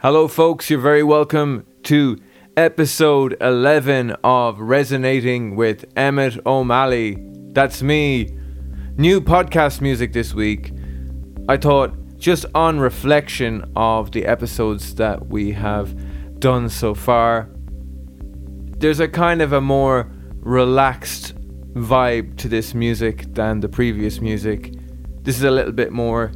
Hello, 0.00 0.28
folks. 0.28 0.68
You're 0.68 0.78
very 0.78 1.02
welcome 1.02 1.64
to 1.84 2.18
episode 2.54 3.34
11 3.40 4.14
of 4.22 4.60
Resonating 4.60 5.56
with 5.56 5.86
Emmett 5.96 6.38
O'Malley. 6.44 7.16
That's 7.52 7.82
me. 7.82 8.28
New 8.98 9.22
podcast 9.22 9.80
music 9.80 10.12
this 10.12 10.34
week. 10.34 10.70
I 11.48 11.56
thought, 11.56 11.94
just 12.18 12.44
on 12.54 12.78
reflection 12.78 13.64
of 13.74 14.12
the 14.12 14.26
episodes 14.26 14.96
that 14.96 15.28
we 15.28 15.52
have 15.52 15.96
done 16.40 16.68
so 16.68 16.94
far, 16.94 17.48
there's 18.76 19.00
a 19.00 19.08
kind 19.08 19.40
of 19.40 19.54
a 19.54 19.62
more 19.62 20.12
relaxed 20.40 21.34
vibe 21.72 22.36
to 22.36 22.48
this 22.48 22.74
music 22.74 23.32
than 23.32 23.60
the 23.60 23.68
previous 23.70 24.20
music. 24.20 24.74
This 25.22 25.38
is 25.38 25.44
a 25.44 25.50
little 25.50 25.72
bit 25.72 25.90
more 25.90 26.32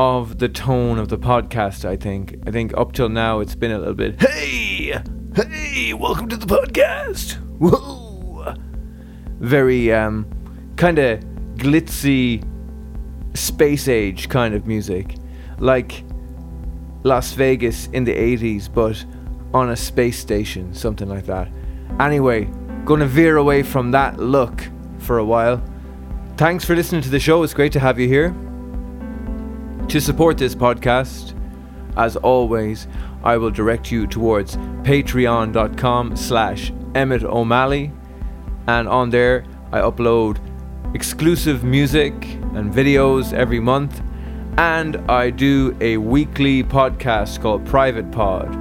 of 0.00 0.38
the 0.38 0.48
tone 0.48 0.98
of 0.98 1.08
the 1.08 1.18
podcast, 1.18 1.84
I 1.84 1.94
think. 1.94 2.34
I 2.46 2.50
think 2.50 2.74
up 2.74 2.92
till 2.92 3.10
now 3.10 3.40
it's 3.40 3.54
been 3.54 3.70
a 3.70 3.78
little 3.78 3.92
bit, 3.92 4.18
hey, 4.18 4.98
hey, 5.34 5.92
welcome 5.92 6.26
to 6.30 6.38
the 6.38 6.46
podcast. 6.46 7.34
Whoa. 7.58 8.54
Very 9.40 9.92
um, 9.92 10.26
kind 10.76 10.98
of 10.98 11.20
glitzy, 11.56 12.42
space 13.34 13.88
age 13.88 14.30
kind 14.30 14.54
of 14.54 14.66
music. 14.66 15.16
Like 15.58 16.02
Las 17.02 17.34
Vegas 17.34 17.88
in 17.88 18.04
the 18.04 18.14
80s, 18.14 18.72
but 18.72 19.04
on 19.52 19.68
a 19.68 19.76
space 19.76 20.18
station, 20.18 20.72
something 20.72 21.10
like 21.10 21.26
that. 21.26 21.52
Anyway, 21.98 22.48
gonna 22.86 23.06
veer 23.06 23.36
away 23.36 23.62
from 23.62 23.90
that 23.90 24.18
look 24.18 24.62
for 24.96 25.18
a 25.18 25.24
while. 25.24 25.62
Thanks 26.38 26.64
for 26.64 26.74
listening 26.74 27.02
to 27.02 27.10
the 27.10 27.20
show. 27.20 27.42
It's 27.42 27.52
great 27.52 27.72
to 27.72 27.80
have 27.80 27.98
you 27.98 28.08
here. 28.08 28.34
To 29.90 30.00
support 30.00 30.38
this 30.38 30.54
podcast, 30.54 31.34
as 31.96 32.14
always, 32.14 32.86
I 33.24 33.36
will 33.38 33.50
direct 33.50 33.90
you 33.90 34.06
towards 34.06 34.56
patreon.com 34.84 36.14
slash 36.14 36.72
Emmett 36.94 37.24
O'Malley. 37.24 37.90
And 38.68 38.86
on 38.86 39.10
there, 39.10 39.44
I 39.72 39.80
upload 39.80 40.38
exclusive 40.94 41.64
music 41.64 42.12
and 42.54 42.72
videos 42.72 43.32
every 43.32 43.58
month. 43.58 44.00
And 44.58 44.96
I 45.10 45.30
do 45.30 45.76
a 45.80 45.96
weekly 45.96 46.62
podcast 46.62 47.42
called 47.42 47.66
Private 47.66 48.12
Pod. 48.12 48.52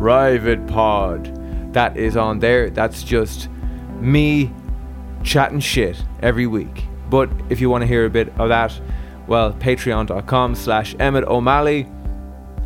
Private 0.00 0.66
Pod. 0.66 1.72
That 1.72 1.96
is 1.96 2.16
on 2.16 2.40
there. 2.40 2.68
That's 2.68 3.04
just 3.04 3.48
me 4.00 4.52
chatting 5.22 5.60
shit 5.60 6.02
every 6.20 6.48
week. 6.48 6.82
But 7.08 7.30
if 7.48 7.60
you 7.60 7.70
want 7.70 7.82
to 7.82 7.86
hear 7.86 8.06
a 8.06 8.10
bit 8.10 8.36
of 8.40 8.48
that, 8.48 8.72
well, 9.28 9.52
patreon.com 9.52 10.54
slash 10.54 10.96
Emmett 10.98 11.24
O'Malley. 11.24 11.86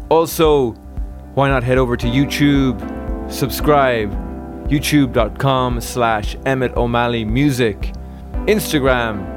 Also, 0.08 0.70
why 1.34 1.48
not 1.48 1.62
head 1.62 1.78
over 1.78 1.96
to 1.96 2.06
YouTube, 2.06 2.78
subscribe, 3.30 4.10
youtube.com 4.68 5.80
slash 5.80 6.36
Emmett 6.46 6.76
O'Malley 6.76 7.24
Music, 7.24 7.92
Instagram, 8.46 9.28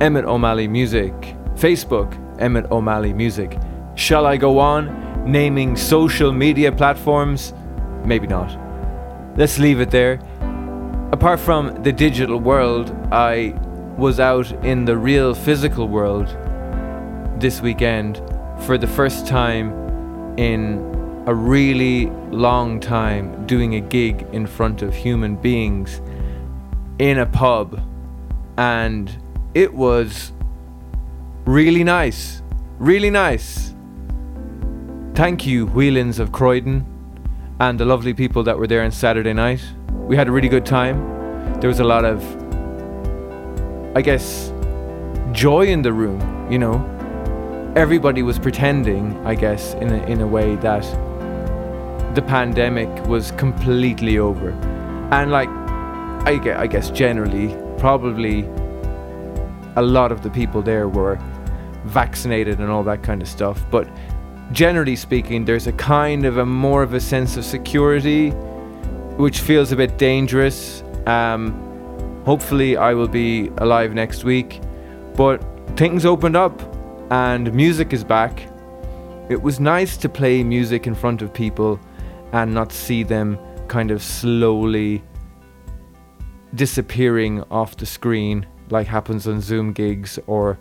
Emmett 0.00 0.24
O'Malley 0.24 0.68
Music, 0.68 1.12
Facebook, 1.54 2.14
Emmett 2.40 2.70
O'Malley 2.70 3.12
Music. 3.12 3.58
Shall 3.94 4.26
I 4.26 4.36
go 4.36 4.58
on 4.58 5.30
naming 5.30 5.76
social 5.76 6.32
media 6.32 6.70
platforms? 6.70 7.54
Maybe 8.04 8.26
not. 8.26 8.56
Let's 9.36 9.58
leave 9.58 9.80
it 9.80 9.90
there. 9.90 10.20
Apart 11.12 11.40
from 11.40 11.82
the 11.82 11.92
digital 11.92 12.38
world, 12.38 12.94
I 13.10 13.54
was 13.96 14.20
out 14.20 14.50
in 14.64 14.84
the 14.84 14.96
real 14.96 15.34
physical 15.34 15.88
world 15.88 16.28
this 17.40 17.60
weekend 17.60 18.22
for 18.60 18.78
the 18.78 18.86
first 18.86 19.26
time 19.26 19.72
in 20.38 21.24
a 21.26 21.34
really 21.34 22.06
long 22.30 22.80
time 22.80 23.46
doing 23.46 23.74
a 23.74 23.80
gig 23.80 24.26
in 24.32 24.46
front 24.46 24.82
of 24.82 24.94
human 24.94 25.36
beings 25.36 26.00
in 26.98 27.18
a 27.18 27.26
pub. 27.26 27.80
And 28.56 29.14
it 29.54 29.74
was 29.74 30.32
really 31.44 31.84
nice 31.84 32.42
really 32.78 33.10
nice. 33.10 33.74
Thank 35.14 35.46
you 35.46 35.66
wheelins 35.68 36.18
of 36.18 36.32
croydon 36.32 36.84
and 37.58 37.80
the 37.80 37.86
lovely 37.86 38.12
people 38.12 38.42
that 38.42 38.58
were 38.58 38.66
there 38.66 38.82
on 38.82 38.90
saturday 38.90 39.32
night. 39.32 39.64
We 39.92 40.14
had 40.14 40.28
a 40.28 40.30
really 40.30 40.48
good 40.48 40.66
time. 40.66 40.98
There 41.60 41.68
was 41.68 41.80
a 41.80 41.84
lot 41.84 42.04
of 42.04 42.20
I 43.96 44.02
guess, 44.02 44.52
joy 45.32 45.68
in 45.68 45.80
the 45.80 45.90
room, 45.90 46.20
you 46.52 46.58
know. 46.58 46.84
Everybody 47.74 48.22
was 48.22 48.38
pretending, 48.38 49.16
I 49.26 49.34
guess, 49.34 49.72
in 49.72 49.90
a, 49.90 50.04
in 50.04 50.20
a 50.20 50.26
way 50.26 50.56
that 50.56 50.82
the 52.14 52.20
pandemic 52.20 52.90
was 53.06 53.30
completely 53.38 54.18
over. 54.18 54.50
And 55.12 55.30
like, 55.30 55.48
I, 55.48 56.60
I 56.60 56.66
guess 56.66 56.90
generally, 56.90 57.56
probably 57.78 58.42
a 59.76 59.82
lot 59.82 60.12
of 60.12 60.20
the 60.20 60.28
people 60.28 60.60
there 60.60 60.88
were 60.90 61.18
vaccinated 61.86 62.58
and 62.60 62.70
all 62.70 62.82
that 62.82 63.02
kind 63.02 63.22
of 63.22 63.28
stuff. 63.28 63.64
But 63.70 63.88
generally 64.52 64.96
speaking, 64.96 65.46
there's 65.46 65.68
a 65.68 65.72
kind 65.72 66.26
of 66.26 66.36
a 66.36 66.44
more 66.44 66.82
of 66.82 66.92
a 66.92 67.00
sense 67.00 67.38
of 67.38 67.46
security, 67.46 68.28
which 69.16 69.40
feels 69.40 69.72
a 69.72 69.76
bit 69.76 69.96
dangerous. 69.96 70.82
Um, 71.06 71.65
Hopefully, 72.26 72.76
I 72.76 72.92
will 72.92 73.06
be 73.06 73.52
alive 73.58 73.94
next 73.94 74.24
week. 74.24 74.60
But 75.14 75.38
things 75.76 76.04
opened 76.04 76.34
up 76.34 76.60
and 77.12 77.54
music 77.54 77.92
is 77.92 78.02
back. 78.02 78.48
It 79.30 79.40
was 79.40 79.60
nice 79.60 79.96
to 79.98 80.08
play 80.08 80.42
music 80.42 80.88
in 80.88 80.94
front 80.96 81.22
of 81.22 81.32
people 81.32 81.78
and 82.32 82.52
not 82.52 82.72
see 82.72 83.04
them 83.04 83.38
kind 83.68 83.92
of 83.92 84.02
slowly 84.02 85.04
disappearing 86.56 87.44
off 87.48 87.76
the 87.76 87.86
screen 87.86 88.44
like 88.70 88.88
happens 88.88 89.28
on 89.28 89.40
Zoom 89.40 89.72
gigs 89.72 90.18
or 90.26 90.58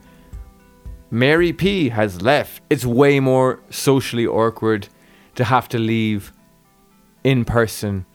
Mary 1.10 1.52
P 1.52 1.90
has 1.90 2.22
left. 2.22 2.62
It's 2.70 2.86
way 2.86 3.20
more 3.20 3.60
socially 3.72 4.28
awkward 4.28 4.88
to 5.34 5.44
have 5.44 5.68
to 5.70 5.80
leave 5.80 6.32
in 7.24 7.44
person 7.44 8.06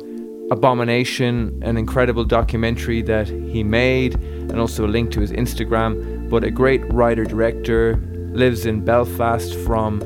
Abomination, 0.51 1.63
an 1.63 1.79
incredible 1.79 2.25
documentary 2.25 3.01
that 3.03 3.29
he 3.29 3.63
made, 3.65 4.17
and 4.17 4.61
also 4.61 4.85
a 4.85 4.87
link 4.87 5.11
to 5.13 5.21
his 5.21 5.33
Instagram. 5.33 6.22
But 6.33 6.45
a 6.45 6.51
great 6.51 6.83
writer 6.91 7.27
director, 7.27 7.97
lives 8.33 8.65
in 8.65 8.83
Belfast 8.87 9.55
from 9.67 9.99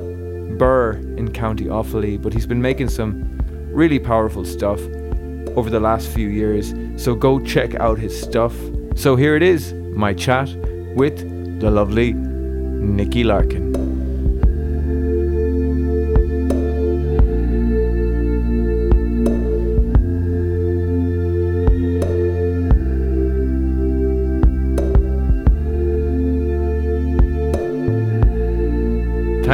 Birr 0.58 0.94
in 1.16 1.30
County 1.30 1.66
Offaly, 1.66 2.20
but 2.20 2.32
he's 2.32 2.48
been 2.48 2.60
making 2.60 2.88
some 2.88 3.38
really 3.70 4.00
powerful 4.00 4.44
stuff 4.44 4.80
over 5.56 5.70
the 5.70 5.78
last 5.78 6.08
few 6.08 6.26
years. 6.26 6.74
So 7.00 7.14
go 7.14 7.38
check 7.38 7.76
out 7.76 8.00
his 8.00 8.20
stuff. 8.20 8.52
So 8.96 9.14
here 9.14 9.36
it 9.36 9.42
is, 9.44 9.72
my 9.94 10.14
chat 10.14 10.48
with 10.96 11.16
the 11.60 11.70
lovely 11.70 12.12
Nicky 12.14 13.22
Larkin. 13.22 13.85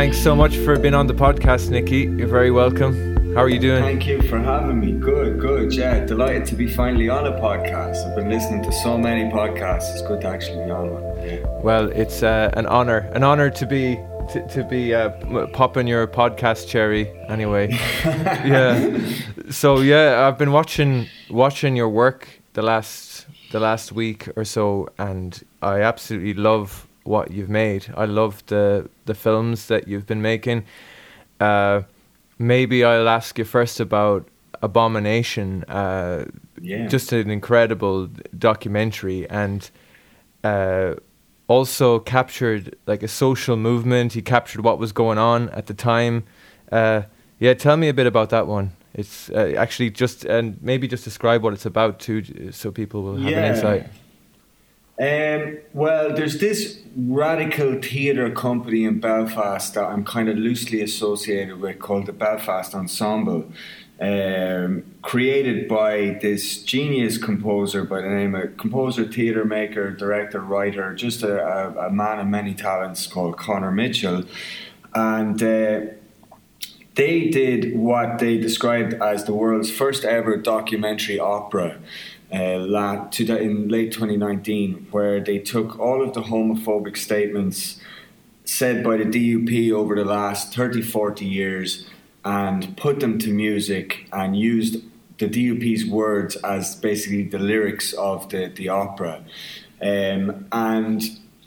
Thanks 0.02 0.20
so 0.20 0.34
much 0.34 0.56
for 0.56 0.76
being 0.76 0.94
on 0.94 1.06
the 1.06 1.14
podcast, 1.14 1.70
Nicky. 1.70 2.00
You're 2.19 2.26
very 2.26 2.50
welcome. 2.50 3.34
How 3.37 3.43
are 3.43 3.49
you 3.49 3.60
doing? 3.60 3.84
Thank 3.84 4.04
you 4.04 4.20
for 4.22 4.37
having 4.37 4.81
me. 4.81 4.90
Good, 4.90 5.38
good. 5.38 5.72
Yeah, 5.72 6.04
delighted 6.04 6.44
to 6.46 6.56
be 6.56 6.66
finally 6.66 7.08
on 7.08 7.25
a 7.25 7.40
podcast. 7.40 8.04
I've 8.04 8.16
been 8.16 8.28
listening 8.28 8.64
to 8.64 8.72
so 8.72 8.99
many 8.99 9.31
podcasts. 9.31 9.93
It's 9.93 10.02
good 10.02 10.22
to 10.22 10.26
actually 10.26 10.64
be 10.64 10.72
on 10.72 10.90
one. 10.90 11.04
Yeah. 11.25 11.46
Well, 11.62 11.88
it's 11.93 12.25
uh, 12.25 12.50
an 12.54 12.66
honor, 12.66 13.08
an 13.14 13.22
honor 13.22 13.49
to 13.50 13.64
be 13.64 13.94
to, 14.31 14.44
to 14.49 14.64
be 14.64 14.93
uh, 14.93 15.10
popping 15.52 15.87
your 15.87 16.08
podcast 16.08 16.66
cherry. 16.66 17.08
Anyway, 17.28 17.69
yeah. 18.05 18.98
So 19.50 19.82
yeah, 19.82 20.26
I've 20.26 20.37
been 20.37 20.50
watching 20.50 21.06
watching 21.31 21.76
your 21.76 21.88
work 21.88 22.26
the 22.55 22.62
last 22.62 23.26
the 23.52 23.60
last 23.60 23.93
week 23.93 24.28
or 24.34 24.44
so, 24.44 24.88
and 24.98 25.40
I 25.62 25.82
absolutely 25.82 26.34
love 26.34 26.88
what 27.04 27.31
you've 27.31 27.50
made. 27.50 27.93
I 27.96 28.04
love 28.04 28.44
the 28.46 28.88
the 29.04 29.14
films 29.14 29.66
that 29.66 29.88
you've 29.88 30.06
been 30.06 30.22
making. 30.22 30.64
Uh, 31.40 31.82
maybe 32.38 32.84
I'll 32.84 33.08
ask 33.08 33.38
you 33.38 33.44
first 33.44 33.81
about 33.81 34.28
Abomination. 34.62 35.64
Uh, 35.64 36.26
yeah. 36.60 36.87
Just 36.87 37.12
an 37.12 37.31
incredible 37.31 38.08
documentary 38.38 39.28
and 39.28 39.69
uh, 40.44 40.94
also 41.49 41.99
captured 41.99 42.76
like 42.87 43.02
a 43.02 43.08
social 43.08 43.56
movement. 43.56 44.12
He 44.12 44.22
captured 44.22 44.62
what 44.62 44.78
was 44.78 44.93
going 44.93 45.19
on 45.19 45.48
at 45.50 45.66
the 45.66 45.75
time. 45.75 46.22
Uh, 46.70 47.02
yeah, 47.40 47.55
tell 47.55 47.76
me 47.76 47.88
a 47.88 47.94
bit 47.94 48.06
about 48.06 48.31
that 48.31 48.46
one. 48.46 48.72
It's 48.94 49.31
uh, 49.31 49.55
actually 49.56 49.90
just 49.90 50.25
and 50.25 50.62
maybe 50.62 50.87
just 50.87 51.02
describe 51.02 51.43
what 51.43 51.55
it's 51.55 51.66
about 51.66 51.98
too, 51.98 52.52
so 52.52 52.70
people 52.70 53.02
will 53.02 53.16
have 53.16 53.31
yeah. 53.31 53.38
an 53.38 53.55
insight. 53.55 53.87
Um, 55.02 55.58
well, 55.72 56.14
there's 56.14 56.38
this 56.38 56.78
radical 56.94 57.82
theatre 57.82 58.31
company 58.31 58.84
in 58.84 59.00
Belfast 59.00 59.75
that 59.75 59.82
I'm 59.82 60.04
kind 60.04 60.28
of 60.28 60.38
loosely 60.38 60.81
associated 60.81 61.60
with 61.60 61.81
called 61.81 62.06
the 62.06 62.12
Belfast 62.12 62.72
Ensemble, 62.72 63.50
um, 64.00 64.84
created 65.02 65.66
by 65.66 66.19
this 66.22 66.62
genius 66.62 67.19
composer 67.19 67.82
by 67.82 68.00
the 68.00 68.10
name 68.10 68.37
of 68.37 68.56
composer, 68.56 69.02
theatre 69.02 69.44
maker, 69.44 69.90
director, 69.90 70.40
writer, 70.40 70.94
just 70.94 71.25
a, 71.25 71.44
a, 71.44 71.88
a 71.88 71.90
man 71.90 72.20
of 72.20 72.28
many 72.28 72.55
talents 72.55 73.08
called 73.08 73.37
Conor 73.37 73.72
Mitchell. 73.72 74.22
And 74.94 75.43
uh, 75.43 75.81
they 76.94 77.28
did 77.28 77.76
what 77.76 78.20
they 78.20 78.38
described 78.38 78.94
as 78.94 79.25
the 79.25 79.34
world's 79.34 79.70
first 79.72 80.05
ever 80.05 80.37
documentary 80.37 81.19
opera 81.19 81.81
uh, 82.32 83.37
in 83.37 83.69
late 83.69 83.93
2019, 83.93 84.88
where 84.90 85.20
they 85.20 85.38
took 85.38 85.79
all 85.79 86.02
of 86.02 86.14
the 86.14 86.23
homophobic 86.23 86.96
statements 86.96 87.81
said 88.44 88.82
by 88.82 88.96
the 88.96 89.05
DUP 89.05 89.73
over 89.73 89.94
the 89.94 90.05
last 90.05 90.55
30, 90.55 90.82
40 90.82 91.25
years 91.25 91.87
and 92.25 92.76
put 92.76 93.00
them 93.00 93.19
to 93.19 93.32
music 93.32 94.08
and 94.12 94.37
used 94.37 94.82
the 95.19 95.29
DUP's 95.29 95.84
words 95.87 96.37
as 96.37 96.75
basically 96.76 97.23
the 97.25 97.38
lyrics 97.38 97.93
of 97.94 98.29
the, 98.31 98.52
the 98.55 98.69
opera. 98.69 99.25
Um, 99.81 100.46
and 100.52 101.02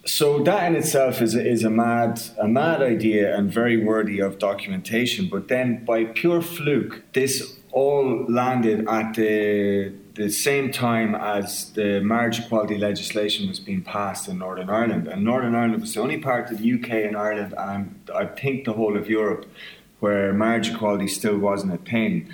so 0.05 0.43
that 0.43 0.67
in 0.67 0.75
itself 0.75 1.21
is 1.21 1.35
is 1.35 1.63
a 1.63 1.69
mad 1.69 2.21
a 2.37 2.47
mad 2.47 2.81
idea 2.81 3.35
and 3.35 3.51
very 3.51 3.83
worthy 3.83 4.19
of 4.19 4.37
documentation. 4.37 5.29
But 5.29 5.47
then 5.47 5.83
by 5.83 6.05
pure 6.05 6.41
fluke, 6.41 7.03
this 7.13 7.57
all 7.71 8.25
landed 8.29 8.87
at 8.87 9.15
the 9.15 9.93
the 10.15 10.29
same 10.29 10.71
time 10.71 11.13
as 11.13 11.71
the 11.71 11.99
marriage 11.99 12.39
equality 12.39 12.77
legislation 12.77 13.47
was 13.49 13.59
being 13.59 13.83
passed 13.83 14.29
in 14.29 14.37
Northern 14.37 14.69
Ireland. 14.69 15.07
And 15.07 15.23
Northern 15.23 15.53
Ireland 15.53 15.81
was 15.81 15.93
the 15.93 16.01
only 16.01 16.17
part 16.17 16.49
of 16.51 16.59
the 16.59 16.73
UK 16.73 16.89
and 17.07 17.17
Ireland, 17.17 17.53
and 17.57 18.09
I 18.13 18.25
think 18.25 18.65
the 18.65 18.73
whole 18.73 18.97
of 18.97 19.09
Europe, 19.09 19.45
where 19.99 20.31
marriage 20.33 20.69
equality 20.69 21.07
still 21.07 21.37
wasn't 21.37 21.73
a 21.73 21.77
thing. 21.77 22.29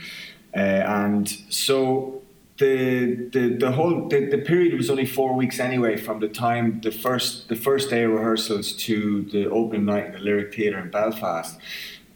Uh, 0.56 0.60
and 0.60 1.28
so 1.50 2.22
the, 2.58 3.16
the, 3.34 3.58
the 3.58 3.72
whole 3.72 4.08
the, 4.08 4.28
the 4.28 4.38
period 4.38 4.78
was 4.78 4.90
only 4.90 5.06
four 5.06 5.34
weeks 5.34 5.60
anyway 5.60 5.98
from 5.98 6.20
the 6.20 6.28
time 6.28 6.80
the 6.82 6.92
first 6.92 7.50
the 7.50 7.56
first 7.56 7.90
day 7.90 8.04
of 8.04 8.12
rehearsals 8.12 8.74
to 8.74 9.24
the 9.32 9.50
opening 9.50 9.86
night 9.86 10.06
in 10.08 10.12
the 10.12 10.20
Lyric 10.20 10.54
Theatre 10.54 10.80
in 10.80 10.92
Belfast 10.92 11.58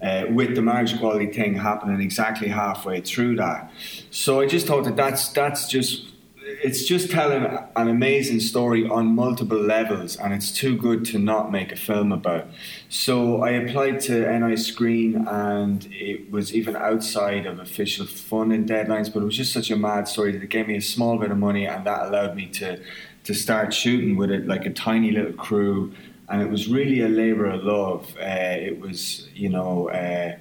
uh, 0.05 0.25
with 0.29 0.55
the 0.55 0.61
marriage 0.61 0.93
equality 0.93 1.27
thing 1.27 1.55
happening 1.55 1.99
exactly 1.99 2.47
halfway 2.47 3.01
through 3.01 3.35
that. 3.37 3.71
So 4.11 4.39
I 4.39 4.45
just 4.45 4.67
thought 4.67 4.83
that 4.83 4.95
that's 4.95 5.29
that's 5.29 5.67
just 5.67 6.05
it's 6.47 6.85
just 6.85 7.09
telling 7.09 7.43
an 7.75 7.87
amazing 7.87 8.39
story 8.39 8.87
on 8.87 9.07
multiple 9.07 9.57
levels, 9.57 10.15
and 10.15 10.31
it's 10.31 10.51
too 10.51 10.77
good 10.77 11.03
to 11.05 11.17
not 11.17 11.51
make 11.51 11.71
a 11.71 11.75
film 11.75 12.11
about. 12.11 12.47
So 12.87 13.41
I 13.41 13.51
applied 13.51 13.99
to 14.01 14.39
NI 14.39 14.55
Screen, 14.55 15.27
and 15.27 15.87
it 15.91 16.29
was 16.31 16.53
even 16.53 16.75
outside 16.75 17.47
of 17.47 17.59
official 17.59 18.05
funding 18.05 18.65
deadlines, 18.67 19.11
but 19.11 19.23
it 19.23 19.25
was 19.25 19.37
just 19.37 19.53
such 19.53 19.71
a 19.71 19.75
mad 19.75 20.07
story 20.07 20.31
that 20.33 20.43
it 20.43 20.49
gave 20.49 20.67
me 20.67 20.77
a 20.77 20.81
small 20.81 21.17
bit 21.17 21.31
of 21.31 21.37
money, 21.37 21.65
and 21.65 21.83
that 21.85 22.07
allowed 22.07 22.35
me 22.35 22.45
to 22.47 22.79
to 23.23 23.33
start 23.33 23.73
shooting 23.73 24.17
with 24.17 24.29
it 24.29 24.45
like 24.45 24.67
a 24.67 24.69
tiny 24.69 25.09
little 25.09 25.33
crew 25.33 25.91
and 26.29 26.41
it 26.41 26.49
was 26.49 26.67
really 26.67 27.01
a 27.01 27.07
labour 27.07 27.45
of 27.45 27.63
love. 27.63 28.15
Uh, 28.19 28.57
it 28.69 28.79
was, 28.79 29.27
you 29.33 29.49
know, 29.49 29.89
uh, 29.89 30.35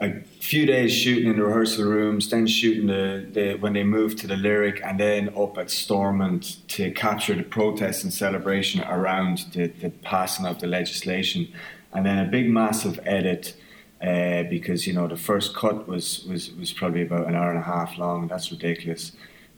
a 0.00 0.20
few 0.40 0.66
days 0.66 0.92
shooting 0.92 1.30
in 1.30 1.36
the 1.36 1.42
rehearsal 1.42 1.84
rooms, 1.84 2.28
then 2.28 2.46
shooting 2.46 2.86
the, 2.86 3.26
the 3.32 3.54
when 3.54 3.72
they 3.72 3.84
moved 3.84 4.18
to 4.18 4.26
the 4.26 4.36
lyric, 4.36 4.80
and 4.84 5.00
then 5.00 5.30
up 5.36 5.56
at 5.56 5.70
Stormont 5.70 6.58
to 6.68 6.90
capture 6.90 7.34
the 7.34 7.42
protest 7.42 8.04
and 8.04 8.12
celebration 8.12 8.82
around 8.82 9.46
the, 9.52 9.68
the 9.68 9.90
passing 9.90 10.44
of 10.44 10.60
the 10.60 10.66
legislation, 10.66 11.48
and 11.92 12.04
then 12.04 12.18
a 12.18 12.28
big 12.28 12.50
massive 12.50 13.00
edit. 13.04 13.54
Uh, 14.02 14.42
because 14.50 14.86
you 14.86 14.92
know 14.92 15.08
the 15.08 15.16
first 15.16 15.56
cut 15.56 15.88
was, 15.88 16.22
was 16.26 16.52
was 16.52 16.70
probably 16.70 17.00
about 17.00 17.26
an 17.26 17.34
hour 17.34 17.48
and 17.48 17.58
a 17.58 17.62
half 17.62 17.96
long. 17.96 18.28
That's 18.28 18.52
ridiculous. 18.52 19.12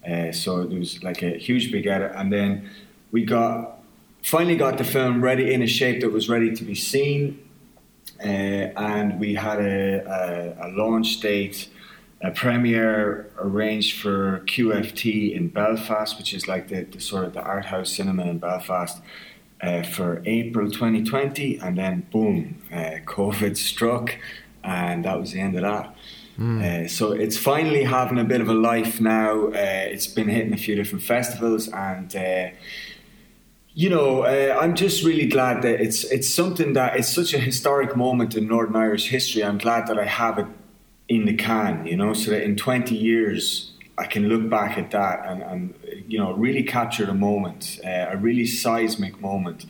Uh, 0.08 0.30
so 0.30 0.60
it 0.60 0.70
was 0.70 1.02
like 1.02 1.22
a 1.22 1.36
huge 1.36 1.72
big 1.72 1.88
edit, 1.88 2.12
and 2.14 2.32
then 2.32 2.70
we 3.10 3.24
got 3.24 3.77
finally 4.22 4.56
got 4.56 4.78
the 4.78 4.84
film 4.84 5.22
ready 5.22 5.52
in 5.52 5.62
a 5.62 5.66
shape 5.66 6.00
that 6.00 6.10
was 6.10 6.28
ready 6.28 6.54
to 6.54 6.64
be 6.64 6.74
seen. 6.74 7.44
Uh, 8.22 8.72
and 8.76 9.20
we 9.20 9.34
had 9.34 9.60
a, 9.60 10.56
a, 10.60 10.66
a, 10.66 10.68
launch 10.70 11.20
date, 11.20 11.68
a 12.20 12.30
premiere 12.32 13.30
arranged 13.38 14.00
for 14.00 14.40
QFT 14.46 15.36
in 15.36 15.48
Belfast, 15.48 16.18
which 16.18 16.34
is 16.34 16.48
like 16.48 16.68
the, 16.68 16.82
the 16.82 17.00
sort 17.00 17.24
of 17.24 17.32
the 17.32 17.40
art 17.42 17.66
house 17.66 17.92
cinema 17.92 18.24
in 18.24 18.38
Belfast, 18.38 19.00
uh, 19.62 19.82
for 19.82 20.22
April 20.24 20.68
2020. 20.68 21.58
And 21.58 21.78
then 21.78 22.06
boom, 22.10 22.60
uh, 22.72 22.98
COVID 23.06 23.56
struck, 23.56 24.16
and 24.64 25.04
that 25.04 25.20
was 25.20 25.32
the 25.32 25.40
end 25.40 25.54
of 25.54 25.62
that. 25.62 25.94
Mm. 26.38 26.84
Uh, 26.84 26.88
so 26.88 27.12
it's 27.12 27.36
finally 27.36 27.84
having 27.84 28.18
a 28.18 28.24
bit 28.24 28.40
of 28.40 28.48
a 28.48 28.54
life 28.54 29.00
now. 29.00 29.46
Uh, 29.48 29.86
it's 29.90 30.06
been 30.06 30.28
hitting 30.28 30.52
a 30.52 30.56
few 30.56 30.76
different 30.76 31.04
festivals, 31.04 31.68
and 31.68 32.14
uh, 32.14 32.50
you 33.78 33.88
know, 33.88 34.22
uh, 34.22 34.58
I'm 34.60 34.74
just 34.74 35.04
really 35.04 35.28
glad 35.28 35.62
that 35.62 35.80
it's 35.80 36.02
it's 36.02 36.28
something 36.28 36.72
that 36.72 36.96
it's 36.96 37.08
such 37.08 37.32
a 37.32 37.38
historic 37.38 37.94
moment 37.96 38.34
in 38.34 38.48
Northern 38.48 38.74
Irish 38.74 39.06
history. 39.06 39.44
I'm 39.44 39.58
glad 39.58 39.86
that 39.86 39.96
I 39.96 40.04
have 40.04 40.36
it 40.40 40.46
in 41.08 41.26
the 41.26 41.34
can, 41.34 41.86
you 41.86 41.96
know, 41.96 42.12
so 42.12 42.32
that 42.32 42.42
in 42.42 42.56
20 42.56 42.96
years 42.96 43.70
I 43.96 44.06
can 44.06 44.28
look 44.28 44.50
back 44.50 44.78
at 44.78 44.90
that 44.90 45.24
and, 45.24 45.42
and 45.42 45.74
you 46.08 46.18
know 46.18 46.32
really 46.32 46.64
capture 46.64 47.06
the 47.06 47.14
moment, 47.14 47.78
uh, 47.84 48.06
a 48.14 48.16
really 48.16 48.46
seismic 48.46 49.20
moment. 49.20 49.64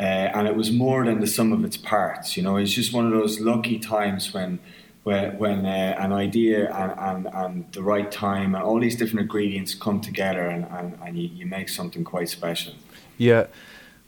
Uh, 0.00 0.34
and 0.34 0.48
it 0.48 0.56
was 0.56 0.72
more 0.72 1.04
than 1.04 1.20
the 1.20 1.28
sum 1.28 1.52
of 1.52 1.64
its 1.64 1.76
parts. 1.76 2.36
You 2.36 2.42
know, 2.42 2.56
it's 2.56 2.72
just 2.72 2.92
one 2.92 3.06
of 3.06 3.12
those 3.12 3.38
lucky 3.38 3.78
times 3.78 4.34
when 4.34 4.58
when, 5.04 5.38
when 5.38 5.64
uh, 5.64 5.94
an 6.00 6.12
idea 6.12 6.74
and, 6.74 6.92
and, 6.98 7.34
and 7.34 7.72
the 7.72 7.84
right 7.84 8.10
time 8.10 8.56
and 8.56 8.64
all 8.64 8.80
these 8.80 8.96
different 8.96 9.20
ingredients 9.20 9.74
come 9.74 10.00
together 10.00 10.46
and, 10.46 10.64
and, 10.72 10.98
and 11.04 11.16
you, 11.16 11.28
you 11.28 11.46
make 11.46 11.68
something 11.68 12.02
quite 12.02 12.28
special. 12.28 12.74
Yeah. 13.18 13.46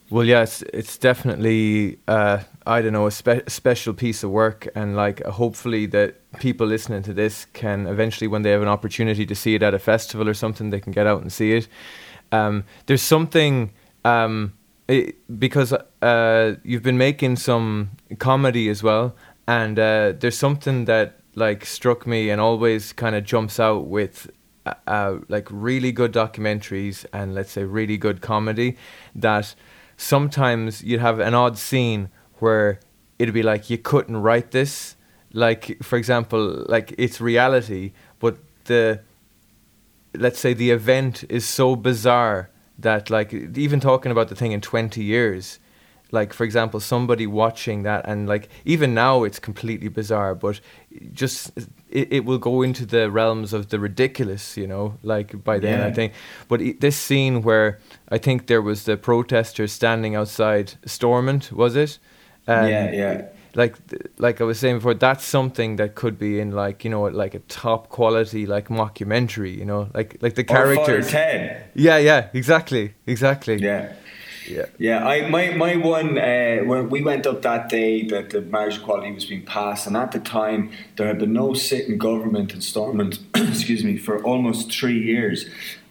Well, 0.08 0.25
yes, 0.25 0.62
it's 0.72 0.98
definitely 0.98 1.98
uh, 2.06 2.38
I 2.64 2.80
don't 2.80 2.92
know 2.92 3.06
a 3.06 3.10
spe- 3.10 3.48
special 3.48 3.92
piece 3.92 4.22
of 4.22 4.30
work, 4.30 4.68
and 4.76 4.94
like 4.94 5.25
uh, 5.26 5.32
hopefully 5.32 5.86
that 5.86 6.14
people 6.38 6.66
listening 6.66 7.02
to 7.04 7.12
this 7.12 7.46
can 7.46 7.88
eventually, 7.88 8.28
when 8.28 8.42
they 8.42 8.50
have 8.50 8.62
an 8.62 8.68
opportunity 8.68 9.26
to 9.26 9.34
see 9.34 9.56
it 9.56 9.62
at 9.64 9.75
a 9.75 9.80
festival 9.80 10.28
or 10.28 10.34
something, 10.34 10.70
they 10.70 10.78
can 10.80 10.92
get 10.92 11.08
out 11.08 11.22
and 11.22 11.32
see 11.32 11.54
it. 11.54 11.68
Um, 12.30 12.64
there's 12.86 13.02
something 13.02 13.72
um, 14.04 14.52
it, 14.86 15.16
because 15.40 15.72
uh, 16.02 16.54
you've 16.62 16.84
been 16.84 16.98
making 16.98 17.36
some 17.36 17.90
comedy 18.18 18.68
as 18.68 18.84
well, 18.84 19.16
and 19.48 19.76
uh, 19.76 20.12
there's 20.18 20.38
something 20.38 20.84
that 20.84 21.18
like 21.34 21.66
struck 21.66 22.06
me 22.06 22.30
and 22.30 22.40
always 22.40 22.92
kind 22.92 23.16
of 23.16 23.25
jumps 23.25 23.58
out 23.58 23.86
with 23.88 24.30
uh, 24.87 25.16
like 25.28 25.49
really 25.50 25.92
good 25.92 26.12
documentaries 26.12 27.04
and 27.12 27.35
let's 27.35 27.52
say 27.52 27.64
really 27.64 27.96
good 27.96 28.20
comedy 28.20 28.76
that 29.14 29.54
sometimes 29.96 30.82
you'd 30.82 31.00
have 31.00 31.18
an 31.20 31.35
odd 31.35 31.58
scene 31.58 32.08
where 32.38 32.80
it'd 33.18 33.35
be 33.35 33.42
like 33.42 33.70
you 33.70 33.78
couldn't 33.78 34.16
write 34.18 34.50
this. 34.50 34.96
Like 35.32 35.82
for 35.82 35.96
example 35.96 36.64
like 36.68 36.94
it's 36.96 37.20
reality 37.20 37.92
but 38.18 38.38
the 38.64 39.00
let's 40.14 40.38
say 40.38 40.54
the 40.54 40.70
event 40.70 41.25
is 41.28 41.44
so 41.44 41.76
bizarre 41.76 42.50
that 42.78 43.11
like 43.11 43.32
even 43.32 43.80
talking 43.80 44.12
about 44.12 44.28
the 44.28 44.35
thing 44.35 44.52
in 44.52 44.61
20 44.61 45.02
years 45.02 45.58
like 46.12 46.32
for 46.32 46.44
example 46.44 46.80
somebody 46.80 47.26
watching 47.26 47.82
that 47.82 48.06
and 48.06 48.28
like 48.28 48.49
even 48.64 48.94
now 48.94 49.25
it's 49.25 49.38
completely 49.38 49.88
bizarre 49.88 50.35
but 50.35 50.61
just 51.12 51.52
it, 52.00 52.06
it 52.16 52.22
will 52.26 52.38
go 52.50 52.62
into 52.62 52.84
the 52.86 53.10
realms 53.20 53.52
of 53.52 53.62
the 53.70 53.78
ridiculous 53.88 54.56
you 54.56 54.66
know 54.72 54.86
like 55.02 55.28
by 55.44 55.58
then 55.58 55.78
Yeah. 55.80 55.90
i 55.90 55.92
think 55.98 56.12
but 56.48 56.60
i 56.60 56.74
this 56.80 56.96
scene 57.06 57.42
where 57.46 57.68
i 58.16 58.18
think 58.18 58.46
there 58.46 58.62
was 58.70 58.84
the 58.84 58.96
protesters 58.96 59.72
standing 59.72 60.16
outside 60.20 60.66
stormont 60.84 61.50
was 61.52 61.74
it 61.84 61.98
Um, 62.48 62.68
yeah, 62.70 62.92
yeah. 63.02 63.16
like 63.62 63.74
like 64.26 64.40
I 64.42 64.44
was 64.44 64.58
saying 64.58 64.76
before, 64.78 64.94
that's 65.06 65.24
something 65.24 65.78
that 65.80 65.90
could 66.00 66.16
be 66.18 66.30
in 66.42 66.50
like 66.64 66.84
you 66.86 66.90
know 66.94 67.02
like 67.22 67.34
a 67.40 67.42
top 67.48 67.88
quality 67.88 68.46
like 68.46 68.66
mockumentary, 68.70 69.52
you 69.60 69.64
know, 69.70 69.88
like 69.98 70.10
like 70.24 70.34
the 70.40 70.44
characters. 70.44 71.08
Or 71.08 71.10
characters. 71.10 71.10
Ted. 71.10 71.64
Yeah, 71.74 71.98
yeah, 72.10 72.20
exactly, 72.40 72.94
exactly. 73.06 73.56
Yeah. 73.70 73.92
Yeah, 74.48 74.66
Yeah, 74.78 75.06
I 75.06 75.28
my 75.28 75.50
my 75.50 75.76
one 75.76 76.18
uh, 76.18 76.58
when 76.64 76.88
we 76.90 77.02
went 77.02 77.26
up 77.26 77.42
that 77.42 77.68
day 77.68 78.04
that 78.08 78.30
the 78.30 78.40
marriage 78.40 78.78
equality 78.78 79.12
was 79.12 79.26
being 79.26 79.44
passed, 79.44 79.86
and 79.86 79.96
at 79.96 80.12
the 80.12 80.20
time 80.20 80.70
there 80.96 81.06
had 81.06 81.18
been 81.18 81.32
no 81.32 81.54
sitting 81.54 81.98
government 81.98 82.52
in 82.54 82.60
Stormont, 82.60 83.18
excuse 83.34 83.82
me, 83.84 83.96
for 83.96 84.22
almost 84.24 84.72
three 84.72 85.00
years, 85.02 85.46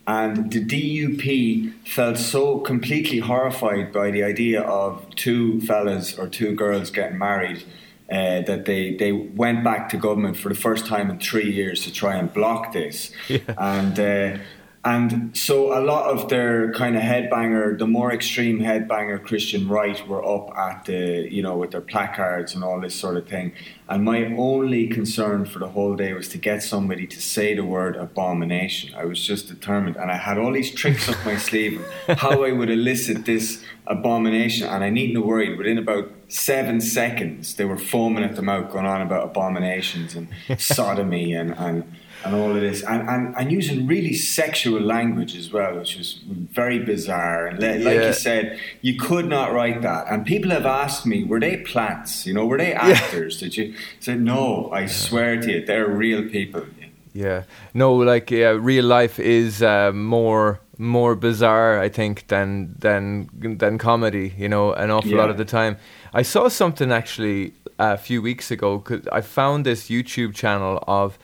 and 0.08 0.52
the 0.52 0.64
DUP 0.64 1.74
felt 1.88 2.18
so 2.18 2.60
completely 2.60 3.20
horrified 3.20 3.92
by 3.92 4.12
the 4.12 4.24
idea 4.24 4.62
of 4.62 5.06
two 5.16 5.62
fellas 5.62 6.18
or 6.18 6.28
two 6.28 6.54
girls 6.56 6.90
getting 6.92 7.18
married. 7.18 7.64
Uh, 8.08 8.40
that 8.44 8.66
they, 8.66 8.94
they 8.94 9.12
went 9.12 9.64
back 9.64 9.90
to 9.90 9.98
government 9.98 10.38
for 10.38 10.50
the 10.50 10.54
first 10.54 10.86
time 10.86 11.10
in 11.10 11.18
three 11.18 11.52
years 11.52 11.84
to 11.84 11.92
try 11.92 12.16
and 12.16 12.32
block 12.32 12.72
this, 12.72 13.12
Yeah. 13.28 13.40
and 13.58 14.00
uh, 14.00 14.38
and 14.86 15.36
so 15.36 15.76
a 15.76 15.82
lot 15.82 16.12
of 16.12 16.30
their 16.30 16.72
kind 16.74 16.96
of 16.96 17.02
headbanger, 17.02 17.76
the 17.76 17.88
more 17.88 18.14
extreme 18.14 18.60
headbanger 18.60 19.22
Christian 19.24 19.68
right 19.68 20.08
were 20.08 20.24
up 20.24 20.56
at 20.56 20.86
the, 20.86 21.28
you 21.32 21.42
know, 21.42 21.58
with 21.58 21.72
their 21.72 21.82
placards 21.82 22.54
and 22.54 22.64
all 22.64 22.80
this 22.80 22.94
sort 22.94 23.18
of 23.18 23.28
thing. 23.28 23.54
And 23.90 24.04
my 24.04 24.26
only 24.38 24.88
concern 24.88 25.46
for 25.46 25.58
the 25.58 25.70
whole 25.70 25.96
day 25.96 26.14
was 26.14 26.30
to 26.30 26.38
get 26.38 26.62
somebody 26.62 27.08
to 27.08 27.20
say 27.20 27.56
the 27.56 27.66
word 27.66 27.96
abomination. 27.96 28.94
I 28.94 29.06
was 29.06 29.26
just 29.26 29.48
determined. 29.48 29.96
And 29.96 30.12
I 30.12 30.18
had 30.18 30.38
all 30.38 30.54
these 30.54 30.72
tricks 30.72 31.10
up 31.10 31.18
my 31.26 31.38
sleeve 31.38 31.84
how 32.08 32.44
I 32.44 32.52
would 32.52 32.70
elicit 32.70 33.26
this 33.26 33.64
abomination. 33.88 34.68
And 34.68 34.84
I 34.84 34.92
needn't 34.92 35.18
have 35.18 35.26
worried. 35.26 35.58
Within 35.58 35.80
about 35.80 36.12
seven 36.28 36.80
seconds, 36.80 37.56
they 37.56 37.66
were 37.66 37.80
foaming 37.80 38.24
at 38.24 38.36
the 38.36 38.44
mouth 38.44 38.72
going 38.72 38.86
on 38.86 39.02
about 39.02 39.24
abominations 39.24 40.14
and 40.14 40.28
sodomy 40.62 41.34
and, 41.34 41.56
and 41.58 41.92
and 42.26 42.36
all 42.36 42.52
of 42.56 42.62
this, 42.62 42.84
and, 42.84 43.08
and, 43.10 43.36
and 43.38 43.52
using 43.52 43.88
really 43.88 44.14
sexual 44.14 44.82
language 44.82 45.36
as 45.36 45.52
well, 45.52 45.78
which 45.78 45.98
was 45.98 46.20
very 46.28 46.80
bizarre. 46.80 47.48
And 47.48 47.60
like 47.62 47.96
Yeah. 47.96 48.08
you 48.08 48.14
said, 48.14 48.60
you 48.82 48.98
could 48.98 49.28
not 49.28 49.54
write 49.54 49.82
that. 49.84 50.08
And 50.12 50.26
people 50.26 50.52
have 50.52 50.66
asked 50.66 51.06
me, 51.06 51.24
were 51.24 51.40
they 51.40 51.58
plants? 51.58 52.26
You 52.26 52.34
know, 52.34 52.46
were 52.46 52.58
they 52.58 52.74
actors? 52.74 53.40
Did 53.40 53.56
you? 53.58 53.74
Said, 54.00 54.22
no, 54.22 54.70
I 54.72 54.86
swear 54.88 55.40
to 55.42 55.52
you, 55.52 55.66
they're 55.66 55.88
real 55.88 56.28
people. 56.30 56.66
yeah. 57.14 57.44
No, 57.74 57.94
like 57.96 58.32
yeah, 58.32 58.50
real 58.60 58.86
life 58.86 59.20
is 59.20 59.62
uh, 59.62 59.92
more 59.94 60.60
more 60.78 61.16
bizarre, 61.16 61.80
I 61.80 61.90
think, 61.90 62.28
than 62.28 62.76
than 62.80 63.30
than 63.58 63.78
comedy. 63.78 64.34
You 64.38 64.50
know, 64.50 64.74
an 64.74 64.92
awful 64.92 65.16
lot 65.18 65.30
of 65.30 65.38
the 65.38 65.46
time. 65.46 65.78
I 66.14 66.24
saw 66.24 66.50
something 66.50 66.92
actually 66.92 67.54
a 67.80 67.98
few 67.98 68.22
weeks 68.22 68.52
ago. 68.52 68.80
Cause 68.80 69.02
I 69.12 69.22
found 69.22 69.66
this 69.66 69.90
YouTube 69.90 70.34
channel 70.34 70.84
of 70.88 71.18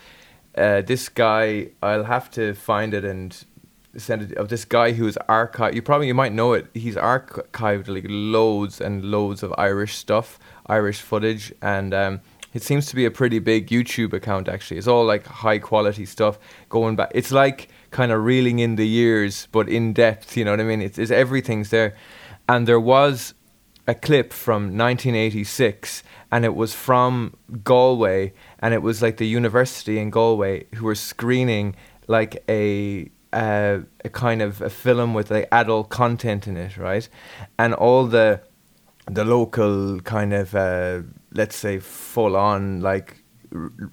uh, 0.56 0.82
this 0.82 1.10
guy. 1.10 1.70
I'll 1.82 2.04
have 2.04 2.30
to 2.32 2.54
find 2.54 2.94
it 2.94 3.06
and 3.06 3.46
send 3.98 4.24
it. 4.24 4.38
Of 4.38 4.50
this 4.50 4.66
guy 4.66 4.94
who's 4.94 5.18
archived. 5.30 5.76
You 5.76 5.82
probably 5.82 6.08
you 6.08 6.14
might 6.14 6.34
know 6.34 6.54
it. 6.54 6.68
He's 6.74 6.96
archived 6.96 7.88
like 7.88 8.06
loads 8.08 8.82
and 8.82 9.06
loads 9.06 9.44
of 9.44 9.54
Irish 9.58 9.96
stuff, 9.96 10.40
Irish 10.68 11.02
footage, 11.02 11.54
and. 11.62 11.94
Um, 11.94 12.22
it 12.54 12.64
seems 12.64 12.88
to 12.88 12.98
be 12.98 13.06
a 13.06 13.12
pretty 13.12 13.40
big 13.40 13.70
YouTube 13.70 14.12
account 14.12 14.50
actually. 14.50 14.78
It's 14.78 14.88
all 14.88 15.06
like 15.06 15.26
high 15.26 15.58
quality 15.58 16.06
stuff 16.06 16.38
going 16.68 16.98
back. 16.98 17.12
It's 17.16 17.32
like 17.32 17.70
kind 17.92 18.12
of 18.12 18.24
reeling 18.26 18.60
in 18.60 18.76
the 18.76 18.88
years, 18.88 19.48
but 19.54 19.70
in 19.70 19.94
depth. 19.94 20.36
You 20.36 20.46
know 20.46 20.52
what 20.52 20.60
I 20.60 20.64
mean? 20.64 20.82
It's, 20.82 20.98
it's 20.98 21.12
everything's 21.12 21.70
there, 21.70 21.96
and 22.50 22.68
there 22.68 22.80
was 22.80 23.34
a 23.88 23.96
clip 23.96 24.32
from 24.32 24.78
1986, 24.78 26.04
and 26.32 26.46
it 26.46 26.56
was 26.56 26.74
from 26.74 27.36
Galway, 27.64 28.34
and 28.62 28.74
it 28.74 28.82
was 28.82 29.02
like 29.02 29.18
the 29.18 29.28
university 29.28 29.98
in 30.00 30.10
Galway 30.10 30.66
who 30.76 30.86
were 30.86 30.96
screening 30.96 31.76
like 32.08 32.44
a 32.50 33.10
uh, 33.34 33.80
a 34.06 34.10
kind 34.10 34.42
of 34.42 34.62
a 34.62 34.70
film 34.70 35.14
with 35.14 35.32
like 35.32 35.48
adult 35.52 35.90
content 35.90 36.48
in 36.48 36.58
it, 36.58 36.78
right? 36.78 37.08
And 37.58 37.74
all 37.74 38.06
the 38.08 38.42
the 39.10 39.24
local 39.26 40.00
kind 40.02 40.34
of 40.34 40.54
uh, 40.56 41.02
let's 41.34 41.56
say 41.56 41.80
full 41.80 42.36
on 42.36 42.82
like 42.82 43.18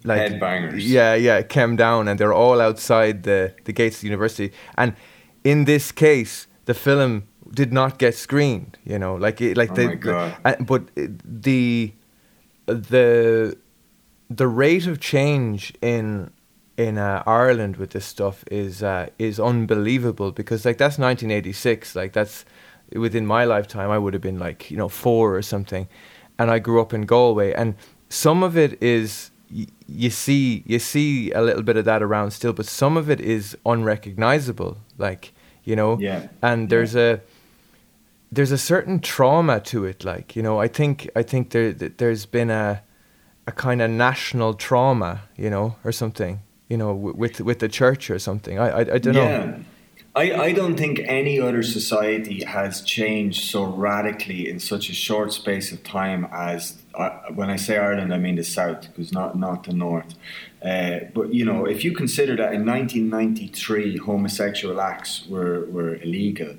like 0.05 0.33
Headbangers. 0.33 0.81
yeah 0.87 1.15
yeah 1.15 1.43
came 1.43 1.75
down 1.77 2.07
and 2.09 2.19
they're 2.21 2.33
all 2.35 2.61
outside 2.61 3.23
the 3.25 3.55
the 3.65 3.73
gates 3.73 3.97
of 3.97 4.01
the 4.03 4.07
university 4.07 4.53
and 4.77 4.95
in 5.43 5.65
this 5.65 5.91
case 5.91 6.47
the 6.67 6.75
film 6.75 7.25
did 7.55 7.73
not 7.73 7.99
get 7.99 8.15
screened 8.15 8.79
you 8.85 8.99
know 8.99 9.17
like 9.17 9.41
it, 9.41 9.57
like 9.57 9.73
Oh 9.73 9.75
the, 9.75 9.87
my 9.87 9.95
God. 9.97 10.37
the- 10.45 10.49
uh, 10.51 10.63
but 10.63 10.83
the 11.25 11.93
the 12.67 13.57
the 14.31 14.47
rate 14.47 14.87
of 14.87 15.01
change 15.01 15.73
in 15.81 16.31
in 16.77 16.97
uh, 16.97 17.23
Ireland 17.27 17.77
with 17.77 17.91
this 17.91 18.05
stuff 18.05 18.45
is 18.51 18.83
uh, 18.83 19.09
is 19.19 19.41
unbelievable 19.41 20.31
because 20.33 20.65
like 20.65 20.79
that's 20.79 20.99
1986 20.99 21.97
like 21.97 22.13
that's 22.13 22.45
within 22.93 23.27
my 23.27 23.45
lifetime 23.45 23.91
I 23.91 23.99
would 23.99 24.15
have 24.15 24.23
been 24.23 24.39
like 24.39 24.71
you 24.71 24.77
know 24.77 24.89
4 24.89 25.35
or 25.37 25.43
something. 25.43 25.89
And 26.39 26.51
I 26.53 26.61
grew 26.61 26.81
up 26.81 26.95
in 26.95 27.03
Galway. 27.03 27.53
And 27.53 27.75
some 28.09 28.45
of 28.45 28.57
it 28.57 28.81
is 28.81 29.31
y- 29.53 29.67
you 29.89 30.11
see 30.11 30.63
you 30.67 30.79
see 30.79 31.33
a 31.33 31.43
little 31.43 31.63
bit 31.63 31.77
of 31.77 31.85
that 31.87 32.03
around 32.03 32.31
still 32.31 32.53
but 32.53 32.67
some 32.67 32.97
of 32.97 33.11
it 33.11 33.21
is 33.21 33.57
unrecognizable. 33.67 34.79
Like 34.99 35.33
you 35.65 35.75
know? 35.77 35.99
Yeah. 35.99 36.29
and 36.43 36.71
there's 36.71 36.95
a 36.95 37.21
there's 38.31 38.53
a 38.53 38.59
certain 38.59 39.01
trauma 39.01 39.59
to 39.61 39.85
it. 39.85 40.05
Like 40.05 40.37
you 40.37 40.43
know 40.43 40.61
i 40.61 40.69
think 40.69 41.11
i 41.17 41.23
think 41.23 41.51
there 41.51 41.73
there's 41.73 42.25
been 42.27 42.51
a 42.51 42.83
a 43.49 43.53
kind 43.53 43.81
of 43.81 43.91
national 43.91 44.53
trauma 44.53 45.23
you 45.37 45.49
know 45.49 45.75
or 45.83 45.91
something 45.91 46.41
you 46.69 46.77
know 46.77 46.93
with 46.95 47.41
with 47.41 47.59
the 47.61 47.69
church 47.81 48.11
or 48.11 48.19
something 48.19 48.59
i 48.59 48.69
i, 48.69 48.81
I 48.81 48.99
don't 48.99 49.15
know 49.15 49.23
yeah. 49.23 49.59
I, 50.17 50.33
I 50.49 50.53
don't 50.53 50.77
think 50.77 51.01
any 51.05 51.39
other 51.39 51.63
society 51.63 52.43
has 52.43 52.83
changed 52.83 53.51
so 53.51 53.65
radically 53.65 54.49
in 54.49 54.59
such 54.59 54.91
a 54.91 54.93
short 54.93 55.33
space 55.33 55.71
of 55.71 55.85
time 55.85 56.27
as 56.33 56.83
uh, 56.95 57.11
when 57.35 57.51
I 57.51 57.57
say 57.57 57.79
Ireland, 57.79 58.13
I 58.13 58.19
mean 58.19 58.35
the 58.35 58.43
south, 58.43 58.81
because 58.89 59.13
not 59.13 59.39
not 59.39 59.65
the 59.65 59.75
north. 59.75 60.15
Uh, 60.61 61.01
but 61.15 61.33
you 61.33 61.45
know, 61.45 61.67
if 61.67 61.85
you 61.85 61.93
consider 61.93 62.35
that 62.37 62.53
in 62.53 62.67
1993 62.67 63.99
homosexual 63.99 64.81
acts 64.81 65.25
were 65.29 65.67
were 65.67 65.97
illegal, 65.97 66.57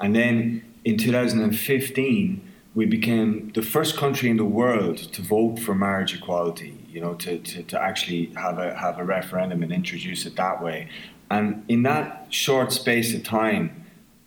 and 0.00 0.16
then 0.16 0.64
in 0.84 0.96
2015 0.96 2.51
we 2.74 2.86
became 2.86 3.50
the 3.54 3.62
first 3.62 3.96
country 3.96 4.30
in 4.30 4.38
the 4.38 4.44
world 4.44 4.96
to 4.96 5.22
vote 5.22 5.58
for 5.58 5.74
marriage 5.74 6.14
equality. 6.14 6.78
You 6.88 7.00
know, 7.00 7.14
to, 7.14 7.38
to, 7.38 7.62
to 7.62 7.80
actually 7.80 8.26
have 8.36 8.58
a 8.58 8.74
have 8.74 8.98
a 8.98 9.04
referendum 9.04 9.62
and 9.62 9.72
introduce 9.72 10.26
it 10.26 10.36
that 10.36 10.62
way. 10.62 10.88
And 11.30 11.64
in 11.68 11.82
that 11.84 12.26
short 12.28 12.72
space 12.72 13.14
of 13.14 13.24
time, 13.24 13.86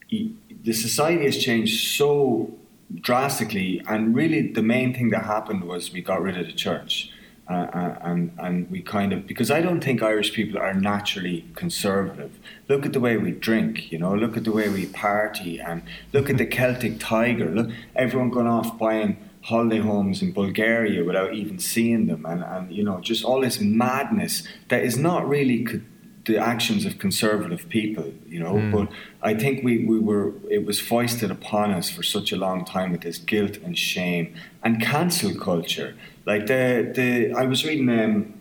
the 0.10 0.74
society 0.74 1.26
has 1.26 1.38
changed 1.38 1.96
so 1.96 2.52
drastically. 2.94 3.82
And 3.88 4.16
really, 4.16 4.52
the 4.52 4.64
main 4.64 4.94
thing 4.94 5.10
that 5.12 5.26
happened 5.26 5.64
was 5.66 5.94
we 5.94 6.02
got 6.02 6.22
rid 6.22 6.38
of 6.38 6.48
the 6.48 6.54
church. 6.54 7.12
Uh, 7.48 7.96
and 8.02 8.32
and 8.40 8.72
we 8.72 8.82
kind 8.82 9.14
of 9.14 9.28
because 9.28 9.52
I 9.52 9.62
don't 9.62 9.80
think 9.80 10.02
Irish 10.02 10.34
people 10.34 10.60
are 10.60 10.74
naturally 10.74 11.46
conservative. 11.56 12.40
Look 12.68 12.88
at 12.88 12.94
the 12.94 13.00
way 13.00 13.18
we 13.18 13.32
drink, 13.32 13.92
you 13.92 14.00
know. 14.00 14.16
Look 14.16 14.36
at 14.36 14.46
the 14.46 14.52
way 14.52 14.68
we 14.68 14.88
party, 14.88 15.60
and 15.60 15.84
look 16.12 16.28
at 16.28 16.40
the 16.40 16.48
Celtic 16.48 17.00
Tiger. 17.00 17.52
Look, 17.52 17.70
everyone 17.96 18.32
going 18.32 18.48
off 18.48 18.80
buying 18.80 19.18
holiday 19.42 19.78
homes 19.78 20.24
in 20.24 20.32
Bulgaria 20.32 21.04
without 21.04 21.36
even 21.36 21.60
seeing 21.60 22.08
them, 22.08 22.26
and 22.26 22.44
and 22.44 22.72
you 22.72 22.84
know 22.84 23.00
just 23.00 23.24
all 23.24 23.42
this 23.42 23.60
madness 23.60 24.42
that 24.70 24.84
is 24.84 24.98
not 24.98 25.30
really 25.30 25.64
co- 25.66 25.82
the 26.26 26.38
actions 26.38 26.86
of 26.86 26.98
conservative 27.00 27.68
people, 27.70 28.14
you 28.28 28.40
know. 28.40 28.56
But 28.76 28.88
I 29.22 29.34
think 29.36 29.64
we, 29.64 29.86
we 29.86 30.00
were 30.00 30.34
it 30.50 30.66
was 30.66 30.80
foisted 30.80 31.32
upon 31.32 31.72
us 31.72 31.90
for 31.90 32.04
such 32.04 32.32
a 32.32 32.36
long 32.36 32.66
time 32.66 32.92
with 32.92 33.02
this 33.02 33.18
guilt 33.18 33.58
and 33.64 33.78
shame 33.78 34.34
and 34.64 34.82
cancel 34.82 35.34
culture. 35.36 35.96
Like 36.26 36.48
the 36.48 36.92
the 36.94 37.34
I 37.34 37.46
was 37.46 37.64
reading 37.66 37.90
um, 37.90 38.34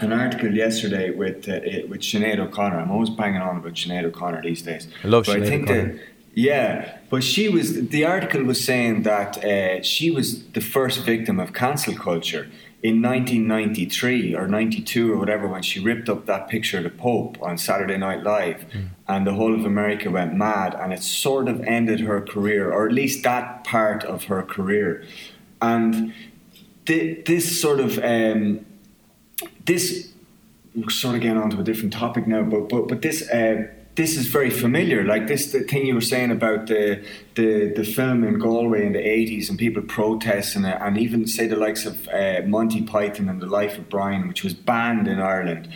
an 0.00 0.12
article 0.12 0.54
yesterday 0.54 1.10
with 1.10 1.48
uh, 1.48 1.52
it- 1.72 1.88
with 1.88 2.00
Sinead 2.00 2.38
O'Connor. 2.38 2.78
I'm 2.78 2.90
always 2.90 3.10
banging 3.10 3.42
on 3.42 3.56
about 3.56 3.74
Sinead 3.74 4.04
O'Connor 4.04 4.42
these 4.42 4.62
days. 4.62 4.86
I 5.04 5.08
love 5.08 5.24
but 5.26 5.38
Sinead 5.38 5.42
I 5.42 5.48
think 5.48 5.62
O'Connor. 5.70 5.92
that 5.92 6.00
yeah, 6.36 6.98
but 7.10 7.22
she 7.22 7.48
was 7.48 7.88
the 7.88 8.04
article 8.04 8.42
was 8.42 8.62
saying 8.62 9.04
that 9.04 9.30
uh, 9.44 9.82
she 9.82 10.10
was 10.10 10.26
the 10.48 10.60
first 10.60 11.04
victim 11.04 11.38
of 11.38 11.52
cancel 11.52 11.94
culture 11.94 12.48
in 12.84 13.00
1993 13.00 14.36
or 14.36 14.46
92 14.46 15.10
or 15.10 15.16
whatever 15.16 15.48
when 15.48 15.62
she 15.62 15.80
ripped 15.80 16.10
up 16.10 16.26
that 16.26 16.48
picture 16.48 16.76
of 16.76 16.84
the 16.84 16.90
Pope 16.90 17.38
on 17.40 17.56
Saturday 17.56 17.96
Night 17.96 18.22
Live 18.22 18.66
mm. 18.74 18.88
and 19.08 19.26
the 19.26 19.32
whole 19.32 19.54
of 19.54 19.64
America 19.64 20.10
went 20.10 20.34
mad 20.34 20.74
and 20.74 20.92
it 20.92 21.02
sort 21.02 21.48
of 21.48 21.62
ended 21.62 22.00
her 22.00 22.20
career 22.20 22.70
or 22.70 22.86
at 22.86 22.92
least 22.92 23.22
that 23.22 23.64
part 23.64 24.04
of 24.04 24.24
her 24.24 24.42
career 24.42 25.02
and 25.62 26.12
th- 26.84 27.24
this 27.24 27.58
sort 27.58 27.80
of 27.80 27.98
um, 28.04 28.66
this 29.64 30.12
we're 30.74 30.90
sort 30.90 31.14
of 31.14 31.22
getting 31.22 31.38
onto 31.38 31.58
a 31.58 31.64
different 31.64 31.94
topic 31.94 32.26
now 32.26 32.42
but 32.42 32.68
but 32.68 32.86
but 32.86 33.00
this 33.00 33.26
uh, 33.30 33.66
this 33.96 34.16
is 34.16 34.26
very 34.26 34.50
familiar. 34.50 35.04
Like 35.04 35.26
this, 35.26 35.52
the 35.52 35.60
thing 35.60 35.86
you 35.86 35.94
were 35.94 36.00
saying 36.00 36.30
about 36.30 36.66
the 36.66 37.04
the, 37.34 37.72
the 37.74 37.84
film 37.84 38.24
in 38.24 38.38
Galway 38.38 38.86
in 38.86 38.92
the 38.92 39.00
eighties 39.00 39.48
and 39.48 39.58
people 39.58 39.82
protesting 39.82 40.64
it, 40.64 40.78
and 40.80 40.98
even 40.98 41.26
say 41.26 41.46
the 41.46 41.56
likes 41.56 41.86
of 41.86 42.08
uh, 42.08 42.42
Monty 42.46 42.82
Python 42.82 43.28
and 43.28 43.40
the 43.40 43.46
Life 43.46 43.78
of 43.78 43.88
Brian, 43.88 44.28
which 44.28 44.42
was 44.42 44.54
banned 44.54 45.06
in 45.08 45.20
Ireland. 45.20 45.68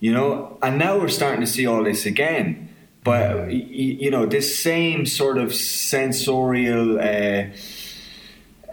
You 0.00 0.12
know, 0.12 0.58
and 0.62 0.78
now 0.78 0.98
we're 0.98 1.08
starting 1.08 1.40
to 1.40 1.46
see 1.46 1.66
all 1.66 1.84
this 1.84 2.06
again. 2.06 2.68
But 3.04 3.50
you 3.52 4.10
know, 4.10 4.26
this 4.26 4.58
same 4.58 5.06
sort 5.06 5.38
of 5.38 5.54
sensorial. 5.54 6.98
Uh, 6.98 7.56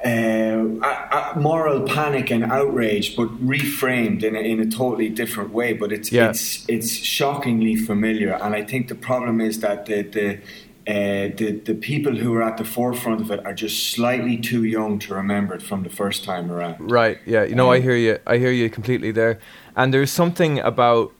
uh, 0.03 1.33
moral 1.37 1.81
panic 1.81 2.31
and 2.31 2.43
outrage, 2.43 3.15
but 3.15 3.27
reframed 3.45 4.23
in 4.23 4.35
a, 4.35 4.39
in 4.39 4.59
a 4.59 4.65
totally 4.65 5.09
different 5.09 5.51
way. 5.51 5.73
But 5.73 5.91
it's 5.91 6.11
yeah. 6.11 6.29
it's 6.29 6.67
it's 6.67 6.91
shockingly 6.91 7.75
familiar, 7.75 8.33
and 8.33 8.53
I 8.53 8.63
think 8.63 8.87
the 8.87 8.95
problem 8.95 9.41
is 9.41 9.59
that 9.59 9.85
the 9.85 10.01
the. 10.03 10.39
Uh, 10.85 11.31
the 11.37 11.61
the 11.63 11.75
people 11.75 12.13
who 12.13 12.33
are 12.33 12.43
at 12.43 12.57
the 12.57 12.65
forefront 12.65 13.21
of 13.21 13.31
it 13.31 13.39
are 13.45 13.53
just 13.53 13.93
slightly 13.93 14.35
too 14.35 14.65
young 14.65 14.99
to 14.99 15.13
remember 15.13 15.53
it 15.55 15.61
from 15.61 15.81
the 15.83 15.89
first 15.89 16.25
time 16.25 16.51
around. 16.51 16.91
Right. 16.91 17.19
Yeah. 17.25 17.45
You 17.45 17.55
know, 17.55 17.67
um, 17.67 17.77
I 17.77 17.79
hear 17.79 17.95
you. 17.95 18.19
I 18.27 18.37
hear 18.37 18.51
you 18.51 18.69
completely 18.69 19.11
there. 19.11 19.39
And 19.77 19.93
there's 19.93 20.11
something 20.11 20.59
about 20.59 21.13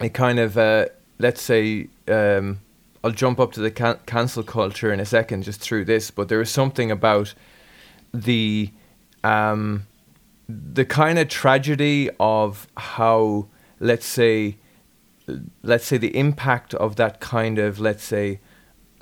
a 0.00 0.10
kind 0.10 0.38
of 0.38 0.58
uh, 0.58 0.88
let's 1.18 1.40
say 1.40 1.88
um, 2.08 2.60
I'll 3.02 3.10
jump 3.10 3.40
up 3.40 3.52
to 3.52 3.60
the 3.60 3.70
can- 3.70 4.00
cancel 4.06 4.42
culture 4.42 4.92
in 4.92 5.00
a 5.00 5.06
second 5.06 5.44
just 5.44 5.60
through 5.60 5.84
this, 5.84 6.10
but 6.10 6.28
there 6.28 6.40
is 6.40 6.50
something 6.50 6.90
about 6.90 7.34
the 8.14 8.70
um, 9.24 9.86
the 10.48 10.84
kind 10.84 11.18
of 11.18 11.28
tragedy 11.28 12.08
of 12.20 12.68
how 12.76 13.48
let's 13.80 14.06
say 14.06 14.56
let's 15.62 15.86
say 15.86 15.96
the 15.96 16.16
impact 16.16 16.74
of 16.74 16.96
that 16.96 17.20
kind 17.20 17.58
of 17.58 17.80
let's 17.80 18.04
say 18.04 18.40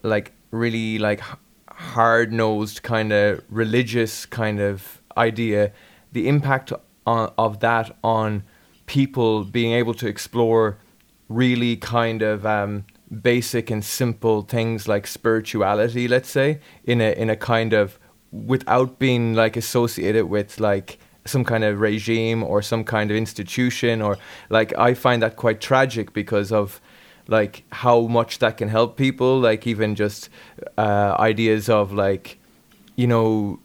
like 0.02 0.32
really 0.50 0.98
like 0.98 1.20
hard 1.68 2.32
nosed 2.32 2.82
kind 2.82 3.12
of 3.12 3.42
religious 3.50 4.24
kind 4.24 4.60
of 4.60 5.02
idea 5.16 5.72
the 6.12 6.28
impact 6.28 6.72
on, 7.06 7.32
of 7.36 7.60
that 7.60 7.96
on 8.04 8.42
people 8.86 9.44
being 9.44 9.72
able 9.72 9.94
to 9.94 10.06
explore 10.06 10.78
really 11.28 11.76
kind 11.76 12.22
of 12.22 12.46
um, 12.46 12.84
basic 13.22 13.70
and 13.70 13.84
simple 13.84 14.42
things 14.42 14.86
like 14.86 15.06
spirituality 15.06 16.06
let's 16.06 16.30
say 16.30 16.60
in 16.84 17.00
a 17.00 17.12
in 17.14 17.28
a 17.28 17.36
kind 17.36 17.72
of 17.72 17.98
without 18.32 18.98
being 18.98 19.34
like 19.34 19.56
associated 19.56 20.26
with 20.26 20.58
like 20.58 20.98
some 21.24 21.44
kind 21.44 21.62
of 21.62 21.80
regime 21.80 22.42
or 22.42 22.62
some 22.62 22.82
kind 22.82 23.10
of 23.10 23.16
institution 23.16 24.02
or 24.02 24.18
like 24.50 24.76
I 24.76 24.94
find 24.94 25.22
that 25.22 25.36
quite 25.36 25.60
tragic 25.60 26.12
because 26.12 26.50
of 26.50 26.80
like 27.28 27.62
how 27.70 28.00
much 28.00 28.38
that 28.38 28.56
can 28.56 28.68
help 28.68 28.96
people 28.96 29.38
like 29.38 29.66
even 29.66 29.94
just 29.94 30.28
uh, 30.76 31.14
ideas 31.18 31.68
of 31.68 31.92
like 31.92 32.38
you 32.96 33.06
know 33.06 33.60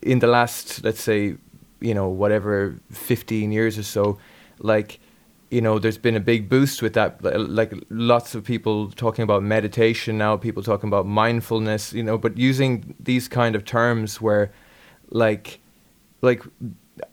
in 0.00 0.20
the 0.20 0.26
last 0.26 0.82
let's 0.84 1.02
say 1.02 1.36
you 1.80 1.94
know 1.94 2.08
whatever 2.08 2.78
15 2.90 3.52
years 3.52 3.76
or 3.76 3.82
so 3.82 4.18
like 4.60 4.98
you 5.52 5.60
know, 5.60 5.78
there's 5.78 5.98
been 5.98 6.16
a 6.16 6.20
big 6.20 6.48
boost 6.48 6.80
with 6.80 6.94
that. 6.94 7.22
Like 7.22 7.74
lots 7.90 8.34
of 8.34 8.42
people 8.42 8.90
talking 8.90 9.22
about 9.22 9.42
meditation 9.42 10.16
now, 10.16 10.38
people 10.38 10.62
talking 10.62 10.88
about 10.88 11.06
mindfulness, 11.06 11.92
you 11.92 12.02
know, 12.02 12.16
but 12.16 12.38
using 12.38 12.94
these 12.98 13.28
kind 13.28 13.54
of 13.54 13.66
terms 13.66 14.18
where, 14.18 14.50
like, 15.10 15.60
like 16.22 16.42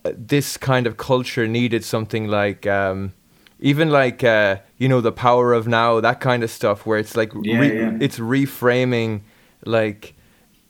this 0.05 0.55
kind 0.55 0.87
of 0.87 0.95
culture 0.95 1.47
needed 1.47 1.83
something 1.83 2.27
like, 2.27 2.65
um, 2.65 3.11
even 3.59 3.89
like, 3.89 4.23
uh, 4.23 4.55
you 4.77 4.87
know, 4.87 5.01
the 5.01 5.11
power 5.11 5.51
of 5.51 5.67
now, 5.67 5.99
that 5.99 6.21
kind 6.21 6.41
of 6.41 6.49
stuff, 6.49 6.85
where 6.85 6.97
it's 6.97 7.17
like, 7.17 7.33
yeah, 7.41 7.59
re- 7.59 7.77
yeah. 7.77 7.97
it's 7.99 8.19
reframing, 8.19 9.19
like, 9.65 10.13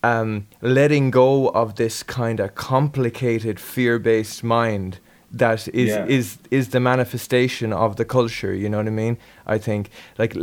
um, 0.02 0.48
letting 0.62 1.12
go 1.12 1.50
of 1.50 1.76
this 1.76 2.02
kind 2.02 2.40
of 2.40 2.56
complicated 2.56 3.60
fear-based 3.60 4.44
mind 4.44 5.00
that 5.32 5.68
is 5.70 5.90
yeah. 5.90 6.06
is 6.06 6.38
is 6.52 6.70
the 6.70 6.80
manifestation 6.80 7.74
of 7.74 7.96
the 7.96 8.06
culture. 8.06 8.54
You 8.54 8.70
know 8.70 8.78
what 8.78 8.88
I 8.88 8.92
mean? 8.92 9.18
I 9.46 9.58
think 9.58 9.90
like 10.18 10.36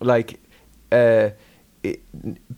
like 0.00 0.40
uh, 0.92 1.30
it, 1.82 2.02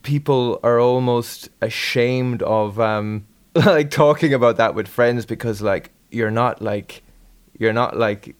people 0.03 0.59
are 0.63 0.81
almost 0.81 1.49
ashamed 1.61 2.43
of 2.43 2.81
um, 2.81 3.27
like 3.55 3.91
talking 3.91 4.35
about 4.35 4.57
that 4.57 4.75
with 4.75 4.89
friends 4.89 5.27
because 5.27 5.63
like 5.63 5.91
you're 6.11 6.31
not 6.31 6.63
like 6.63 7.03
you're 7.59 7.73
not 7.73 7.97
like 7.97 8.35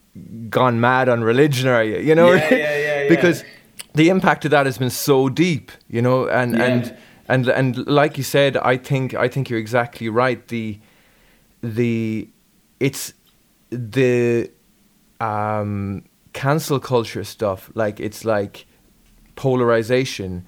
gone 0.49 0.79
mad 0.79 1.09
on 1.09 1.23
religion, 1.23 1.67
are 1.67 1.83
you? 1.83 1.99
You 1.99 2.15
know, 2.15 2.33
yeah, 2.33 2.49
yeah, 2.53 2.77
yeah, 2.77 3.09
because 3.09 3.43
the 3.93 4.09
impact 4.09 4.45
of 4.45 4.51
that 4.51 4.65
has 4.65 4.77
been 4.77 4.89
so 4.89 5.29
deep. 5.29 5.71
You 5.87 6.01
know, 6.01 6.27
and 6.27 6.61
and 6.61 6.97
and 7.27 7.47
and 7.47 7.87
like 7.87 8.17
you 8.17 8.23
said, 8.23 8.57
I 8.57 8.77
think 8.77 9.13
I 9.13 9.27
think 9.27 9.49
you're 9.49 9.59
exactly 9.59 10.09
right. 10.09 10.45
The 10.47 10.79
the 11.61 12.27
it's 12.83 13.13
the 13.69 14.51
um, 15.21 16.03
cancel 16.33 16.79
culture 16.79 17.23
stuff. 17.23 17.71
Like 17.73 18.01
it's 18.01 18.25
like 18.25 18.65
polarization. 19.35 20.45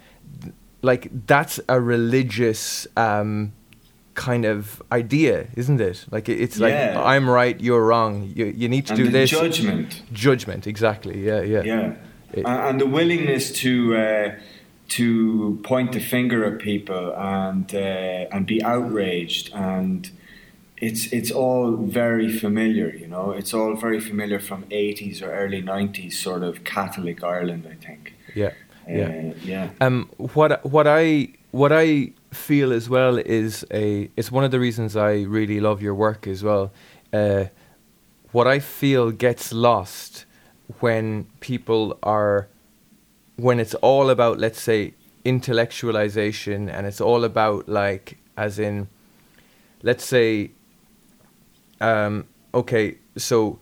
Like 0.82 1.08
that's 1.26 1.58
a 1.68 1.80
religious 1.80 2.86
um, 2.94 3.52
kind 4.14 4.44
of 4.44 4.82
idea, 4.92 5.46
isn't 5.56 5.80
it? 5.80 6.04
Like 6.10 6.28
it's 6.28 6.58
like 6.58 6.72
yeah. 6.72 7.02
I'm 7.02 7.28
right, 7.28 7.58
you're 7.58 7.84
wrong. 7.84 8.30
You 8.34 8.46
you 8.46 8.68
need 8.68 8.86
to 8.88 8.92
and 8.92 9.04
do 9.04 9.08
this. 9.08 9.30
Judgment. 9.30 10.02
Judgment. 10.12 10.66
Exactly. 10.66 11.24
Yeah. 11.24 11.40
Yeah. 11.40 11.62
Yeah. 11.62 11.94
It, 12.32 12.44
and 12.46 12.80
the 12.80 12.86
willingness 12.86 13.50
to. 13.62 13.96
Uh, 13.96 14.30
to 14.88 15.58
point 15.64 15.90
the 15.90 15.98
finger 15.98 16.44
at 16.44 16.60
people 16.60 17.12
and 17.16 17.74
uh, 17.74 18.30
and 18.30 18.46
be 18.46 18.62
outraged 18.62 19.52
and 19.52 20.08
it's 20.78 21.12
it's 21.12 21.30
all 21.30 21.76
very 21.76 22.30
familiar, 22.30 22.88
you 22.94 23.06
know. 23.06 23.30
It's 23.30 23.54
all 23.54 23.74
very 23.76 24.00
familiar 24.00 24.38
from 24.38 24.64
eighties 24.70 25.22
or 25.22 25.32
early 25.32 25.62
nineties 25.62 26.18
sort 26.18 26.42
of 26.42 26.64
Catholic 26.64 27.24
Ireland, 27.24 27.66
I 27.70 27.74
think. 27.74 28.14
Yeah, 28.34 28.46
uh, 28.46 28.92
yeah, 28.92 29.32
yeah. 29.42 29.70
Um, 29.80 30.10
what 30.18 30.64
what 30.64 30.86
I 30.86 31.28
what 31.50 31.72
I 31.72 32.12
feel 32.32 32.72
as 32.72 32.88
well 32.90 33.16
is 33.18 33.64
a 33.72 34.10
it's 34.16 34.30
one 34.30 34.44
of 34.44 34.50
the 34.50 34.60
reasons 34.60 34.96
I 34.96 35.22
really 35.22 35.60
love 35.60 35.80
your 35.80 35.94
work 35.94 36.26
as 36.26 36.44
well. 36.44 36.72
Uh, 37.12 37.46
what 38.32 38.46
I 38.46 38.58
feel 38.58 39.10
gets 39.12 39.52
lost 39.52 40.26
when 40.80 41.24
people 41.40 41.98
are 42.02 42.48
when 43.36 43.58
it's 43.60 43.74
all 43.76 44.10
about 44.10 44.38
let's 44.38 44.60
say 44.60 44.92
intellectualization 45.24 46.70
and 46.70 46.86
it's 46.86 47.00
all 47.00 47.24
about 47.24 47.68
like 47.68 48.18
as 48.36 48.58
in 48.58 48.88
let's 49.82 50.04
say 50.04 50.50
um, 51.80 52.26
okay, 52.54 52.98
so 53.16 53.58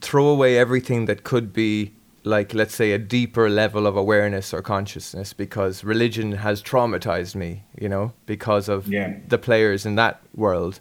throw 0.00 0.28
away 0.28 0.58
everything 0.58 1.06
that 1.06 1.24
could 1.24 1.52
be 1.52 1.92
like 2.24 2.54
let's 2.54 2.74
say 2.74 2.92
a 2.92 2.98
deeper 2.98 3.50
level 3.50 3.86
of 3.86 3.96
awareness 3.96 4.54
or 4.54 4.62
consciousness 4.62 5.34
because 5.34 5.84
religion 5.84 6.32
has 6.32 6.62
traumatized 6.62 7.34
me 7.34 7.62
you 7.78 7.88
know 7.88 8.12
because 8.24 8.68
of 8.68 8.88
yeah. 8.88 9.14
the 9.28 9.36
players 9.36 9.84
in 9.84 9.94
that 9.94 10.22
world 10.34 10.80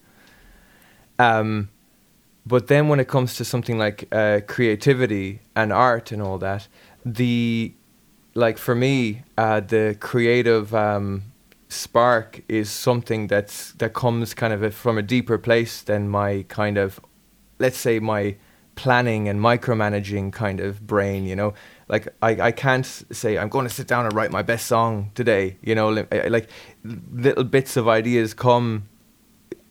um, 1.19 1.69
but 2.45 2.67
then 2.67 2.88
when 2.88 2.99
it 2.99 3.08
comes 3.08 3.36
to 3.36 3.45
something 3.45 3.78
like 3.78 4.08
uh, 4.12 4.39
creativity 4.47 5.41
and 5.54 5.73
art 5.73 6.12
and 6.13 6.21
all 6.21 6.38
that 6.38 6.67
the 7.06 7.73
like 8.34 8.58
for 8.58 8.73
me 8.73 9.23
uh, 9.38 9.60
the 9.60 9.97
creative 9.99 10.73
um, 10.73 11.23
spark 11.73 12.41
is 12.47 12.69
something 12.69 13.27
that's 13.27 13.73
that 13.73 13.93
comes 13.93 14.33
kind 14.33 14.53
of 14.53 14.63
a, 14.63 14.71
from 14.71 14.97
a 14.97 15.01
deeper 15.01 15.38
place 15.38 15.81
than 15.81 16.09
my 16.09 16.45
kind 16.47 16.77
of 16.77 16.99
let's 17.59 17.77
say 17.77 17.99
my 17.99 18.36
planning 18.75 19.27
and 19.29 19.39
micromanaging 19.39 20.31
kind 20.31 20.59
of 20.59 20.86
brain 20.86 21.25
you 21.25 21.36
know? 21.36 21.53
Like 21.89 22.07
I, 22.21 22.41
I 22.49 22.51
can't 22.51 22.86
say 22.86 23.38
i'm 23.38 23.49
going 23.49 23.67
to 23.67 23.73
sit 23.73 23.88
down 23.88 24.05
and 24.05 24.13
write 24.13 24.31
my 24.31 24.41
best 24.41 24.67
song 24.67 25.12
today 25.15 25.57
you 25.62 25.75
know? 25.75 25.89
Like 25.89 26.49
little 27.12 27.43
bits 27.43 27.77
of 27.77 27.88
ideas 27.88 28.33
come 28.33 28.89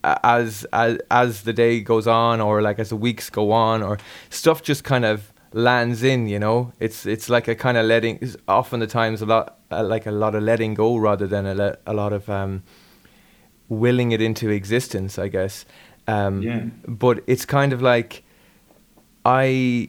as 0.05 0.67
as 0.73 0.99
as 1.11 1.43
the 1.43 1.53
day 1.53 1.81
goes 1.81 2.07
on 2.07 2.41
or 2.41 2.61
like 2.63 2.79
as 2.79 2.91
the 2.91 2.97
weeks 2.97 3.31
go 3.31 3.53
on 3.53 3.83
or 3.83 3.99
stuff 4.31 4.63
just 4.63 4.85
kind 4.85 5.05
of 5.05 5.33
lands 5.53 6.03
in 6.03 6.27
you 6.27 6.39
know? 6.39 6.73
It's 6.81 7.07
it's 7.07 7.29
like 7.29 7.49
a 7.49 7.55
kind 7.55 7.77
of 7.77 7.87
letting 7.87 8.35
often 8.49 8.81
the 8.81 8.87
times 8.87 9.23
a 9.23 9.27
lot 9.27 9.59
uh, 9.73 9.83
like 9.85 10.07
a 10.07 10.11
lot 10.13 10.35
of 10.35 10.43
letting 10.43 10.75
go 10.75 10.97
rather 10.97 11.27
than 11.27 11.47
a, 11.47 11.55
le- 11.55 11.77
a 11.87 11.93
lot 11.95 12.13
of 12.13 12.29
um, 12.29 12.63
willing 13.69 14.13
it 14.13 14.21
into 14.21 14.49
existence, 14.51 15.19
I 15.19 15.29
guess. 15.29 15.65
Um, 16.07 16.43
Yeah. 16.43 16.65
But 16.87 17.23
it's 17.27 17.45
kind 17.45 17.73
of 17.73 17.81
like 17.83 18.23
I 19.25 19.89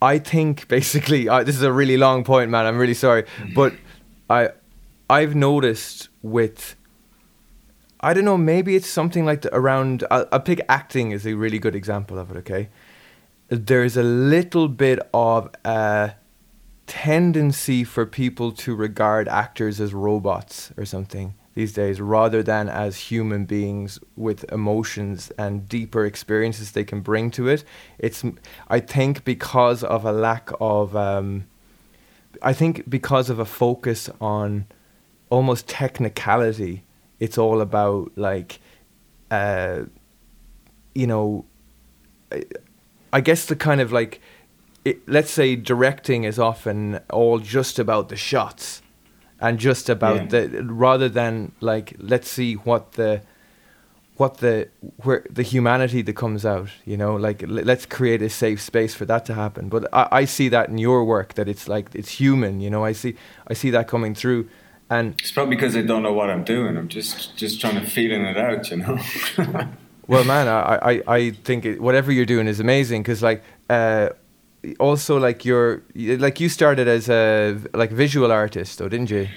I 0.00 0.18
think 0.18 0.68
basically 0.76 1.28
I, 1.28 1.42
this 1.44 1.56
is 1.56 1.62
a 1.62 1.72
really 1.72 1.96
long 1.96 2.24
point, 2.24 2.50
man. 2.50 2.66
I'm 2.66 2.78
really 2.78 2.94
sorry, 2.94 3.24
but 3.54 3.72
I 4.30 4.50
I've 5.10 5.34
noticed 5.34 6.08
with 6.22 6.76
I 8.00 8.14
don't 8.14 8.24
know 8.24 8.38
maybe 8.38 8.74
it's 8.74 8.88
something 8.88 9.24
like 9.24 9.42
the, 9.42 9.54
around 9.54 10.04
I'll, 10.10 10.26
I'll 10.32 10.40
pick 10.40 10.60
acting 10.68 11.12
as 11.12 11.26
a 11.26 11.34
really 11.34 11.58
good 11.58 11.74
example 11.74 12.18
of 12.18 12.30
it. 12.30 12.36
Okay, 12.38 12.68
there's 13.48 13.96
a 13.96 14.02
little 14.02 14.68
bit 14.68 14.98
of 15.12 15.50
a 15.64 16.14
tendency 16.86 17.84
for 17.84 18.04
people 18.04 18.52
to 18.52 18.74
regard 18.74 19.28
actors 19.28 19.80
as 19.80 19.94
robots 19.94 20.72
or 20.76 20.84
something 20.84 21.34
these 21.54 21.72
days 21.72 22.00
rather 22.00 22.42
than 22.42 22.68
as 22.68 22.96
human 22.96 23.44
beings 23.44 23.98
with 24.16 24.50
emotions 24.50 25.30
and 25.38 25.68
deeper 25.68 26.04
experiences 26.06 26.72
they 26.72 26.84
can 26.84 27.00
bring 27.00 27.30
to 27.30 27.48
it. 27.48 27.64
It's 27.98 28.24
i 28.68 28.80
think 28.80 29.24
because 29.24 29.84
of 29.84 30.04
a 30.04 30.12
lack 30.12 30.50
of 30.60 30.96
um, 30.96 31.46
i 32.42 32.52
think 32.52 32.88
because 32.88 33.28
of 33.30 33.38
a 33.38 33.44
focus 33.44 34.08
on 34.20 34.66
almost 35.30 35.68
technicality 35.68 36.82
it's 37.20 37.38
all 37.38 37.60
about 37.60 38.10
like 38.16 38.60
uh, 39.30 39.82
you 40.94 41.06
know 41.06 41.44
I, 42.30 42.44
I 43.12 43.20
guess 43.20 43.46
the 43.46 43.56
kind 43.56 43.80
of 43.80 43.92
like 43.92 44.20
it, 44.84 45.06
let's 45.08 45.30
say 45.30 45.56
directing 45.56 46.24
is 46.24 46.38
often 46.38 47.00
all 47.10 47.38
just 47.38 47.78
about 47.78 48.08
the 48.08 48.16
shots 48.16 48.82
and 49.40 49.58
just 49.58 49.88
about 49.88 50.32
Yeah. 50.32 50.46
the 50.48 50.62
rather 50.64 51.08
than 51.08 51.52
like 51.60 51.94
let's 51.98 52.28
see 52.28 52.54
what 52.54 52.92
the 52.92 53.22
what 54.16 54.38
the 54.38 54.68
where 54.98 55.24
the 55.30 55.42
humanity 55.42 56.02
that 56.02 56.12
comes 56.14 56.44
out 56.44 56.68
you 56.84 56.96
know 56.96 57.14
like 57.16 57.42
l- 57.42 57.48
let's 57.70 57.86
create 57.86 58.22
a 58.22 58.28
safe 58.28 58.60
space 58.60 58.94
for 58.94 59.04
that 59.06 59.24
to 59.24 59.34
happen 59.34 59.68
but 59.68 59.88
I, 59.92 60.08
I 60.20 60.24
see 60.26 60.48
that 60.50 60.68
in 60.68 60.78
your 60.78 61.04
work 61.04 61.34
that 61.34 61.48
it's 61.48 61.66
like 61.66 61.88
it's 61.94 62.10
human 62.20 62.60
you 62.60 62.68
know 62.70 62.84
i 62.84 62.92
see 62.92 63.14
i 63.48 63.54
see 63.54 63.70
that 63.70 63.88
coming 63.88 64.14
through 64.14 64.48
and 64.90 65.14
It's 65.18 65.32
probably 65.32 65.56
because 65.56 65.74
I 65.74 65.80
don't 65.82 66.02
know 66.02 66.12
what 66.12 66.28
I'm 66.28 66.44
doing. 66.44 66.76
I'm 66.76 66.88
just 66.88 67.34
just 67.38 67.60
trying 67.62 67.80
to 67.80 67.86
feeling 67.86 68.26
it 68.26 68.36
out, 68.36 68.70
you 68.70 68.76
know. 68.76 68.98
Well, 70.06 70.24
man, 70.24 70.46
I 70.48 70.74
I, 70.92 71.02
I 71.18 71.30
think 71.30 71.64
it, 71.64 71.80
whatever 71.80 72.12
you're 72.12 72.26
doing 72.26 72.46
is 72.46 72.60
amazing 72.60 73.02
because 73.02 73.22
like 73.22 73.42
uh, 73.70 74.10
also 74.78 75.18
like 75.18 75.44
you're 75.44 75.82
like 75.94 76.40
you 76.40 76.48
started 76.48 76.88
as 76.88 77.08
a 77.08 77.58
like 77.74 77.90
visual 77.90 78.30
artist, 78.32 78.78
though, 78.78 78.88
didn't 78.88 79.10
you? 79.10 79.28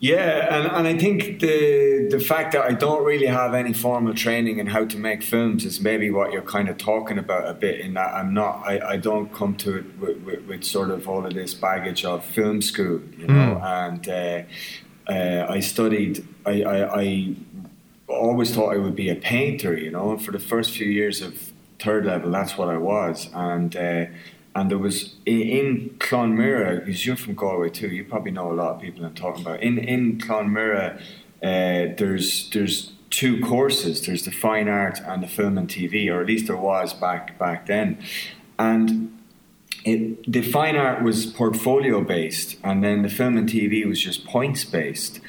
Yeah, 0.00 0.56
and, 0.56 0.70
and 0.70 0.86
I 0.86 0.96
think 0.96 1.40
the 1.40 2.06
the 2.08 2.20
fact 2.20 2.52
that 2.52 2.64
I 2.64 2.72
don't 2.72 3.04
really 3.04 3.26
have 3.26 3.52
any 3.52 3.72
formal 3.72 4.14
training 4.14 4.58
in 4.60 4.68
how 4.68 4.84
to 4.84 4.96
make 4.96 5.24
films 5.24 5.64
is 5.64 5.80
maybe 5.80 6.08
what 6.10 6.32
you're 6.32 6.42
kind 6.42 6.68
of 6.68 6.78
talking 6.78 7.18
about 7.18 7.48
a 7.48 7.54
bit. 7.54 7.80
In 7.80 7.94
that 7.94 8.14
I'm 8.14 8.32
not, 8.32 8.62
I, 8.64 8.92
I 8.92 8.96
don't 8.96 9.32
come 9.34 9.56
to 9.56 9.78
it 9.78 9.98
with, 9.98 10.18
with, 10.18 10.40
with 10.46 10.64
sort 10.64 10.90
of 10.90 11.08
all 11.08 11.26
of 11.26 11.34
this 11.34 11.52
baggage 11.52 12.04
of 12.04 12.24
film 12.24 12.62
school, 12.62 13.00
you 13.18 13.26
know. 13.26 13.60
And 13.60 14.08
uh, 14.08 14.42
uh, 15.10 15.46
I 15.48 15.58
studied, 15.58 16.24
I, 16.46 16.62
I, 16.62 17.00
I 17.00 17.34
always 18.06 18.54
thought 18.54 18.72
I 18.72 18.78
would 18.78 18.94
be 18.94 19.08
a 19.08 19.16
painter, 19.16 19.76
you 19.76 19.90
know. 19.90 20.12
And 20.12 20.24
for 20.24 20.30
the 20.30 20.38
first 20.38 20.70
few 20.70 20.86
years 20.86 21.22
of 21.22 21.52
third 21.80 22.06
level, 22.06 22.30
that's 22.30 22.56
what 22.56 22.68
I 22.68 22.76
was. 22.76 23.28
And 23.34 23.74
uh, 23.74 24.06
and 24.58 24.70
there 24.70 24.78
was 24.78 25.14
in, 25.24 25.94
Cluain 25.98 26.34
Mhuire, 26.34 26.84
because 26.84 27.06
you're 27.06 27.16
from 27.16 27.34
Galway 27.34 27.70
too. 27.70 27.88
You 27.88 28.04
probably 28.04 28.32
know 28.32 28.50
a 28.50 28.54
lot 28.54 28.74
of 28.74 28.80
people 28.80 29.04
I'm 29.04 29.14
talking 29.14 29.42
about. 29.42 29.62
In 29.62 29.78
in 29.78 30.18
Cluain 30.18 30.48
Mhuire, 30.50 30.98
uh, 31.42 31.94
there's 31.96 32.50
there's 32.50 32.92
two 33.10 33.40
courses. 33.40 34.04
There's 34.04 34.24
the 34.24 34.32
fine 34.32 34.68
art 34.68 35.00
and 35.06 35.22
the 35.22 35.28
film 35.28 35.58
and 35.58 35.68
TV, 35.68 36.10
or 36.12 36.20
at 36.20 36.26
least 36.26 36.48
there 36.48 36.56
was 36.56 36.92
back 36.92 37.38
back 37.38 37.66
then. 37.66 38.02
And 38.58 39.14
it, 39.84 40.30
the 40.30 40.42
fine 40.42 40.76
art 40.76 41.04
was 41.04 41.26
portfolio 41.26 42.02
based, 42.02 42.56
and 42.64 42.82
then 42.82 43.02
the 43.02 43.08
film 43.08 43.36
and 43.36 43.48
TV 43.48 43.86
was 43.86 44.00
just 44.02 44.26
points 44.26 44.64
based. 44.64 45.20